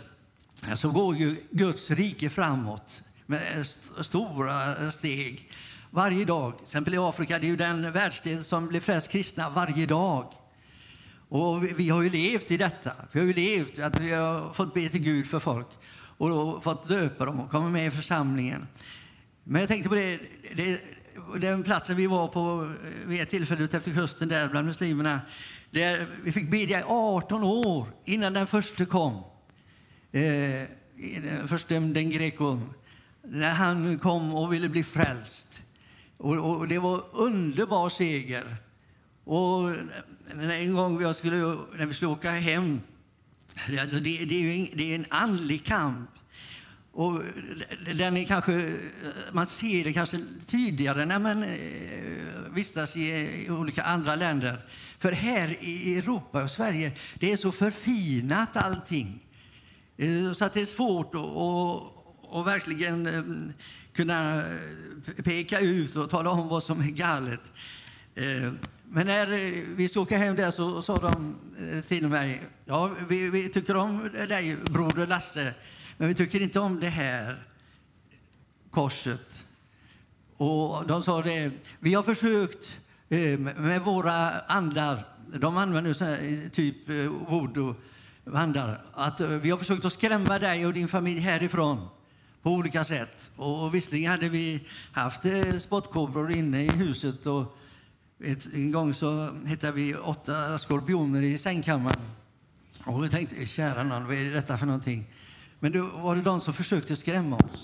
eh, 0.69 0.75
så 0.75 0.91
går 0.91 1.17
ju 1.17 1.37
Guds 1.51 1.91
rike 1.91 2.31
framåt 2.31 3.03
med 3.27 3.41
eh, 3.57 4.03
stora 4.03 4.91
steg 4.91 5.51
varje 5.91 6.25
dag. 6.25 6.57
Till 6.57 6.65
exempel 6.65 6.95
i 6.95 6.99
Afrika, 6.99 7.39
det 7.39 7.47
är 7.47 7.49
ju 7.49 7.57
den 7.57 7.93
världsdel 7.93 8.45
som 8.45 8.67
blir 8.67 8.81
flest 8.81 9.09
kristna 9.09 9.51
varje 9.51 9.87
dag. 9.87 10.33
Och 11.29 11.65
vi, 11.65 11.73
vi, 11.73 11.89
har 11.89 12.03
ju 12.03 12.11
levt 12.11 12.51
i 12.51 12.57
detta. 12.57 12.93
Vi 13.13 13.21
har 13.21 13.27
ju 13.27 13.33
levt 13.33 13.79
att 13.79 14.01
vi 14.01 14.13
har 14.13 14.53
fått 14.53 14.75
be 14.75 14.89
till 14.89 15.01
Gud 15.01 15.27
för 15.27 15.41
folk 15.41 15.69
och 16.17 16.65
fått 16.65 16.89
döpa 16.89 17.25
dem 17.25 17.41
och 17.41 17.51
komma 17.51 17.69
med 17.69 17.87
i 17.87 17.91
församlingen. 17.91 18.67
Men 19.45 19.61
jag 19.61 19.69
tänkte 19.69 19.89
på 19.89 19.95
det, 19.95 20.21
det 20.55 20.81
den 21.41 21.63
platsen 21.63 21.97
vi 21.97 22.07
var 22.07 22.29
på 22.29 22.73
eh, 22.85 23.09
vid 23.09 23.21
ett 23.21 23.31
tillfälle 23.31 23.65
ute 23.65 23.77
efter 23.77 23.93
kusten 23.95 24.29
där 24.29 24.49
bland 24.49 24.67
muslimerna. 24.67 25.21
Där 25.71 26.07
vi 26.25 26.33
fick 26.33 26.51
bedja 26.51 26.81
i 26.81 26.85
18 26.87 27.45
år 27.45 27.89
innan 28.05 28.33
den 28.33 28.47
första 28.47 28.87
kom. 28.87 29.15
Eh, 30.13 30.63
den 31.23 31.49
första, 31.49 31.75
den 31.75 32.11
Greco. 32.11 32.61
När 33.23 33.55
han 33.55 33.99
kom 33.99 34.35
och 34.35 34.53
ville 34.53 34.69
bli 34.69 34.85
frälst. 34.85 35.61
Och, 36.17 36.57
och 36.57 36.69
det 36.69 36.79
var 36.79 37.03
underbar 37.13 37.89
seger. 37.89 38.57
Och 39.25 39.71
en 40.61 40.75
gång 40.75 41.03
jag 41.03 41.17
skulle, 41.17 41.37
när 41.77 41.87
vi 41.87 41.95
skulle 41.95 42.11
åka 42.11 42.31
hem 42.31 42.81
Det, 43.69 43.79
alltså 43.79 43.97
det, 43.97 44.25
det 44.25 44.35
är 44.35 44.41
ju 44.41 44.53
en, 44.53 44.69
det 44.73 44.93
är 44.93 44.95
en 44.95 45.07
andlig 45.09 45.65
kamp. 45.65 46.11
Och 46.97 47.23
den 47.97 48.17
är 48.17 48.25
kanske, 48.25 48.77
man 49.33 49.47
ser 49.47 49.85
det 49.85 49.93
kanske 49.93 50.21
tydligare 50.47 51.05
när 51.05 51.19
man 51.19 51.43
eh, 51.43 52.53
vistas 52.55 52.97
i, 52.97 53.47
olika 53.51 53.83
andra 53.83 54.15
länder. 54.15 54.57
För 54.99 55.13
här 55.13 55.57
i 55.61 55.99
Europa 55.99 56.43
och 56.43 56.51
Sverige, 56.51 56.93
det 57.15 57.33
är 57.33 57.37
så 57.37 57.53
förfinat 57.53 58.57
allting. 58.57 59.21
Eh, 59.97 60.33
så 60.33 60.45
att 60.45 60.53
det 60.53 60.61
är 60.61 60.67
svårt 60.67 61.15
att, 61.15 62.37
att, 62.37 62.47
verkligen 62.47 63.07
eh, 63.07 63.55
kunna 63.93 64.45
peka 65.25 65.61
ut 65.61 65.97
och 65.97 66.11
tala 66.11 66.31
om 66.31 66.49
vad 66.49 66.63
som 66.63 66.81
är 66.81 66.91
galet. 66.91 67.41
Men 68.85 69.07
när 69.07 69.27
vi 69.77 69.89
skulle 69.89 70.03
åka 70.03 70.19
hem 70.19 70.37
där 70.37 70.51
så 70.51 70.83
sa 70.83 70.97
de 70.97 71.35
till 71.89 72.09
mig, 72.09 72.43
ja, 72.65 72.91
vi, 73.09 73.31
vi 73.31 73.49
tycker 73.49 73.77
om 73.77 74.11
dig, 74.29 74.57
broder 74.57 75.07
Lasse, 75.07 75.55
men 75.97 76.09
vi 76.09 76.15
tycker 76.15 76.43
inte 76.43 76.61
om 76.61 76.81
det 76.81 76.89
här 76.89 77.45
korset. 78.71 79.45
Och 80.37 80.87
de 80.87 81.03
sa 81.03 81.23
det, 81.23 81.51
vi 81.81 81.95
har 81.95 82.03
försökt 82.03 82.77
eh, 83.09 83.39
med 83.39 83.81
våra 83.81 84.41
andar, 84.41 85.05
de 85.39 85.57
använder 85.57 85.95
så 85.95 86.05
här, 86.05 86.19
eh, 86.23 86.51
typ 86.51 86.89
eh, 86.89 86.97
voodoo 87.29 87.75
andar, 88.33 88.81
att 88.93 89.21
vi 89.21 89.51
har 89.51 89.59
försökt 89.59 89.85
att 89.85 89.93
skrämma 89.93 90.39
dig 90.39 90.67
och 90.67 90.73
din 90.73 90.89
familj 90.89 91.21
härifrån 91.21 91.89
på 92.43 92.51
olika 92.51 92.85
sätt. 92.85 93.31
Och 93.37 93.75
visserligen 93.75 94.11
hade 94.11 94.29
vi 94.29 94.67
haft 94.93 95.21
spottkobror 95.59 96.33
inne 96.33 96.63
i 96.63 96.69
huset 96.69 97.27
och 97.27 97.57
ett, 98.21 98.55
en 98.55 98.73
gång 98.73 98.95
så 98.95 99.29
hittade 99.47 99.73
vi 99.73 99.95
åtta 99.95 100.59
skorpioner 100.59 101.23
i 101.23 101.39
sängkammaren. 101.39 102.01
Och 102.85 103.05
vi 103.05 103.09
tänkte, 103.09 103.47
kära 103.47 103.83
nån, 103.83 104.07
vad 104.07 104.17
är 104.17 104.31
detta 104.31 104.59
för 104.59 104.67
någonting? 104.67 105.07
Men 105.65 105.73
då 105.73 105.87
var 105.87 106.17
det 106.17 106.23
de 106.23 106.41
som 106.41 106.55
försökte 106.55 106.97
skrämma 106.97 107.37
oss. 107.37 107.61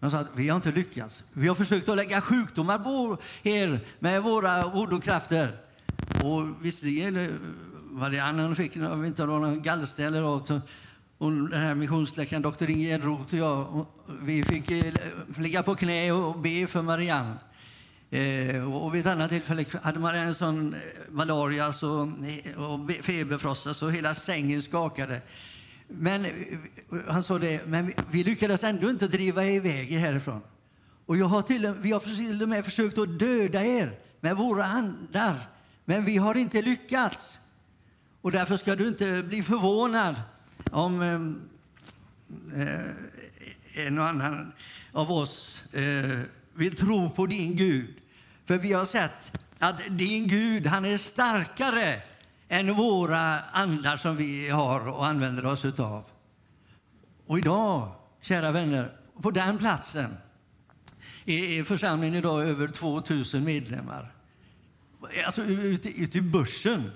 De 0.00 0.10
sa 0.10 0.18
att 0.18 0.26
vi 0.34 0.48
har 0.48 0.56
inte 0.56 0.72
lyckats. 0.72 1.24
Vi 1.32 1.48
har 1.48 1.54
försökt 1.54 1.88
att 1.88 1.96
lägga 1.96 2.20
sjukdomar 2.20 2.78
på 2.78 3.18
er 3.42 3.80
med 3.98 4.22
våra 4.22 4.68
voodoo-krafter. 4.68 5.48
Och 6.24 6.64
visserligen 6.64 7.16
eh, 7.16 7.30
var 7.90 8.10
det 8.10 8.18
annan 8.18 8.56
fick, 8.56 8.76
jag 8.76 8.96
vet 8.96 9.06
inte 9.06 9.22
om 9.22 9.28
det 9.28 9.32
var 9.32 9.40
någon 9.40 9.62
gallsten 9.62 10.06
eller 10.06 10.20
något. 10.20 10.50
Och 11.18 11.32
den 11.32 11.60
här 11.60 11.74
missionsläkaren, 11.74 12.42
doktor 12.42 12.70
Ingegerd 12.70 13.04
Roth 13.04 13.34
och 13.34 13.40
jag, 13.40 13.76
och 13.76 13.86
vi 14.22 14.42
fick 14.42 14.70
eh, 14.70 14.94
ligga 15.38 15.62
på 15.62 15.74
knä 15.74 16.12
och 16.12 16.38
be 16.38 16.66
för 16.66 16.82
Marianne. 16.82 17.34
Eh, 18.10 18.74
och 18.74 18.94
vid 18.94 19.00
ett 19.00 19.12
annat 19.12 19.30
tillfälle 19.30 19.64
hade 19.82 19.98
Marianne 19.98 20.28
en 20.28 20.34
sån 20.34 20.74
eh, 20.74 20.80
malaria 21.08 21.72
så, 21.72 22.12
och 22.56 22.90
feberfrossa 23.02 23.74
så 23.74 23.88
hela 23.88 24.14
sängen 24.14 24.62
skakade. 24.62 25.20
Men 25.88 26.26
han 27.08 27.22
sa 27.22 27.38
det, 27.38 27.66
men 27.66 27.92
vi, 28.10 28.24
lyckades 28.24 28.64
ändå 28.64 28.90
inte 28.90 29.08
driva 29.08 29.44
er 29.44 29.50
iväg 29.50 29.92
er 29.92 29.98
härifrån. 29.98 30.40
Och 31.06 31.16
jag 31.16 31.26
har 31.26 31.42
till, 31.42 31.74
vi 31.80 31.92
har 31.92 32.00
till 32.00 32.42
och 32.42 32.48
med 32.48 32.64
försökt 32.64 32.98
att 32.98 33.18
döda 33.18 33.64
er 33.64 33.98
med 34.20 34.36
våra 34.36 34.64
andar, 34.64 35.48
men 35.84 36.04
vi 36.04 36.16
har 36.16 36.34
inte 36.34 36.62
lyckats. 36.62 37.38
Och 38.20 38.32
därför 38.32 38.56
ska 38.56 38.76
du 38.76 38.88
inte 38.88 39.22
bli 39.22 39.42
förvånad 39.42 40.14
om 40.70 41.02
ehm, 41.02 41.40
eh, 42.54 43.86
en 43.86 43.98
och 43.98 44.08
annan 44.08 44.52
av 44.92 45.12
oss 45.12 45.64
eh, 45.74 46.20
vill 46.54 46.76
tro 46.76 47.10
på 47.10 47.26
din 47.26 47.56
Gud. 47.56 47.94
För 48.44 48.58
vi 48.58 48.72
har 48.72 48.84
sett 48.84 49.38
att 49.58 49.82
din 49.90 50.28
Gud, 50.28 50.66
han 50.66 50.84
är 50.84 50.98
starkare 50.98 52.02
än 52.48 52.74
våra 52.74 53.40
andar 53.40 53.96
som 53.96 54.16
vi 54.16 54.48
har 54.48 54.88
och 54.88 55.06
använder 55.06 55.46
oss 55.46 55.64
utav. 55.64 56.04
Och 57.26 57.38
idag, 57.38 57.92
kära 58.20 58.50
vänner, 58.50 58.92
på 59.22 59.30
den 59.30 59.58
platsen 59.58 60.16
är 61.24 61.64
församlingen 61.64 62.14
idag 62.14 62.48
över 62.48 62.68
2000 62.68 63.44
medlemmar. 63.44 64.12
Alltså 65.26 65.42
ute, 65.42 65.88
ute 65.88 66.18
i 66.18 66.20
börsen. 66.20 66.90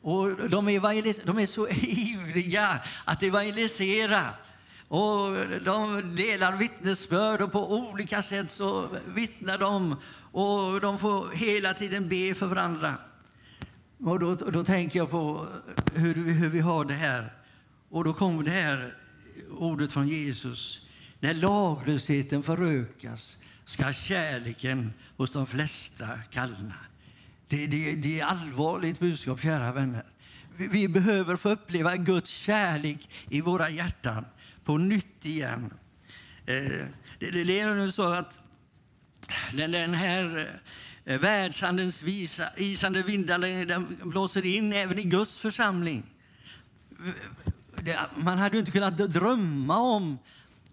Och 0.00 0.28
de, 0.28 0.48
de 1.24 1.38
är 1.38 1.46
så 1.46 1.68
ivriga 1.88 2.78
att 3.04 3.22
evangelisera. 3.22 4.24
Och 4.88 5.36
de 5.64 6.02
delar 6.16 6.56
vittnesbörd 6.56 7.40
och 7.40 7.52
på 7.52 7.72
olika 7.72 8.22
sätt 8.22 8.50
så 8.50 8.88
vittnar 9.06 9.58
de. 9.58 9.96
Och 10.32 10.80
de 10.80 10.98
får 10.98 11.30
hela 11.36 11.74
tiden 11.74 12.08
be 12.08 12.34
för 12.34 12.46
varandra. 12.46 12.94
Och 13.98 14.18
då, 14.20 14.34
då 14.34 14.64
tänker 14.64 14.98
jag 14.98 15.10
på 15.10 15.48
hur, 15.94 16.14
vi- 16.14 16.32
hur 16.32 16.48
vi 16.48 16.60
har 16.60 16.84
det 16.84 16.94
här. 16.94 17.32
Och 17.88 18.04
då 18.04 18.12
kommer 18.14 18.42
det 18.42 18.50
här 18.50 18.94
ordet 19.50 19.92
från 19.92 20.08
Jesus. 20.08 20.86
När 21.20 21.34
laglösheten 21.34 22.42
förökas 22.42 23.38
ska 23.64 23.92
kärleken 23.92 24.92
hos 25.16 25.30
de 25.30 25.46
flesta 25.46 26.08
kallna. 26.30 26.74
Det, 27.48 27.66
det, 27.66 27.92
det 27.92 28.20
är 28.20 28.24
allvarligt 28.24 28.98
budskap, 28.98 29.40
kära 29.42 29.72
vänner. 29.72 30.04
Vi, 30.56 30.68
vi 30.68 30.88
behöver 30.88 31.36
få 31.36 31.48
uppleva 31.50 31.96
Guds 31.96 32.30
kärlek 32.30 33.10
i 33.30 33.40
våra 33.40 33.70
hjärtan 33.70 34.24
på 34.64 34.78
nytt 34.78 35.26
igen. 35.26 35.70
Eh, 36.46 36.54
det, 37.18 37.44
det 37.44 37.60
är 37.60 37.74
nu 37.74 37.92
så 37.92 38.02
att 38.02 38.40
den, 39.52 39.70
den 39.72 39.94
här 39.94 40.50
Eh, 41.08 41.20
Världsandens 41.20 42.02
visa, 42.02 42.44
isande 42.56 43.02
vindar 43.02 43.70
eh, 43.70 43.78
blåser 44.02 44.46
in 44.46 44.72
även 44.72 44.98
i 44.98 45.02
Guds 45.02 45.38
församling. 45.38 46.02
Eh, 47.86 48.00
man 48.16 48.38
hade 48.38 48.58
inte 48.58 48.70
kunnat 48.70 48.96
drömma 48.96 49.78
om 49.78 50.18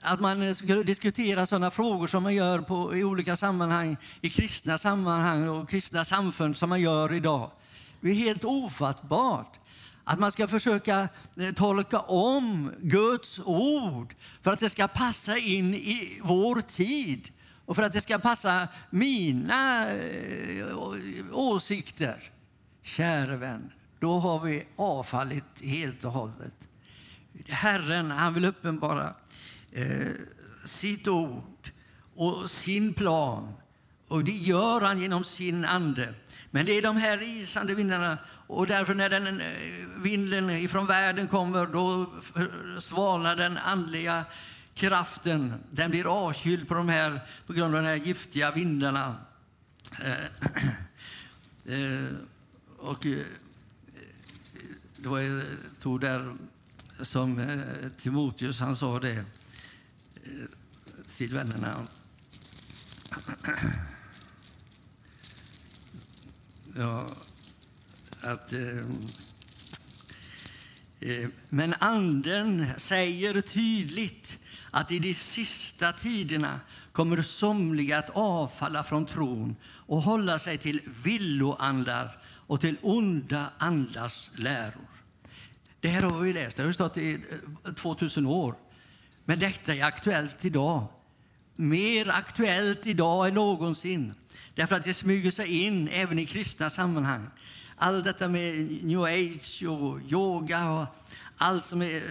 att 0.01 0.19
man 0.19 0.55
skulle 0.55 0.83
diskutera 0.83 1.45
sådana 1.45 1.71
frågor 1.71 2.07
som 2.07 2.23
man 2.23 2.33
gör 2.33 2.59
på, 2.59 2.97
i 2.97 3.03
olika 3.03 3.37
sammanhang, 3.37 3.97
i 4.21 4.29
kristna 4.29 4.77
sammanhang 4.77 5.49
och 5.49 5.69
kristna 5.69 6.05
samfund 6.05 6.57
som 6.57 6.69
man 6.69 6.81
gör 6.81 7.13
idag. 7.13 7.51
Det 8.01 8.09
är 8.09 8.13
helt 8.13 8.45
ofattbart 8.45 9.59
att 10.03 10.19
man 10.19 10.31
ska 10.31 10.47
försöka 10.47 11.09
tolka 11.55 11.99
om 11.99 12.71
Guds 12.81 13.39
ord 13.39 14.15
för 14.41 14.53
att 14.53 14.59
det 14.59 14.69
ska 14.69 14.87
passa 14.87 15.37
in 15.37 15.73
i 15.73 16.19
vår 16.23 16.61
tid 16.61 17.29
och 17.65 17.75
för 17.75 17.83
att 17.83 17.93
det 17.93 18.01
ska 18.01 18.19
passa 18.19 18.67
mina 18.89 19.91
eh, 19.93 20.77
åsikter. 21.31 22.29
Kära 22.81 23.37
vän, 23.37 23.71
då 23.99 24.19
har 24.19 24.39
vi 24.39 24.67
avfallit 24.75 25.61
helt 25.61 26.05
och 26.05 26.11
hållet. 26.11 26.53
Herren 27.47 28.11
han 28.11 28.33
vill 28.33 28.45
uppenbara 28.45 29.13
eh, 29.71 30.07
sitt 30.65 31.07
ord 31.07 31.71
och 32.15 32.51
sin 32.51 32.93
plan. 32.93 33.53
Och 34.07 34.23
det 34.23 34.31
gör 34.31 34.81
han 34.81 35.01
genom 35.01 35.23
sin 35.23 35.65
ande. 35.65 36.13
Men 36.51 36.65
det 36.65 36.77
är 36.77 36.81
de 36.81 36.97
här 36.97 37.21
isande 37.21 37.75
vindarna 37.75 38.17
och 38.47 38.67
därför 38.67 38.93
när 38.93 39.09
den 39.09 39.41
eh, 39.41 39.47
vinden 39.97 40.49
ifrån 40.49 40.85
världen 40.85 41.27
kommer 41.27 41.65
då 41.65 42.13
svalnar 42.79 43.35
den 43.35 43.57
andliga 43.57 44.25
kraften. 44.75 45.53
Den 45.71 45.91
blir 45.91 46.05
avkyld 46.05 46.67
på, 46.67 46.73
de 46.73 46.89
här, 46.89 47.19
på 47.47 47.53
grund 47.53 47.75
av 47.75 47.81
de 47.81 47.87
här 47.87 47.95
giftiga 47.95 48.51
vindarna. 48.51 49.15
Eh, 50.01 50.11
eh, 51.65 52.03
eh 52.05 52.09
och 52.77 53.05
eh, 53.05 53.19
det 54.97 55.07
var 55.07 55.43
Tor 55.81 55.99
där 55.99 56.33
som 57.01 57.39
eh, 57.39 57.89
Timoteus 57.97 58.59
han 58.59 58.75
sa 58.75 58.99
det 58.99 59.17
eh, 59.17 59.23
till 61.17 61.33
vännerna. 61.33 61.87
Ja, 66.75 67.07
att, 68.21 68.53
eh, 68.53 68.77
eh, 70.99 71.29
men 71.49 71.73
Anden 71.73 72.67
säger 72.77 73.41
tydligt 73.41 74.39
att 74.75 74.91
i 74.91 74.99
de 74.99 75.13
sista 75.13 75.91
tiderna 75.91 76.59
kommer 76.91 77.21
somliga 77.21 77.97
att 77.97 78.09
avfalla 78.09 78.83
från 78.83 79.05
tron 79.05 79.55
och 79.63 80.01
hålla 80.01 80.39
sig 80.39 80.57
till 80.57 80.81
villoandar 81.03 82.17
och 82.25 82.61
till 82.61 82.75
onda 82.81 83.45
andars 83.57 84.31
läror. 84.35 84.87
Det 85.79 85.87
här 85.87 86.01
har 86.01 86.19
vi 86.19 86.33
läst, 86.33 86.57
det 86.57 86.63
har 86.63 86.71
stått 86.71 86.97
i 86.97 87.19
eh, 87.65 87.73
2000 87.73 88.25
år. 88.25 88.55
Men 89.25 89.39
detta 89.39 89.75
är 89.75 89.83
aktuellt 89.83 90.45
idag. 90.45 90.87
Mer 91.55 92.09
aktuellt 92.09 92.87
idag 92.87 93.27
än 93.27 93.33
någonsin. 93.33 94.13
Därför 94.55 94.75
att 94.75 94.83
det 94.83 94.93
smyger 94.93 95.31
sig 95.31 95.65
in 95.65 95.87
även 95.87 96.19
i 96.19 96.25
kristna 96.25 96.69
sammanhang. 96.69 97.27
Allt 97.77 98.03
detta 98.03 98.27
med 98.27 98.83
new 98.83 99.03
age 99.03 99.63
och 99.67 99.99
yoga 100.11 100.69
och 100.69 100.85
allt 101.37 101.65
som 101.65 101.81
är... 101.81 101.95
Eh, 101.95 102.01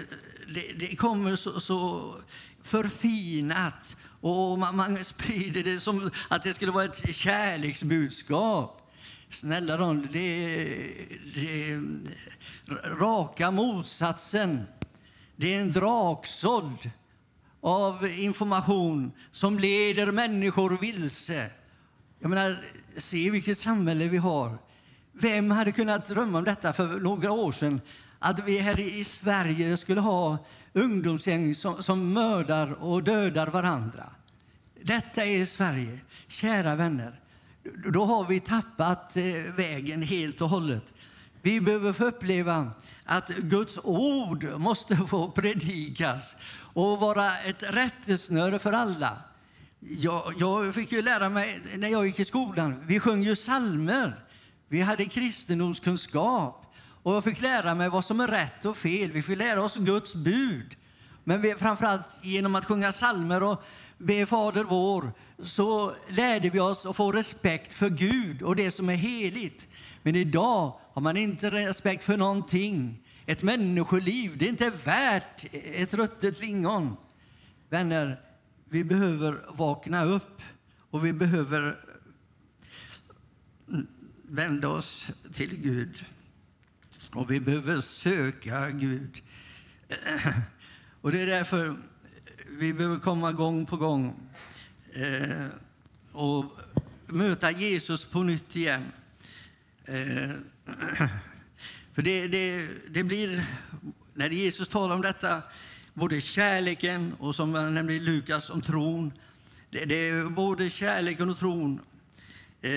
det, 0.55 0.79
det 0.79 0.97
kommer 0.97 1.37
så, 1.37 1.61
så 1.61 2.15
förfinat 2.63 3.97
och 4.21 4.59
man, 4.59 4.77
man 4.77 5.05
sprider 5.05 5.63
det 5.63 5.81
som 5.81 6.11
att 6.29 6.43
det 6.43 6.55
skulle 6.55 6.73
vara 6.73 6.85
ett 6.85 7.15
kärleksbudskap. 7.15 8.93
snälla 9.31 9.77
nån, 9.77 10.09
det 10.13 10.19
är, 10.19 10.69
det 11.35 11.71
är 11.71 11.83
raka 12.99 13.51
motsatsen. 13.51 14.63
Det 15.37 15.55
är 15.55 15.61
en 15.61 15.73
draksådd 15.73 16.91
av 17.61 18.07
information 18.07 19.13
som 19.33 19.59
leder 19.59 20.13
människor 20.13 20.79
vilse. 20.81 21.51
Jag 22.19 22.29
menar, 22.31 22.61
se 22.99 23.31
vilket 23.31 23.59
samhälle 23.59 24.09
vi 24.09 24.17
har. 24.17 24.59
Vem 25.13 25.51
hade 25.51 25.73
kunnat 25.73 26.09
drömma 26.09 26.39
om 26.39 26.45
detta 26.45 26.73
för 26.73 27.01
några 27.01 27.33
år 27.33 27.53
sedan? 27.53 27.81
Att 28.19 28.45
vi 28.45 28.59
här 28.59 28.81
i 28.81 29.05
Sverige 29.05 29.77
skulle 29.77 30.01
ha 30.01 30.39
ungdomsgäng 30.73 31.55
som, 31.55 31.83
som 31.83 32.12
mördar 32.12 32.83
och 32.83 33.03
dödar 33.03 33.47
varandra. 33.47 34.11
Detta 34.83 35.25
är 35.25 35.47
Sverige. 35.47 35.99
Kära 36.29 36.75
vänner, 36.75 37.20
då 37.93 38.05
har 38.05 38.25
vi 38.25 38.41
tappat 38.41 39.16
eh, 39.16 39.25
vägen 39.57 40.03
helt 40.03 40.41
och 40.41 40.49
hållet. 40.49 40.85
Vi 41.43 41.61
behöver 41.61 41.93
få 41.93 42.05
uppleva 42.05 42.70
att 43.05 43.29
Guds 43.29 43.79
ord 43.83 44.45
måste 44.57 44.97
få 44.97 45.31
predikas 45.31 46.37
och 46.55 47.01
vara 47.01 47.39
ett 47.39 47.62
rättesnöre 47.62 48.59
för 48.59 48.73
alla. 48.73 49.16
Jag, 49.81 50.35
jag 50.39 50.75
fick 50.75 50.93
ju 50.93 51.03
lära 51.03 51.29
mig 51.29 51.61
när 51.77 51.89
jag 51.89 52.07
gick 52.07 52.20
i 52.20 52.25
skolan, 52.25 52.85
vi 52.87 53.01
sjöng 53.01 53.23
ju 53.23 53.35
psalmer. 53.35 54.25
Vi 54.68 54.81
hade 54.81 55.05
kristendomskunskap 55.05 56.72
och 57.03 57.14
jag 57.14 57.24
fick 57.24 57.40
lära 57.40 57.74
mig 57.74 57.88
vad 57.88 58.05
som 58.05 58.20
är 58.20 58.28
rätt 58.28 58.64
och 58.64 58.76
fel. 58.76 59.12
Vi 59.12 59.22
fick 59.22 59.38
lära 59.38 59.62
oss 59.62 59.76
Guds 59.76 60.14
bud. 60.14 60.76
Men 61.24 61.42
vi, 61.42 61.55
framförallt 61.55 62.09
genom 62.22 62.55
att 62.55 62.64
sjunga 62.64 62.92
psalmer 62.92 63.42
och 63.42 63.62
be 63.98 64.26
Fader 64.26 64.64
vår 64.64 65.12
så 65.42 65.94
lärde 66.09 66.50
vi 66.50 66.61
oss 66.61 66.86
att 66.86 66.96
få 66.96 67.12
respekt 67.12 67.74
för 67.74 67.90
Gud 67.90 68.42
och 68.42 68.57
det 68.57 68.70
som 68.70 68.88
är 68.88 68.94
heligt. 68.94 69.68
Men 70.03 70.16
idag 70.16 70.78
har 70.92 71.03
man 71.03 71.16
inte 71.16 71.50
respekt 71.50 72.05
för 72.05 72.16
någonting. 72.16 72.98
Ett 73.26 73.42
människoliv, 73.42 74.38
det 74.38 74.44
är 74.44 74.48
inte 74.48 74.70
värt 74.70 75.44
ett 75.53 75.94
ruttet 75.94 76.40
lingon. 76.40 76.96
Vänner, 77.68 78.20
vi 78.68 78.84
behöver 78.84 79.44
vakna 79.48 80.05
upp 80.05 80.42
och 80.90 81.07
vi 81.07 81.12
behöver 81.12 81.80
vända 84.22 84.68
oss 84.68 85.11
till 85.32 85.62
Gud. 85.62 86.05
Och 87.15 87.31
vi 87.31 87.41
behöver 87.41 87.81
söka 87.81 88.71
Gud. 88.71 89.23
Och 91.01 91.13
det 91.13 91.21
är 91.21 91.27
därför 91.27 91.77
vi 92.49 92.73
behöver 92.73 92.99
komma 92.99 93.33
gång 93.33 93.67
på 93.67 93.77
gång 93.77 94.31
eh, 94.95 95.47
och 96.13 96.45
möta 97.07 97.51
Jesus 97.51 98.05
på 98.05 98.23
nytt 98.23 98.57
igen. 98.57 98.93
Eh, 99.85 100.31
för 101.95 102.03
det, 102.03 102.27
det, 102.29 102.69
det 102.91 103.05
blir, 103.05 103.45
när 104.15 104.29
Jesus 104.29 104.69
talar 104.69 104.95
om 104.95 105.03
detta, 105.03 105.43
både 105.95 106.21
kärleken 106.21 107.15
och 107.19 107.35
som 107.35 107.55
jag 107.55 107.73
nämnde 107.73 107.95
i 107.95 108.01
Lukas 108.01 108.51
om 108.51 108.63
tron. 108.63 109.13
Det, 109.71 109.85
det 109.85 110.09
är 110.09 110.25
både 110.25 110.71
kärleken 110.71 111.31
och 111.31 111.39
tron. 111.39 111.81
Eh, 112.63 112.71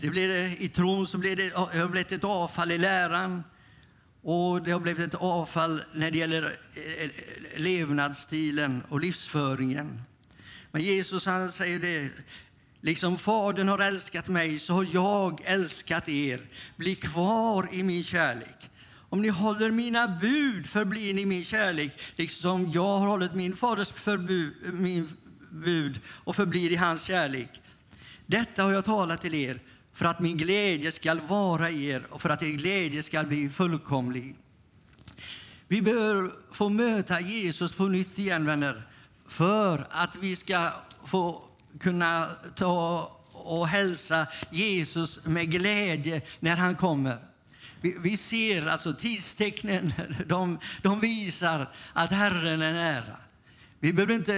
det 0.00 0.10
blir, 0.10 0.62
I 0.62 0.68
tron 0.68 1.06
så 1.06 1.18
blir 1.18 1.36
det, 1.36 1.48
det 1.72 1.78
har 1.78 1.88
blivit 1.88 2.12
ett 2.12 2.24
avfall 2.24 2.72
i 2.72 2.78
läran. 2.78 3.42
Och 4.28 4.62
det 4.62 4.70
har 4.70 4.80
blivit 4.80 5.06
ett 5.06 5.20
avfall 5.20 5.82
när 5.92 6.10
det 6.10 6.18
gäller 6.18 6.42
eh, 6.42 7.04
eh, 7.04 7.10
levnadsstilen 7.56 8.82
och 8.88 9.00
livsföringen. 9.00 10.02
Men 10.70 10.82
Jesus 10.82 11.26
han 11.26 11.50
säger 11.52 11.78
det, 11.78 12.10
liksom 12.80 13.18
Fadern 13.18 13.68
har 13.68 13.78
älskat 13.78 14.28
mig 14.28 14.58
så 14.58 14.72
har 14.72 14.86
jag 14.92 15.40
älskat 15.44 16.08
er. 16.08 16.40
Bli 16.76 16.94
kvar 16.94 17.68
i 17.72 17.82
min 17.82 18.04
kärlek. 18.04 18.70
Om 18.88 19.22
ni 19.22 19.28
håller 19.28 19.70
mina 19.70 20.08
bud 20.08 20.66
förblir 20.66 21.14
ni 21.14 21.26
min 21.26 21.44
kärlek, 21.44 21.92
liksom 22.16 22.70
jag 22.72 22.98
har 22.98 23.06
hållit 23.06 23.34
min 23.34 23.56
faders 23.56 23.92
förbud, 23.92 24.54
min 24.72 25.08
bud 25.50 26.00
och 26.06 26.36
förblir 26.36 26.72
i 26.72 26.76
hans 26.76 27.02
kärlek. 27.02 27.60
Detta 28.26 28.62
har 28.62 28.72
jag 28.72 28.84
talat 28.84 29.22
till 29.22 29.34
er 29.34 29.60
för 29.96 30.04
att 30.04 30.20
min 30.20 30.36
glädje 30.36 30.92
skall 30.92 31.20
vara 31.20 31.70
i 31.70 31.86
er 31.88 32.02
och 32.10 32.22
för 32.22 32.28
att 32.28 32.42
er 32.42 32.46
glädje 32.48 33.02
skall 33.02 33.26
bli 33.26 33.48
fullkomlig. 33.48 34.34
Vi 35.68 35.82
behöver 35.82 36.30
få 36.52 36.68
möta 36.68 37.20
Jesus 37.20 37.72
på 37.72 37.84
nytt 37.84 38.18
igen, 38.18 38.46
vänner, 38.46 38.82
för 39.28 39.86
att 39.90 40.16
vi 40.16 40.36
ska 40.36 40.70
få 41.04 41.42
kunna 41.80 42.30
ta 42.56 43.12
och 43.32 43.68
hälsa 43.68 44.26
Jesus 44.50 45.26
med 45.26 45.50
glädje 45.50 46.22
när 46.40 46.56
han 46.56 46.74
kommer. 46.74 47.18
Vi, 47.80 47.96
vi 48.00 48.16
ser 48.16 48.66
alltså 48.66 48.94
tidstecknen, 48.94 49.92
de, 50.26 50.58
de 50.82 51.00
visar 51.00 51.66
att 51.92 52.10
Herren 52.10 52.62
är 52.62 52.72
nära. 52.72 53.16
Vi 53.86 53.92
behöver 53.92 54.14
inte 54.14 54.34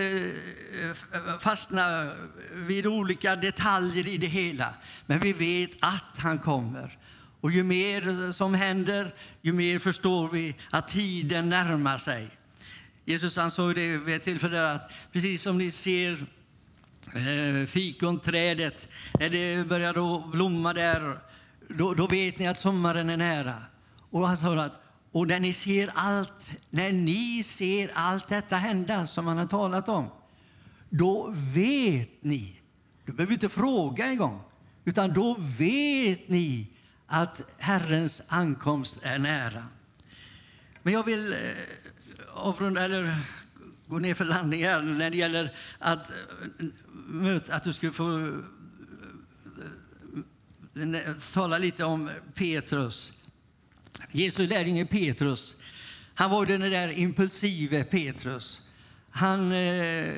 eh, 0.82 0.90
eh, 0.90 1.38
fastna 1.38 2.12
vid 2.52 2.86
olika 2.86 3.36
detaljer 3.36 4.08
i 4.08 4.16
det 4.18 4.26
hela, 4.26 4.74
men 5.06 5.18
vi 5.18 5.32
vet 5.32 5.70
att 5.80 6.18
han 6.18 6.38
kommer. 6.38 6.98
Och 7.40 7.50
ju 7.50 7.62
mer 7.62 8.32
som 8.32 8.54
händer, 8.54 9.14
ju 9.42 9.52
mer 9.52 9.78
förstår 9.78 10.28
vi 10.28 10.56
att 10.70 10.88
tiden 10.88 11.48
närmar 11.48 11.98
sig. 11.98 12.30
Jesus 13.04 13.36
han 13.36 13.50
sa 13.50 13.72
det 13.72 13.96
vid 13.96 14.16
ett 14.16 14.24
tillfälle 14.24 14.72
att 14.72 14.90
precis 15.12 15.42
som 15.42 15.58
ni 15.58 15.70
ser 15.70 16.12
eh, 17.14 17.66
fikonträdet, 17.66 18.88
när 19.20 19.28
det 19.28 19.68
börjar 19.68 19.94
då 19.94 20.28
blomma 20.32 20.72
där, 20.72 21.18
då, 21.68 21.94
då 21.94 22.06
vet 22.06 22.38
ni 22.38 22.48
att 22.48 22.60
sommaren 22.60 23.10
är 23.10 23.16
nära. 23.16 23.62
Och 24.10 24.28
han 24.28 24.36
sa 24.36 24.60
att 24.60 24.87
och 25.18 25.28
när 25.28 25.40
ni 25.40 25.52
ser 25.52 25.90
allt, 25.94 26.50
när 26.70 26.92
ni 26.92 27.42
ser 27.42 27.90
allt 27.94 28.28
detta 28.28 28.56
hända 28.56 29.06
som 29.06 29.26
han 29.26 29.38
har 29.38 29.46
talat 29.46 29.88
om, 29.88 30.10
då 30.90 31.34
vet 31.36 32.22
ni, 32.22 32.60
du 33.04 33.12
behöver 33.12 33.32
inte 33.32 33.48
fråga 33.48 34.06
en 34.06 34.16
gång, 34.16 34.40
utan 34.84 35.12
då 35.12 35.36
vet 35.38 36.28
ni 36.28 36.66
att 37.06 37.40
Herrens 37.58 38.22
ankomst 38.28 38.98
är 39.02 39.18
nära. 39.18 39.64
Men 40.82 40.92
jag 40.92 41.04
vill 41.04 41.32
eh, 41.32 41.38
avrunda, 42.34 42.84
eller 42.84 43.26
gå 43.86 43.98
ner 43.98 44.14
för 44.14 44.24
landning 44.24 44.64
här 44.64 44.82
när 44.82 45.10
det 45.10 45.16
gäller 45.16 45.50
att, 45.78 46.10
eh, 46.10 46.66
möta, 47.06 47.54
att 47.54 47.64
du 47.64 47.72
skulle 47.72 47.92
få 47.92 48.18
eh, 50.76 51.14
tala 51.32 51.58
lite 51.58 51.84
om 51.84 52.10
Petrus. 52.34 53.12
Jesu 54.12 54.46
lärjunge 54.46 54.86
Petrus, 54.86 55.54
han 56.14 56.30
var 56.30 56.46
den 56.46 56.60
där 56.60 56.98
impulsive 56.98 57.84
Petrus. 57.84 58.62
Han 59.10 59.52
eh, 59.52 60.12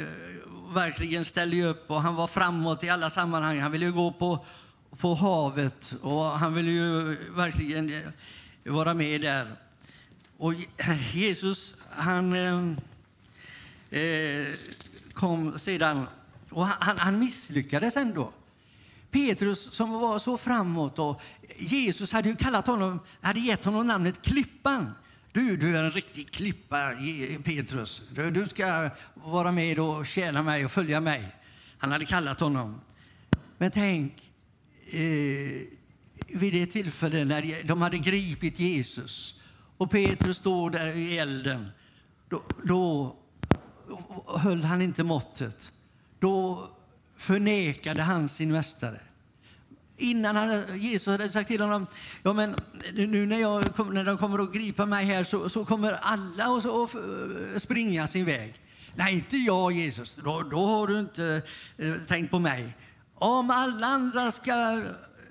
verkligen 0.74 1.24
ställde 1.24 1.62
upp 1.62 1.90
och 1.90 2.02
han 2.02 2.14
var 2.14 2.26
framåt 2.26 2.84
i 2.84 2.88
alla 2.88 3.10
sammanhang. 3.10 3.60
Han 3.60 3.72
ville 3.72 3.90
gå 3.90 4.12
på, 4.12 4.44
på 4.96 5.14
havet 5.14 5.94
och 6.02 6.24
han 6.24 6.54
ville 6.54 6.70
ju 6.70 7.16
verkligen 7.34 7.92
eh, 7.92 8.72
vara 8.72 8.94
med 8.94 9.20
där. 9.20 9.46
Och 10.36 10.54
Jesus, 11.12 11.74
han 11.90 12.32
eh, 12.32 12.70
eh, 14.00 14.46
kom 15.12 15.58
sedan 15.58 16.06
och 16.50 16.66
han, 16.66 16.98
han 16.98 17.18
misslyckades 17.18 17.96
ändå. 17.96 18.32
Petrus 19.10 19.74
som 19.74 19.90
var 19.90 20.18
så 20.18 20.38
framåt 20.38 20.98
och 20.98 21.20
Jesus 21.58 22.12
hade 22.12 22.28
ju 22.28 22.36
kallat 22.36 22.66
honom, 22.66 23.00
hade 23.20 23.40
gett 23.40 23.64
honom 23.64 23.86
namnet 23.86 24.22
Klippan. 24.22 24.92
Du, 25.32 25.56
du 25.56 25.76
är 25.76 25.84
en 25.84 25.90
riktig 25.90 26.30
klippa, 26.30 26.92
Petrus. 27.44 28.02
Du, 28.14 28.30
du 28.30 28.48
ska 28.48 28.90
vara 29.14 29.52
med 29.52 29.78
och 29.78 30.06
tjäna 30.06 30.42
mig 30.42 30.64
och 30.64 30.70
följa 30.70 31.00
mig. 31.00 31.28
Han 31.78 31.92
hade 31.92 32.04
kallat 32.04 32.40
honom. 32.40 32.80
Men 33.58 33.70
tänk, 33.70 34.32
eh, 34.86 35.00
vid 36.26 36.52
det 36.52 36.66
tillfället 36.66 37.26
när 37.26 37.64
de 37.64 37.82
hade 37.82 37.98
gripit 37.98 38.60
Jesus 38.60 39.40
och 39.76 39.90
Petrus 39.90 40.36
står 40.36 40.70
där 40.70 40.86
i 40.86 41.18
elden, 41.18 41.68
då, 42.28 42.42
då 42.64 43.16
höll 44.26 44.64
han 44.64 44.82
inte 44.82 45.04
måttet. 45.04 45.72
Då 46.18 46.68
förnekade 47.20 48.02
han 48.02 48.28
sin 48.28 48.52
mästare. 48.52 49.00
Innan 49.96 50.36
hade, 50.36 50.76
Jesus 50.76 51.06
hade 51.06 51.32
sagt 51.32 51.48
till 51.48 51.60
honom, 51.60 51.86
ja 52.22 52.32
men 52.32 52.54
nu 52.94 53.26
när, 53.26 53.38
jag, 53.38 53.64
när 53.92 54.04
de 54.04 54.18
kommer 54.18 54.38
att 54.38 54.52
gripa 54.52 54.86
mig 54.86 55.04
här 55.04 55.24
så, 55.24 55.48
så 55.48 55.64
kommer 55.64 55.92
alla 55.92 56.44
att, 56.44 56.64
och 56.64 56.90
springa 57.56 58.06
sin 58.06 58.24
väg. 58.24 58.54
Nej, 58.94 59.14
inte 59.14 59.36
jag 59.36 59.72
Jesus, 59.72 60.16
då, 60.24 60.42
då 60.42 60.66
har 60.66 60.86
du 60.86 60.98
inte 60.98 61.42
eh, 61.78 61.94
tänkt 62.08 62.30
på 62.30 62.38
mig. 62.38 62.76
Om 63.14 63.50
alla 63.50 63.86
andra 63.86 64.32
ska 64.32 64.82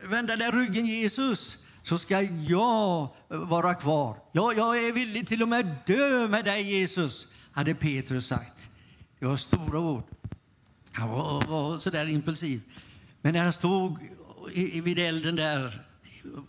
vända 0.03 0.35
dig 0.35 0.51
ryggen 0.51 0.85
Jesus, 0.85 1.57
så 1.83 1.97
ska 1.97 2.21
jag 2.21 3.07
vara 3.27 3.73
kvar. 3.73 4.15
Ja, 4.31 4.53
jag 4.53 4.87
är 4.87 4.91
villig 4.91 5.27
till 5.27 5.41
och 5.41 5.49
med 5.49 5.75
dö 5.85 6.27
med 6.27 6.45
dig 6.45 6.79
Jesus, 6.79 7.27
hade 7.51 7.75
Petrus 7.75 8.27
sagt. 8.27 8.69
Det 9.19 9.25
var 9.25 9.37
stora 9.37 9.79
ord. 9.79 10.18
Han 10.91 11.09
var, 11.09 11.41
var 11.41 11.79
så 11.79 11.89
där 11.89 12.09
impulsiv. 12.09 12.61
Men 13.21 13.33
när 13.33 13.43
han 13.43 13.53
stod 13.53 13.97
vid 14.83 14.99
elden 14.99 15.35
där 15.35 15.81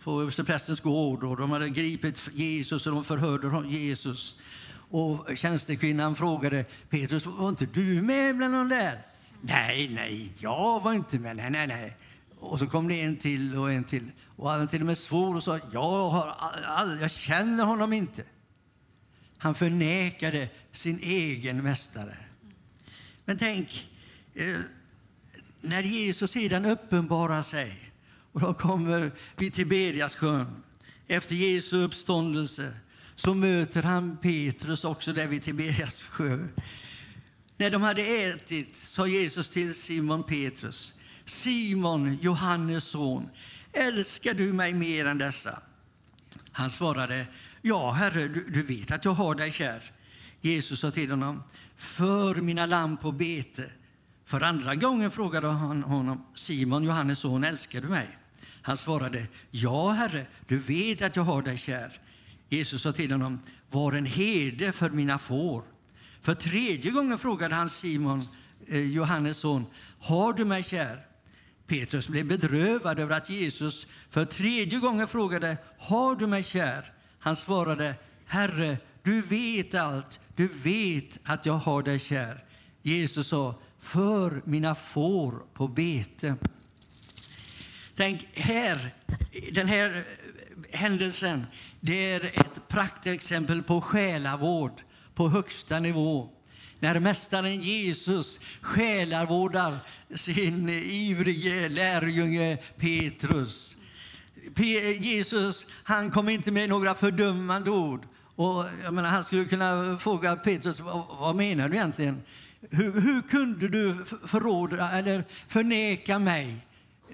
på 0.02 0.20
översteprästens 0.20 0.80
gård 0.80 1.24
och 1.24 1.36
de 1.36 1.50
hade 1.50 1.68
gripit 1.68 2.20
Jesus 2.32 2.86
och 2.86 2.92
de 2.94 3.04
förhörde 3.04 3.68
Jesus. 3.68 4.36
Och 4.90 5.36
tjänstekvinnan 5.36 6.16
frågade 6.16 6.64
Petrus, 6.88 7.26
var 7.26 7.48
inte 7.48 7.66
du 7.66 8.02
med 8.02 8.36
bland 8.36 8.54
de 8.54 8.68
där? 8.68 8.98
Nej, 9.40 9.88
nej, 9.88 10.32
jag 10.38 10.80
var 10.80 10.92
inte 10.92 11.18
med. 11.18 11.36
Nej, 11.36 11.50
nej, 11.50 11.66
nej. 11.66 11.96
Och 12.38 12.58
så 12.58 12.66
kom 12.66 12.88
det 12.88 13.00
en 13.00 13.16
till 13.16 13.56
och 13.56 13.72
en 13.72 13.84
till. 13.84 14.10
Och 14.36 14.50
han 14.50 14.68
till 14.68 14.80
och 14.80 14.86
med 14.86 14.98
svor 14.98 15.36
och 15.36 15.42
sa, 15.42 15.60
jag, 15.72 16.08
har 16.10 16.26
all, 16.66 17.00
jag 17.00 17.10
känner 17.10 17.64
honom 17.64 17.92
inte. 17.92 18.22
Han 19.38 19.54
förnekade 19.54 20.48
sin 20.72 20.98
egen 21.02 21.62
mästare. 21.62 22.16
Men 23.24 23.38
tänk, 23.38 23.88
Eh, 24.34 24.58
när 25.60 25.82
Jesus 25.82 26.30
sedan 26.30 26.64
uppenbarar 26.64 27.42
sig 27.42 27.92
och 28.32 28.40
de 28.40 28.54
kommer 28.54 29.12
vid 29.36 29.54
Tiberiassjön 29.54 30.62
efter 31.06 31.34
Jesu 31.34 31.76
uppståndelse 31.76 32.74
så 33.14 33.34
möter 33.34 33.82
han 33.82 34.16
Petrus 34.16 34.84
också 34.84 35.12
där 35.12 35.26
vid 35.26 35.42
Tiberias 35.42 36.02
sjö. 36.02 36.48
När 37.56 37.70
de 37.70 37.82
hade 37.82 38.02
ätit 38.02 38.76
sa 38.76 39.06
Jesus 39.06 39.50
till 39.50 39.74
Simon 39.74 40.22
Petrus 40.22 40.94
Simon, 41.24 42.18
Johannes 42.20 42.84
son, 42.84 43.28
älskar 43.72 44.34
du 44.34 44.52
mig 44.52 44.74
mer 44.74 45.04
än 45.06 45.18
dessa? 45.18 45.62
Han 46.52 46.70
svarade 46.70 47.26
Ja, 47.62 47.90
Herre, 47.90 48.28
du, 48.28 48.50
du 48.50 48.62
vet 48.62 48.90
att 48.90 49.04
jag 49.04 49.12
har 49.12 49.34
dig 49.34 49.52
kär. 49.52 49.92
Jesus 50.40 50.80
sa 50.80 50.90
till 50.90 51.10
honom 51.10 51.42
För 51.76 52.34
mina 52.34 52.66
lamm 52.66 52.96
på 52.96 53.12
bete. 53.12 53.70
För 54.30 54.40
andra 54.40 54.74
gången 54.74 55.10
frågade 55.10 55.46
han 55.48 55.82
honom 55.82 56.24
Simon, 56.34 56.84
Johannes 56.84 57.18
son, 57.18 57.44
älskar 57.44 57.80
du 57.80 57.88
mig? 57.88 58.08
Han 58.62 58.76
svarade 58.76 59.26
Ja, 59.50 59.90
Herre, 59.90 60.26
du 60.46 60.58
vet 60.58 61.02
att 61.02 61.16
jag 61.16 61.22
har 61.22 61.42
dig 61.42 61.58
kär. 61.58 61.92
Jesus 62.48 62.82
sa 62.82 62.92
till 62.92 63.12
honom 63.12 63.40
Var 63.70 63.92
en 63.92 64.06
herde 64.06 64.72
för 64.72 64.90
mina 64.90 65.18
får. 65.18 65.62
För 66.22 66.34
tredje 66.34 66.90
gången 66.90 67.18
frågade 67.18 67.54
han 67.54 67.70
Simon, 67.70 68.22
eh, 68.66 68.80
Johannes 68.80 69.36
son, 69.36 69.66
har 69.98 70.32
du 70.32 70.44
mig 70.44 70.62
kär? 70.62 71.06
Petrus 71.66 72.08
blev 72.08 72.26
bedrövad 72.26 72.98
över 72.98 73.16
att 73.16 73.30
Jesus 73.30 73.86
för 74.10 74.24
tredje 74.24 74.78
gången 74.78 75.08
frågade, 75.08 75.56
har 75.78 76.16
du 76.16 76.26
mig 76.26 76.44
kär? 76.44 76.92
Han 77.18 77.36
svarade, 77.36 77.94
Herre, 78.26 78.78
du 79.02 79.20
vet 79.20 79.74
allt, 79.74 80.20
du 80.36 80.46
vet 80.46 81.18
att 81.24 81.46
jag 81.46 81.58
har 81.58 81.82
dig 81.82 81.98
kär. 81.98 82.44
Jesus 82.82 83.26
sa, 83.26 83.54
för 83.80 84.42
mina 84.44 84.74
får 84.74 85.42
på 85.54 85.68
bete. 85.68 86.34
Tänk 87.96 88.28
här, 88.34 88.94
den 89.52 89.68
här 89.68 90.04
händelsen, 90.72 91.46
det 91.80 92.12
är 92.12 92.24
ett 92.24 92.68
praktexempel 92.68 93.62
på 93.62 93.80
själavård 93.80 94.82
på 95.14 95.28
högsta 95.28 95.80
nivå. 95.80 96.28
När 96.78 97.00
mästaren 97.00 97.60
Jesus 97.60 98.38
själavårdar 98.60 99.76
sin 100.14 100.68
ivrige 100.68 101.68
lärjunge 101.68 102.58
Petrus. 102.76 103.76
Jesus 105.00 105.66
han 105.70 106.10
kom 106.10 106.28
inte 106.28 106.50
med 106.50 106.68
några 106.68 106.94
fördömande 106.94 107.70
ord. 107.70 108.06
Och, 108.36 108.64
jag 108.84 108.94
menar, 108.94 109.08
han 109.08 109.24
skulle 109.24 109.44
kunna 109.44 109.98
fråga 109.98 110.36
Petrus, 110.36 110.80
vad, 110.80 111.06
vad 111.18 111.36
menar 111.36 111.68
du 111.68 111.76
egentligen? 111.76 112.22
Hur, 112.60 113.00
hur 113.00 113.22
kunde 113.22 113.68
du 113.68 114.04
förråda 114.26 114.90
eller 114.90 115.24
förneka 115.48 116.18
mig? 116.18 116.66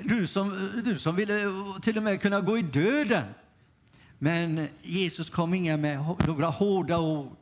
Du 0.03 0.27
som, 0.27 0.71
du 0.85 0.99
som 0.99 1.17
ville 1.17 1.53
till 1.83 1.97
och 1.97 2.03
med 2.03 2.21
kunna 2.21 2.41
gå 2.41 2.59
i 2.59 2.63
döden. 2.63 3.25
Men 4.19 4.69
Jesus 4.83 5.31
kom 5.31 5.55
inga 5.55 5.77
med 5.77 5.99
några 6.27 6.47
hårda 6.47 6.99
ord. 6.99 7.37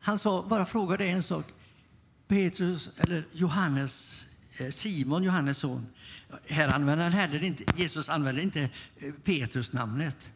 Han 0.00 0.18
sa, 0.18 0.42
bara 0.48 0.66
frågade 0.66 1.06
en 1.06 1.22
sak. 1.22 1.44
Petrus, 2.28 2.90
eller 2.98 3.24
Johannes, 3.32 4.26
eh, 4.60 4.68
Simon, 4.68 5.22
Johannes 5.22 5.58
son. 5.58 5.86
Här 6.48 6.68
använder 6.68 7.04
han 7.04 7.12
heller 7.12 7.44
inte, 7.44 7.64
Jesus 7.76 8.08
använder 8.08 8.42
inte 8.42 8.60
eh, 8.60 9.12
Petrus 9.24 9.72
namnet. 9.72 10.30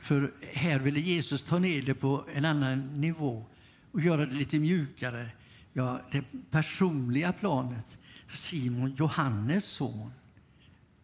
För 0.00 0.32
här 0.52 0.78
ville 0.78 1.00
Jesus 1.00 1.42
ta 1.42 1.58
ner 1.58 1.82
det 1.82 1.94
på 1.94 2.24
en 2.34 2.44
annan 2.44 3.00
nivå 3.00 3.44
och 3.92 4.00
göra 4.00 4.26
det 4.26 4.34
lite 4.34 4.58
mjukare. 4.58 5.28
Ja, 5.72 6.00
det 6.10 6.24
personliga 6.50 7.32
planet. 7.32 7.98
Simon, 8.28 8.94
Johannes 8.98 9.64
son. 9.64 10.12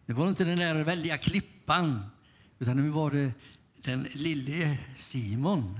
Det 0.05 0.13
var 0.13 0.29
inte 0.29 0.43
den 0.43 0.57
där 0.57 0.83
väldiga 0.83 1.17
klippan, 1.17 2.05
utan 2.59 2.77
nu 2.77 2.89
var 2.89 3.11
det 3.11 3.31
den 3.81 4.07
lille 4.13 4.77
Simon 4.95 5.79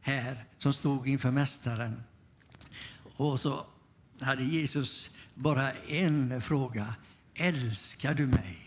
här 0.00 0.44
som 0.58 0.72
stod 0.72 1.08
inför 1.08 1.30
Mästaren. 1.30 2.02
Och 3.16 3.40
så 3.40 3.66
hade 4.20 4.44
Jesus 4.44 5.10
bara 5.34 5.72
en 5.72 6.40
fråga. 6.40 6.94
Älskar 7.34 8.14
du 8.14 8.26
mig? 8.26 8.58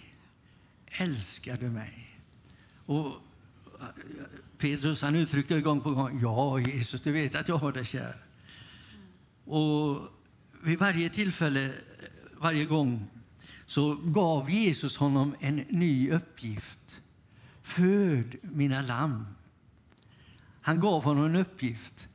Älskar 0.87 1.57
du 1.57 1.69
mig? 1.69 2.19
Och 2.85 3.05
eh, 3.05 3.85
Petrus 4.57 5.01
han 5.01 5.15
uttryckte 5.15 5.61
gång 5.61 5.81
på 5.81 5.89
gång. 5.89 6.19
Ja, 6.21 6.59
Jesus, 6.59 7.01
du 7.01 7.11
vet 7.11 7.35
att 7.35 7.47
jag 7.47 7.57
har 7.57 7.71
dig 7.71 7.85
kär. 7.85 8.24
Och 9.45 10.01
vid 10.63 10.79
varje 10.79 11.09
tillfälle, 11.09 11.71
varje 12.37 12.65
gång, 12.65 13.07
så 13.65 13.95
gav 13.95 14.49
Jesus 14.49 14.97
honom 14.97 15.35
en 15.39 15.55
ny 15.55 16.11
uppgift. 16.11 17.01
Föd 17.63 18.35
mina 18.41 18.81
lamm. 18.81 19.25
Han 20.61 20.79
gav 20.79 21.03
honom 21.03 21.25
en 21.25 21.35
uppgift. 21.35 22.07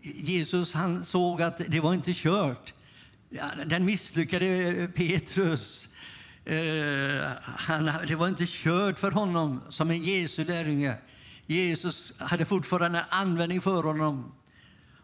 Jesus 0.00 0.72
han 0.72 1.04
såg 1.04 1.42
att 1.42 1.58
det 1.68 1.80
var 1.80 1.94
inte 1.94 2.12
kört. 2.14 2.74
Den 3.66 3.84
misslyckade 3.84 4.88
Petrus. 4.94 5.88
Eh, 6.44 7.30
han, 7.42 7.90
det 8.08 8.14
var 8.14 8.28
inte 8.28 8.46
kört 8.46 8.98
för 8.98 9.10
honom 9.10 9.60
som 9.68 9.90
en 9.90 10.02
Jesu 10.02 10.44
lärjunge. 10.44 10.96
Jesus 11.46 12.12
hade 12.18 12.44
fortfarande 12.44 13.04
användning 13.08 13.60
för 13.60 13.82
honom. 13.82 14.32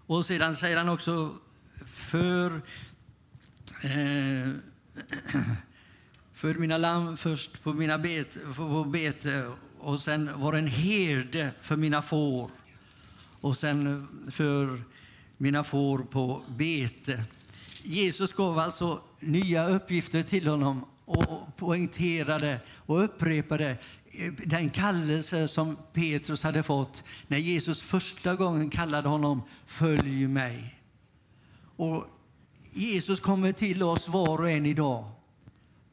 Och 0.07 0.27
sedan 0.27 0.57
säger 0.57 0.77
han 0.77 0.89
också 0.89 1.35
för, 2.09 2.63
eh, 3.83 4.53
för 6.35 6.55
mina 6.55 6.79
lamm 6.79 7.17
först 7.17 7.63
på, 7.63 7.73
mina 7.73 7.99
bete, 7.99 8.41
på 8.57 8.85
bete 8.85 9.51
och 9.79 10.01
sen 10.01 10.41
var 10.41 10.53
en 10.53 10.67
herde 10.67 11.51
för 11.61 11.77
mina 11.77 12.03
får 12.03 12.51
och 13.41 13.57
sen 13.57 14.09
för 14.31 14.83
mina 15.37 15.65
får 15.65 15.99
på 15.99 16.43
bete. 16.49 17.25
Jesus 17.83 18.33
gav 18.33 18.59
alltså 18.59 19.01
nya 19.21 19.69
uppgifter 19.69 20.23
till 20.23 20.47
honom 20.47 20.85
och 21.05 21.57
poängterade 21.57 22.61
och 22.71 23.05
upprepade 23.05 23.71
eh, 24.11 24.33
den 24.45 24.71
kallelse 24.71 25.49
som 25.49 25.77
Petrus 25.93 26.43
hade 26.43 26.63
fått 26.63 27.03
när 27.27 27.39
Jesus 27.39 27.81
första 27.81 28.35
gången 28.35 28.71
kallade 28.71 29.09
honom 29.09 29.43
Följ 29.67 30.27
mig. 30.27 30.78
Och 31.79 32.05
Jesus 32.73 33.21
kommer 33.21 33.53
till 33.53 33.83
oss 33.83 34.09
var 34.09 34.41
och 34.41 34.51
en 34.51 34.67
idag. 34.67 35.11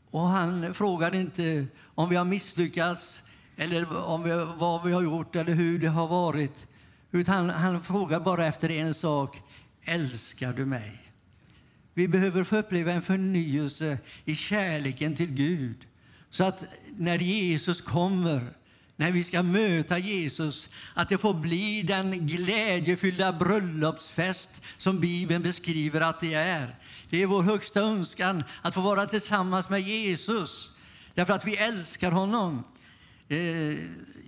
Och 0.09 0.21
han 0.21 0.73
frågar 0.73 1.15
inte 1.15 1.67
om 1.83 2.09
vi 2.09 2.15
har 2.15 2.25
misslyckats 2.25 3.23
eller 3.55 3.97
om 3.97 4.23
vi, 4.23 4.29
vad 4.57 4.85
vi 4.85 4.91
har 4.91 5.01
gjort 5.01 5.35
eller 5.35 5.53
hur 5.53 5.79
det 5.79 5.87
har 5.87 6.07
varit. 6.07 6.67
Utan 7.11 7.35
han, 7.35 7.49
han 7.49 7.83
frågar 7.83 8.19
bara 8.19 8.45
efter 8.45 8.71
en 8.71 8.93
sak. 8.93 9.41
Älskar 9.81 10.53
du 10.53 10.65
mig? 10.65 11.01
Vi 11.93 12.07
behöver 12.07 12.43
få 12.43 12.57
uppleva 12.57 12.91
en 12.91 13.01
förnyelse 13.01 13.97
i 14.25 14.35
kärleken 14.35 15.15
till 15.15 15.31
Gud. 15.31 15.87
Så 16.29 16.43
att 16.43 16.63
när 16.97 17.17
Jesus 17.17 17.81
kommer, 17.81 18.53
när 18.95 19.11
vi 19.11 19.23
ska 19.23 19.43
möta 19.43 19.97
Jesus, 19.97 20.69
att 20.93 21.09
det 21.09 21.17
får 21.17 21.33
bli 21.33 21.81
den 21.81 22.27
glädjefyllda 22.27 23.33
bröllopsfest 23.33 24.61
som 24.77 24.99
Bibeln 24.99 25.43
beskriver 25.43 26.01
att 26.01 26.21
det 26.21 26.33
är. 26.33 26.75
Det 27.09 27.21
är 27.21 27.25
vår 27.25 27.43
högsta 27.43 27.81
önskan 27.81 28.43
att 28.61 28.73
få 28.73 28.81
vara 28.81 29.05
tillsammans 29.05 29.69
med 29.69 29.81
Jesus, 29.81 30.71
därför 31.13 31.33
att 31.33 31.45
vi 31.45 31.57
älskar 31.57 32.11
honom. 32.11 32.63
Eh, 33.27 33.37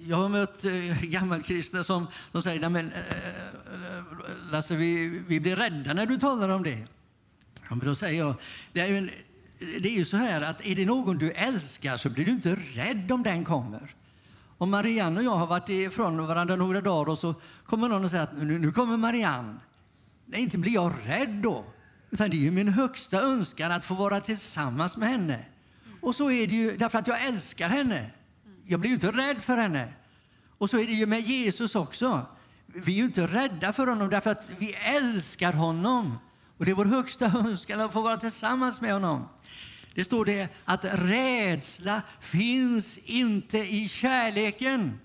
jag 0.07 0.17
har 0.17 0.29
mött 0.29 0.65
eh, 0.65 1.03
gammalkristna 1.03 1.83
som, 1.83 2.07
som 2.31 2.43
säger 2.43 2.59
Nej, 2.59 2.69
men, 2.69 2.91
eh, 2.91 4.51
Lasse, 4.51 4.75
vi, 4.75 5.21
vi 5.27 5.39
blir 5.39 5.55
rädda 5.55 5.93
när 5.93 6.05
du 6.05 6.19
talar 6.19 6.49
om 6.49 6.63
det. 6.63 6.87
Men 7.69 7.79
då 7.79 7.95
säger 7.95 8.19
jag, 8.19 8.35
det 8.73 8.79
är, 8.79 8.87
ju 8.87 9.09
det 9.59 9.89
är 9.89 9.93
ju 9.93 10.05
så 10.05 10.17
här 10.17 10.41
att 10.41 10.65
är 10.65 10.75
det 10.75 10.85
någon 10.85 11.17
du 11.17 11.31
älskar 11.31 11.97
så 11.97 12.09
blir 12.09 12.25
du 12.25 12.31
inte 12.31 12.55
rädd 12.55 13.11
om 13.11 13.23
den 13.23 13.45
kommer. 13.45 13.93
Om 14.57 14.69
Marianne 14.69 15.19
och 15.19 15.25
jag 15.25 15.35
har 15.35 15.47
varit 15.47 15.69
ifrån 15.69 16.27
varandra 16.27 16.55
några 16.55 16.81
dagar 16.81 17.11
och 17.11 17.19
så 17.19 17.35
kommer 17.65 17.89
någon 17.89 18.05
och 18.05 18.11
säger 18.11 18.23
att 18.23 18.37
nu, 18.37 18.59
nu 18.59 18.71
kommer 18.71 18.97
Marianne. 18.97 19.55
Nej, 20.25 20.41
inte 20.41 20.57
blir 20.57 20.73
jag 20.73 20.93
rädd 21.05 21.29
då. 21.29 21.65
Utan 22.09 22.29
det 22.29 22.37
är 22.37 22.41
ju 22.41 22.51
min 22.51 22.67
högsta 22.67 23.21
önskan 23.21 23.71
att 23.71 23.85
få 23.85 23.93
vara 23.93 24.21
tillsammans 24.21 24.97
med 24.97 25.09
henne. 25.09 25.45
Och 26.01 26.15
så 26.15 26.31
är 26.31 26.47
det 26.47 26.55
ju 26.55 26.77
därför 26.77 26.99
att 26.99 27.07
jag 27.07 27.25
älskar 27.25 27.69
henne. 27.69 28.11
jag 28.65 28.79
blir 28.79 28.89
ju 28.89 28.93
inte 28.93 29.11
rädd 29.11 29.37
för 29.37 29.57
henne. 29.57 29.93
Och 30.57 30.69
så 30.69 30.77
är 30.77 30.85
det 30.85 30.93
ju 30.93 31.05
med 31.05 31.21
Jesus 31.21 31.75
också. 31.75 32.25
Vi 32.65 32.93
är 32.93 32.97
ju 32.97 33.05
inte 33.05 33.27
rädda 33.27 33.73
för 33.73 33.87
honom 33.87 34.09
därför 34.09 34.29
att 34.29 34.43
vi 34.57 34.73
älskar 34.73 35.53
honom. 35.53 36.17
Och 36.57 36.65
det 36.65 36.71
är 36.71 36.75
vår 36.75 36.85
högsta 36.85 37.25
önskan 37.25 37.81
att 37.81 37.93
få 37.93 38.01
vara 38.01 38.17
tillsammans 38.17 38.81
med 38.81 38.93
honom. 38.93 39.27
Det 39.97 40.05
står 40.05 40.25
det 40.25 40.47
att 40.65 40.85
rädsla 40.85 42.01
finns 42.19 42.97
inte 42.97 43.57
i 43.57 43.89
kärleken. 43.89 44.99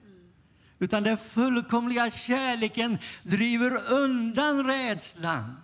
Utan 0.79 1.03
den 1.03 1.19
fullkomliga 1.19 2.11
kärleken 2.11 2.99
driver 3.23 3.93
undan 3.93 4.67
rädslan 4.67 5.57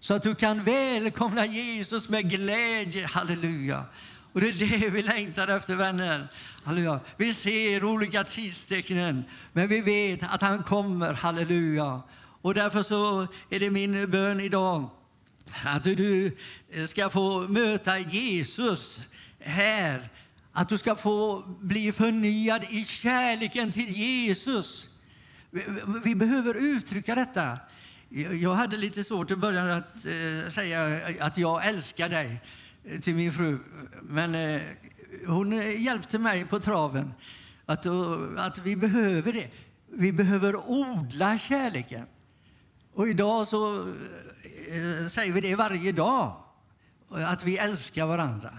så 0.00 0.14
att 0.14 0.22
du 0.22 0.34
kan 0.34 0.64
välkomna 0.64 1.46
Jesus 1.46 2.08
med 2.08 2.30
glädje. 2.30 3.06
Halleluja! 3.06 3.84
Och 4.32 4.40
det 4.40 4.48
är 4.48 4.80
det 4.80 4.90
vi 4.90 5.02
längtar 5.02 5.48
efter, 5.48 5.74
vänner. 5.74 6.28
Halleluja. 6.64 7.00
Vi 7.16 7.34
ser 7.34 7.84
olika 7.84 8.24
tidstecknen, 8.24 9.24
men 9.52 9.68
vi 9.68 9.80
vet 9.80 10.22
att 10.22 10.42
han 10.42 10.62
kommer. 10.62 11.12
Halleluja! 11.12 12.02
Och 12.18 12.54
därför 12.54 12.82
så 12.82 13.26
är 13.50 13.60
det 13.60 13.70
min 13.70 14.10
bön 14.10 14.40
idag 14.40 14.90
att 15.64 15.84
du 15.84 16.36
eh, 16.70 16.86
ska 16.86 17.10
få 17.10 17.48
möta 17.48 17.98
Jesus 17.98 19.00
här. 19.38 20.08
Att 20.52 20.68
du 20.68 20.78
ska 20.78 20.96
få 20.96 21.42
bli 21.60 21.92
förnyad 21.92 22.64
i 22.70 22.84
kärleken 22.84 23.72
till 23.72 23.88
Jesus. 23.88 24.88
Vi, 26.04 26.14
behöver 26.14 26.54
uttrycka 26.54 27.14
detta. 27.14 27.58
Jag 28.40 28.54
hade 28.54 28.76
lite 28.76 29.04
svårt 29.04 29.30
i 29.30 29.36
början 29.36 29.70
att 29.70 30.06
eh, 30.06 30.50
säga 30.50 31.00
att 31.20 31.38
jag 31.38 31.66
älskar 31.66 32.08
dig 32.08 32.40
eh, 32.84 33.00
till 33.00 33.14
min 33.14 33.32
fru. 33.32 33.58
Men 34.02 34.60
hon 35.26 35.52
hjälpte 35.82 36.18
mig 36.18 36.44
på 36.44 36.60
traven. 36.60 37.12
Att, 37.66 37.86
att 38.36 38.58
vi 38.58 38.76
behöver 38.76 39.32
det. 39.32 39.50
Vi 39.86 40.12
behöver 40.12 40.70
odla 40.70 41.38
kärleken. 41.38 42.06
Och 42.94 43.08
idag 43.08 43.48
så 43.48 43.92
Eh, 44.72 45.08
säger 45.08 45.32
vi 45.32 45.40
det 45.40 45.54
varje 45.54 45.92
dag, 45.92 46.36
att 47.10 47.44
vi 47.44 47.58
älskar 47.58 48.06
varandra. 48.06 48.50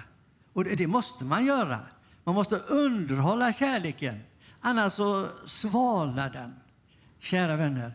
Och 0.54 0.64
det, 0.64 0.88
måste 0.88 1.26
man 1.26 1.46
göra. 1.46 1.80
Man 2.24 2.36
måste 2.36 2.56
underhålla 2.56 3.54
kärleken, 3.54 4.20
annars 4.60 4.94
så 4.94 5.28
svalnar 5.46 6.30
den. 6.30 6.56
Kära 7.20 7.56
vänner, 7.56 7.94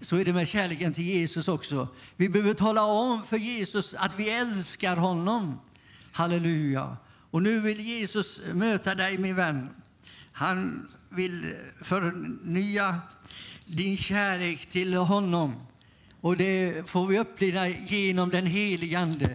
så 0.00 0.16
är 0.16 0.24
det 0.24 0.32
med 0.32 0.48
kärleken 0.48 0.94
till 0.94 1.04
Jesus 1.04 1.48
också. 1.48 1.88
Vi 2.16 2.28
behöver 2.28 2.54
tala 2.54 2.84
om 2.84 3.22
för 3.22 3.36
Jesus 3.36 3.94
att 3.94 4.18
vi 4.18 4.30
älskar 4.30 4.96
honom. 4.96 5.60
Halleluja. 6.12 6.96
Och 7.30 7.42
nu 7.42 7.60
vill 7.60 7.80
Jesus 7.80 8.40
möta 8.52 8.94
dig, 8.94 9.18
min 9.18 9.36
vän. 9.36 9.68
Han 10.32 10.88
vill 11.08 11.54
förnya 11.82 13.00
din 13.66 13.96
kärlek 13.96 14.66
till 14.66 14.94
honom. 14.94 15.69
Och 16.20 16.36
det 16.36 16.88
får 16.88 17.06
vi 17.06 17.18
uppleva 17.18 17.68
genom 17.68 18.30
den 18.30 18.46
helige 18.46 18.98
Ande. 18.98 19.30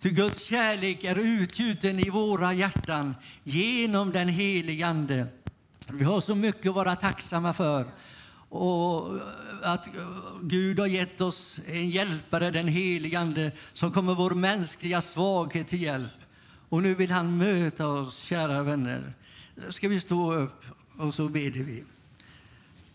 Ty 0.00 0.10
Guds 0.10 0.44
kärlek 0.44 1.04
är 1.04 1.18
utgjuten 1.18 1.98
i 1.98 2.10
våra 2.10 2.54
hjärtan 2.54 3.14
genom 3.44 4.12
den 4.12 4.28
helige 4.28 4.86
Ande. 4.86 5.26
Vi 5.88 6.04
har 6.04 6.20
så 6.20 6.34
mycket 6.34 6.68
att 6.68 6.74
vara 6.74 6.96
tacksamma 6.96 7.52
för. 7.52 7.86
Och 8.48 9.18
att 9.62 9.88
Gud 10.42 10.78
har 10.78 10.86
gett 10.86 11.20
oss 11.20 11.60
en 11.66 11.88
hjälpare, 11.88 12.50
den 12.50 12.68
helige 12.68 13.18
Ande, 13.18 13.52
som 13.72 13.92
kommer 13.92 14.14
vår 14.14 14.30
mänskliga 14.30 15.00
svaghet 15.00 15.68
till 15.68 15.82
hjälp. 15.82 16.12
Och 16.68 16.82
nu 16.82 16.94
vill 16.94 17.10
han 17.10 17.38
möta 17.38 17.88
oss, 17.88 18.18
kära 18.18 18.62
vänner. 18.62 19.12
Ska 19.68 19.88
vi 19.88 20.00
stå 20.00 20.34
upp 20.34 20.64
och 20.98 21.14
så 21.14 21.28
ber 21.28 21.64
vi. 21.64 21.84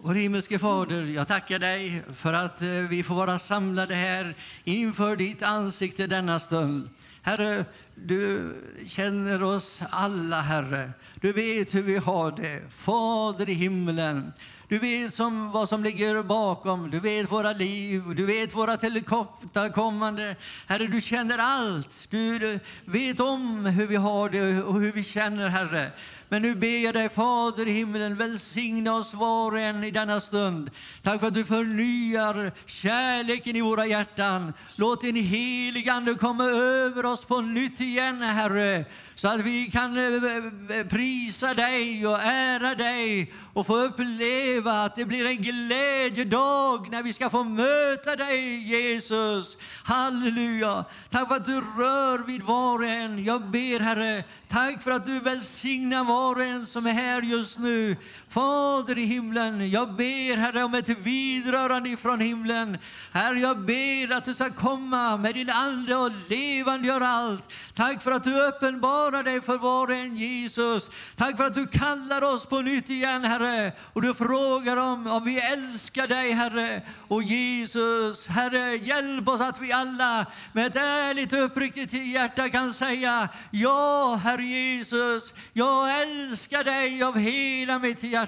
Vår 0.03 0.13
himmelske 0.13 0.59
Fader, 0.59 1.05
jag 1.05 1.27
tackar 1.27 1.59
dig 1.59 2.03
för 2.15 2.33
att 2.33 2.61
eh, 2.61 2.67
vi 2.67 3.03
får 3.03 3.15
vara 3.15 3.39
samlade 3.39 3.95
här 3.95 4.33
inför 4.63 5.15
ditt 5.15 5.43
ansikte 5.43 6.07
denna 6.07 6.39
stund. 6.39 6.89
Herre, 7.23 7.65
du 7.95 8.53
känner 8.87 9.43
oss 9.43 9.79
alla, 9.89 10.41
Herre. 10.41 10.89
Du 11.21 11.31
vet 11.31 11.75
hur 11.75 11.81
vi 11.81 11.97
har 11.97 12.31
det. 12.31 12.61
Fader 12.77 13.49
i 13.49 13.53
himlen, 13.53 14.33
du 14.67 14.79
vet 14.79 15.13
som, 15.13 15.51
vad 15.51 15.69
som 15.69 15.83
ligger 15.83 16.23
bakom. 16.23 16.89
Du 16.89 16.99
vet 16.99 17.31
våra 17.31 17.53
liv, 17.53 18.03
du 18.15 18.25
vet 18.25 18.55
våra 18.55 18.77
tillkortakommande. 18.77 20.35
Herre, 20.67 20.87
du 20.87 21.01
känner 21.01 21.37
allt. 21.37 22.07
Du, 22.09 22.39
du 22.39 22.59
vet 22.85 23.19
om 23.19 23.65
hur 23.65 23.87
vi 23.87 23.95
har 23.95 24.29
det 24.29 24.63
och 24.63 24.81
hur 24.81 24.91
vi 24.91 25.03
känner, 25.03 25.49
Herre. 25.49 25.91
Men 26.31 26.41
nu 26.41 26.55
ber 26.55 26.83
jag 26.83 26.93
dig, 26.93 27.09
Fader 27.09 27.67
i 27.67 27.71
himlen, 27.71 28.15
välsigna 28.15 28.95
oss 28.95 29.13
var 29.13 29.51
och 29.51 29.59
en 29.59 29.83
i 29.83 29.91
denna 29.91 30.21
stund. 30.21 30.71
Tack 31.01 31.19
för 31.19 31.27
att 31.27 31.33
du 31.33 31.45
förnyar 31.45 32.51
kärleken 32.65 33.55
i 33.55 33.61
våra 33.61 33.85
hjärtan. 33.85 34.53
Låt 34.75 35.01
din 35.01 35.15
helige 35.15 35.93
Ande 35.93 36.13
komma 36.13 36.45
över 36.45 37.05
oss 37.05 37.25
på 37.25 37.41
nytt 37.41 37.81
igen, 37.81 38.21
Herre, 38.21 38.85
så 39.15 39.27
att 39.27 39.39
vi 39.39 39.71
kan 39.71 39.97
eh, 39.97 40.03
eh, 40.03 40.79
eh, 40.79 40.87
prisa 40.87 41.53
dig 41.53 42.07
och 42.07 42.19
ära 42.21 42.75
dig 42.75 43.33
och 43.53 43.67
få 43.67 43.77
uppleva 43.77 44.83
att 44.83 44.95
det 44.95 45.05
blir 45.05 45.25
en 45.25 45.37
glädjedag 45.37 46.89
när 46.91 47.03
vi 47.03 47.13
ska 47.13 47.29
få 47.29 47.43
möta 47.43 48.15
dig, 48.15 48.63
Jesus. 48.69 49.57
Halleluja! 49.83 50.85
Tack 51.09 51.27
för 51.27 51.35
att 51.35 51.45
du 51.45 51.55
rör 51.55 52.17
vid 52.17 52.41
var 52.41 52.75
och 52.75 52.85
en. 52.85 53.23
Jag 53.23 53.41
ber, 53.41 53.79
Herre, 53.79 54.23
tack 54.47 54.83
för 54.83 54.91
att 54.91 55.05
du 55.05 55.19
välsignar 55.19 56.03
var 56.03 56.35
och 56.35 56.43
en 56.43 56.65
som 56.65 56.87
är 56.87 56.91
här 56.91 57.21
just 57.21 57.59
nu. 57.59 57.95
Fader 58.31 58.97
i 58.97 59.05
himlen, 59.05 59.69
jag 59.69 59.93
ber, 59.95 60.37
Herre, 60.37 60.63
om 60.63 60.73
ett 60.73 60.89
vidrörande 60.89 61.89
ifrån 61.89 62.19
himlen. 62.19 62.77
Herre, 63.11 63.39
jag 63.39 63.59
ber 63.59 64.13
att 64.13 64.25
du 64.25 64.33
ska 64.33 64.49
komma 64.49 65.17
med 65.17 65.33
din 65.33 65.49
Ande 65.49 65.95
och 65.95 66.11
levandegöra 66.29 67.07
allt. 67.07 67.51
Tack 67.73 68.03
för 68.03 68.11
att 68.11 68.23
du 68.23 68.41
uppenbarar 68.41 69.23
dig 69.23 69.41
för 69.41 69.57
var 69.57 69.87
och 69.87 69.93
en, 69.93 70.15
Jesus. 70.15 70.89
Tack 71.15 71.37
för 71.37 71.45
att 71.45 71.53
du 71.53 71.67
kallar 71.67 72.21
oss 72.21 72.45
på 72.45 72.61
nytt 72.61 72.89
igen, 72.89 73.23
Herre. 73.23 73.71
Och 73.93 74.01
du 74.01 74.13
frågar 74.13 74.77
om, 74.77 75.07
om 75.07 75.23
vi 75.23 75.39
älskar 75.39 76.07
dig, 76.07 76.31
Herre. 76.31 76.81
Och 77.07 77.23
Jesus, 77.23 78.27
Herre, 78.27 78.75
hjälp 78.75 79.27
oss 79.27 79.41
att 79.41 79.61
vi 79.61 79.71
alla 79.71 80.25
med 80.53 80.67
ett 80.67 80.75
ärligt 80.75 81.33
och 81.33 81.45
uppriktigt 81.45 81.93
hjärta 81.93 82.49
kan 82.49 82.73
säga 82.73 83.29
Ja, 83.51 84.15
Herre 84.23 84.43
Jesus, 84.43 85.33
jag 85.53 86.01
älskar 86.01 86.63
dig 86.63 87.03
av 87.03 87.17
hela 87.17 87.79
mitt 87.79 88.03
hjärta. 88.03 88.20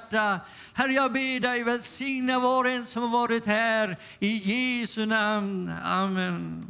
Herre, 0.73 0.93
jag 0.93 1.11
ber 1.13 1.39
dig 1.39 1.63
välsigna 1.63 2.39
var 2.39 2.63
och 2.63 2.69
en 2.69 2.85
som 2.85 3.01
har 3.01 3.09
varit 3.09 3.45
här. 3.45 3.97
I 4.19 4.27
Jesu 4.27 5.05
namn. 5.05 5.71
Amen. 5.83 6.65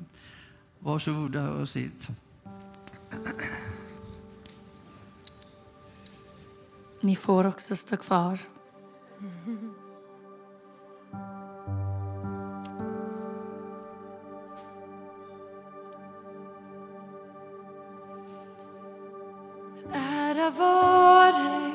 Varsågoda 0.79 1.49
och 1.49 1.69
sitt. 1.69 2.07
Ni 7.01 7.15
får 7.15 7.45
också 7.45 7.75
stå 7.75 7.97
kvar. 7.97 8.39
Ära 19.93 20.49
vare 20.49 21.72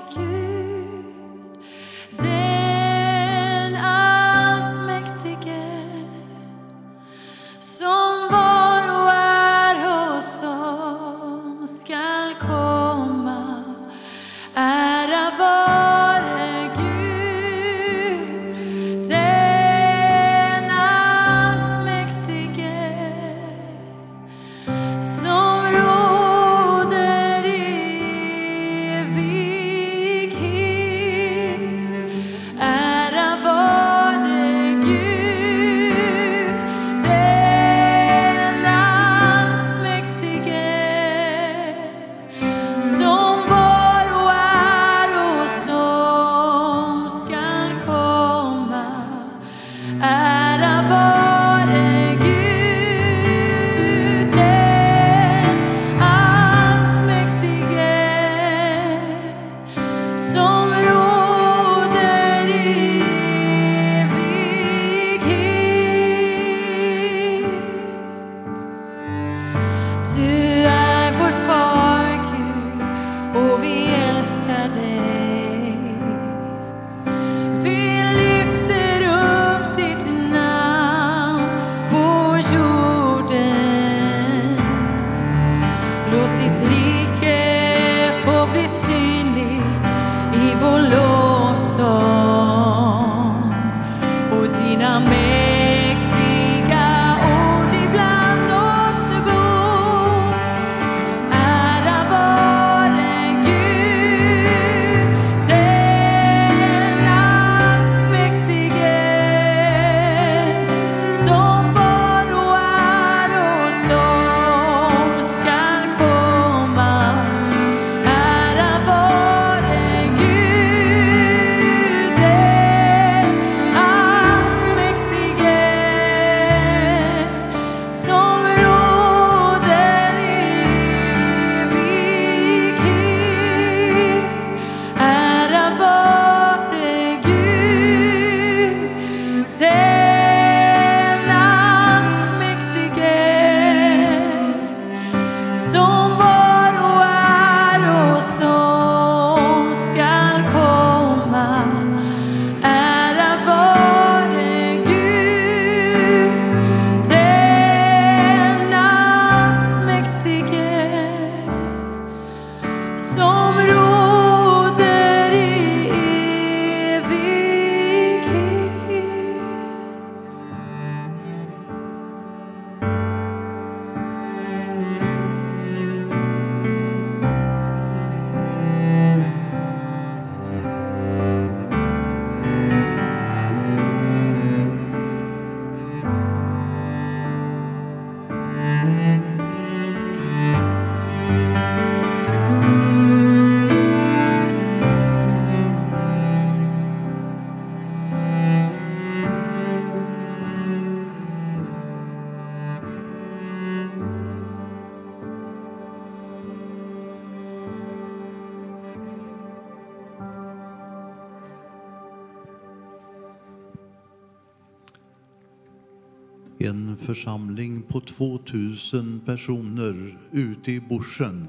församling 217.08 217.82
på 217.82 218.00
2000 218.00 219.20
personer 219.26 220.18
ute 220.32 220.72
i 220.72 220.80
bushen. 220.80 221.48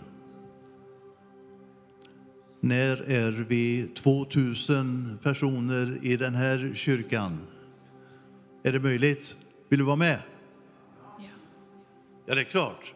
När 2.60 3.10
är 3.10 3.32
vi 3.32 3.88
2000 3.96 5.20
personer 5.24 6.00
i 6.02 6.18
den 6.18 6.36
här 6.36 6.72
kyrkan? 6.76 7.38
Är 8.64 8.72
det 8.72 8.80
möjligt? 8.80 9.38
Vill 9.70 9.80
du 9.80 9.86
vara 9.86 9.96
med? 9.96 10.20
Ja, 12.26 12.36
det 12.36 12.42
är 12.42 12.46
klart. 12.46 12.94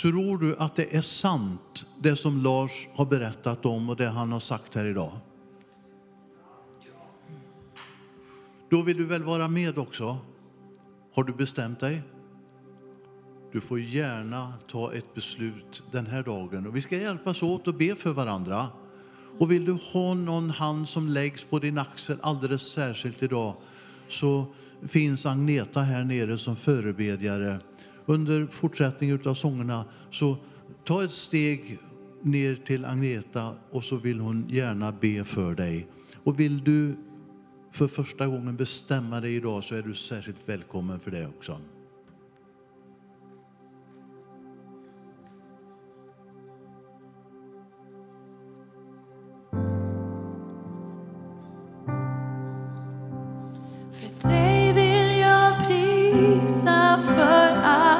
Tror 0.00 0.38
du 0.38 0.56
att 0.56 0.76
det 0.76 0.96
är 0.96 1.02
sant, 1.02 1.86
det 2.02 2.16
som 2.16 2.42
Lars 2.42 2.88
har 2.94 3.06
berättat 3.06 3.66
om 3.66 3.90
och 3.90 3.96
det 3.96 4.08
han 4.08 4.32
har 4.32 4.40
sagt 4.40 4.74
här 4.74 4.86
idag? 4.86 5.12
Då 8.70 8.82
vill 8.82 8.96
du 8.96 9.06
väl 9.06 9.24
vara 9.24 9.48
med 9.48 9.78
också? 9.78 10.18
Har 11.14 11.24
du 11.24 11.32
bestämt 11.32 11.80
dig? 11.80 12.02
Du 13.52 13.60
får 13.60 13.80
gärna 13.80 14.52
ta 14.68 14.94
ett 14.94 15.14
beslut 15.14 15.82
den 15.92 16.06
här 16.06 16.22
dagen. 16.22 16.66
Och 16.66 16.76
vi 16.76 16.80
ska 16.80 16.96
hjälpas 16.96 17.42
åt 17.42 17.68
och 17.68 17.74
be 17.74 17.94
för 17.94 18.12
varandra. 18.12 18.66
Och 19.38 19.50
vill 19.50 19.64
du 19.64 19.72
ha 19.72 20.14
någon 20.14 20.50
hand 20.50 20.88
som 20.88 21.08
läggs 21.08 21.44
på 21.44 21.58
din 21.58 21.78
axel 21.78 22.18
alldeles 22.22 22.62
särskilt 22.62 23.22
idag 23.22 23.54
så 24.08 24.46
finns 24.88 25.26
Agneta 25.26 25.80
här 25.80 26.04
nere 26.04 26.38
som 26.38 26.56
förebedjare. 26.56 27.58
Under 28.06 28.46
fortsättningen 28.46 29.20
av 29.24 29.34
sångerna 29.34 29.84
så 30.10 30.36
ta 30.84 31.04
ett 31.04 31.12
steg 31.12 31.78
ner 32.22 32.54
till 32.54 32.84
Agneta 32.84 33.54
och 33.70 33.84
så 33.84 33.96
vill 33.96 34.20
hon 34.20 34.46
gärna 34.48 34.92
be 34.92 35.24
för 35.24 35.54
dig. 35.54 35.88
Och 36.24 36.40
vill 36.40 36.64
du 36.64 36.96
för 37.72 37.88
första 37.88 38.26
gången 38.26 38.56
bestämma 38.56 39.20
dig 39.20 39.36
idag 39.36 39.64
så 39.64 39.74
är 39.74 39.82
du 39.82 39.94
särskilt 39.94 40.48
välkommen 40.48 41.00
för 41.00 41.10
det 41.10 41.26
också. 41.26 41.58
För 53.92 54.28
dig 54.28 54.72
vill 54.72 55.18
jag 55.18 55.66
prisa 55.66 57.00
för 57.06 57.56
allt 57.62 57.91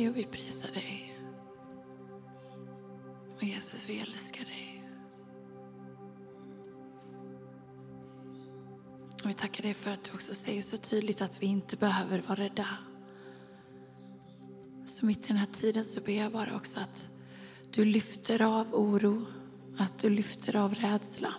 dig 0.00 0.08
och 0.08 0.16
vi 0.16 0.24
prisar 0.24 0.70
dig. 0.72 1.16
Och 3.36 3.42
Jesus, 3.42 3.88
vi 3.88 4.00
älskar 4.00 4.44
dig. 4.44 4.84
Och 9.24 9.30
vi 9.30 9.34
tackar 9.34 9.62
dig 9.62 9.74
för 9.74 9.90
att 9.90 10.04
du 10.04 10.10
också 10.14 10.34
säger 10.34 10.62
så 10.62 10.76
tydligt 10.76 11.22
att 11.22 11.42
vi 11.42 11.46
inte 11.46 11.76
behöver 11.76 12.22
vara 12.28 12.40
rädda. 12.40 12.66
Så 14.84 15.06
mitt 15.06 15.24
i 15.24 15.28
den 15.28 15.36
här 15.36 15.46
tiden 15.46 15.84
så 15.84 16.00
ber 16.00 16.12
jag 16.12 16.32
bara 16.32 16.56
också 16.56 16.80
att 16.80 17.10
du 17.70 17.84
lyfter 17.84 18.42
av 18.42 18.74
oro, 18.74 19.26
att 19.78 19.98
du 19.98 20.10
lyfter 20.10 20.56
av 20.56 20.74
rädsla. 20.74 21.34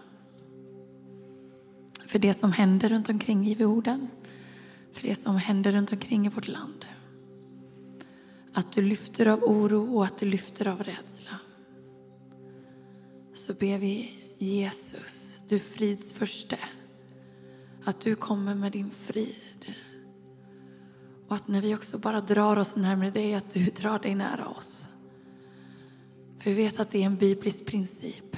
För 2.05 2.19
det 2.19 2.33
som 2.33 2.51
händer 2.51 2.89
runt 2.89 3.09
omkring 3.09 3.47
i 3.47 3.53
jorden, 3.53 4.07
för 4.91 5.07
det 5.07 5.15
som 5.15 5.35
händer 5.35 5.71
runt 5.71 5.91
omkring 5.91 6.25
i 6.25 6.29
vårt 6.29 6.47
land. 6.47 6.85
Att 8.53 8.71
du 8.71 8.81
lyfter 8.81 9.27
av 9.27 9.43
oro 9.43 9.95
och 9.97 10.05
att 10.05 10.17
du 10.17 10.25
lyfter 10.25 10.67
av 10.67 10.83
rädsla. 10.83 11.39
Så 13.33 13.53
ber 13.53 13.79
vi 13.79 14.21
Jesus, 14.37 15.39
du 15.47 15.59
frids 15.59 16.13
förste, 16.13 16.59
att 17.83 18.01
du 18.01 18.15
kommer 18.15 18.55
med 18.55 18.71
din 18.71 18.89
frid. 18.89 19.75
Och 21.27 21.35
att 21.35 21.47
när 21.47 21.61
vi 21.61 21.75
också 21.75 21.97
bara 21.97 22.21
drar 22.21 22.57
oss 22.57 22.75
närmare 22.75 23.11
dig, 23.11 23.33
att 23.33 23.51
du 23.51 23.65
drar 23.65 23.99
dig 23.99 24.15
nära 24.15 24.47
oss. 24.47 24.87
För 26.39 26.49
vi 26.49 26.53
vet 26.53 26.79
att 26.79 26.91
det 26.91 27.01
är 27.01 27.05
en 27.05 27.17
biblisk 27.17 27.65
princip. 27.65 28.37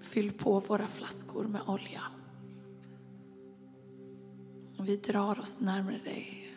Fyll 0.00 0.32
på 0.32 0.60
våra 0.60 0.86
flaskor 0.86 1.44
med 1.44 1.60
olja. 1.66 2.02
Och 4.76 4.88
vi 4.88 4.96
drar 4.96 5.40
oss 5.40 5.60
närmare 5.60 5.98
dig. 5.98 6.52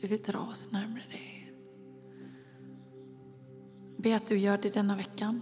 Vi 0.00 0.08
vill 0.08 0.22
dra 0.22 0.38
oss 0.38 0.70
närmare 0.70 1.02
dig. 1.10 1.52
Be 3.96 4.16
att 4.16 4.26
du 4.26 4.38
gör 4.38 4.58
det 4.58 4.70
denna 4.70 4.96
veckan. 4.96 5.40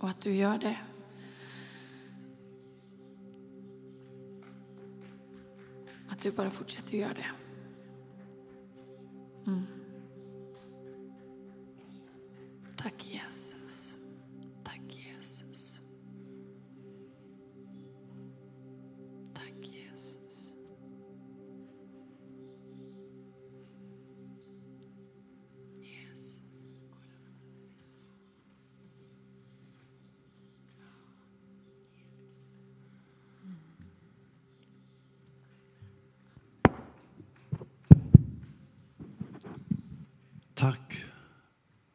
Och 0.00 0.08
att 0.08 0.20
du 0.20 0.34
gör 0.34 0.58
det 0.58 0.78
Att 6.16 6.22
du 6.22 6.30
bara 6.30 6.50
fortsätter 6.50 6.98
göra 6.98 7.14
det. 7.14 7.30
Mm. 9.46 9.66
Tack 12.76 13.06
igen. 13.06 13.25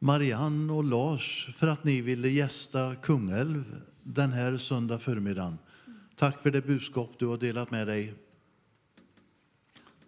Marianne 0.04 0.72
och 0.72 0.84
Lars 0.84 1.50
för 1.56 1.66
att 1.66 1.84
ni 1.84 2.00
ville 2.00 2.28
gästa 2.28 2.94
Kungälv 2.94 3.82
den 4.02 4.32
här 4.32 4.56
söndag 4.56 4.98
förmiddagen. 4.98 5.58
Tack 6.16 6.42
för 6.42 6.50
det 6.50 6.66
budskap 6.66 7.10
du 7.18 7.26
har 7.26 7.36
delat 7.36 7.70
med 7.70 7.86
dig. 7.86 8.14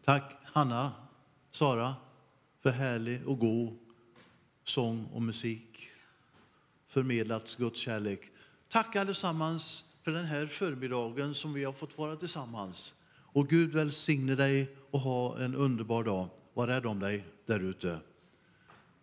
Tack 0.05 0.37
Hanna, 0.45 0.93
Sara 1.51 1.95
för 2.63 2.71
härlig 2.71 3.27
och 3.27 3.39
god 3.39 3.79
sång 4.65 5.07
och 5.13 5.23
musik. 5.23 5.89
Förmedlats 6.89 7.55
Guds 7.55 7.81
kärlek. 7.81 8.21
Tack 8.69 8.97
allesammans 8.97 9.85
för 10.03 10.11
den 10.11 10.25
här 10.25 10.47
förmiddagen 10.47 11.35
som 11.35 11.53
vi 11.53 11.65
har 11.65 11.73
fått 11.73 11.99
vara 11.99 12.17
tillsammans. 12.17 12.95
Och 13.17 13.49
Gud 13.49 13.73
välsigne 13.73 14.35
dig 14.35 14.77
och 14.91 15.01
ha 15.01 15.39
en 15.39 15.55
underbar 15.55 16.05
dag. 16.05 16.29
Var 16.55 16.67
rädd 16.67 16.87
om 16.87 17.01
dig 17.01 17.25
där 17.47 17.61
ute. 17.61 18.01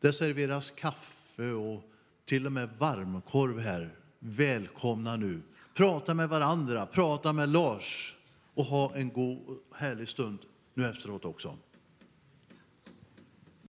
Det 0.01 0.13
serveras 0.13 0.71
kaffe 0.71 1.51
och 1.51 1.83
till 2.25 2.45
och 2.45 2.51
med 2.51 2.69
varmkorv 2.77 3.59
här. 3.59 3.89
Välkomna 4.19 5.15
nu. 5.15 5.41
Prata 5.73 6.13
med 6.13 6.29
varandra, 6.29 6.85
prata 6.85 7.33
med 7.33 7.49
Lars 7.49 8.15
och 8.53 8.65
ha 8.65 8.95
en 8.95 9.09
god 9.09 9.57
härlig 9.75 10.09
stund 10.09 10.39
nu 10.73 10.89
efteråt 10.89 11.25
också. 11.25 11.57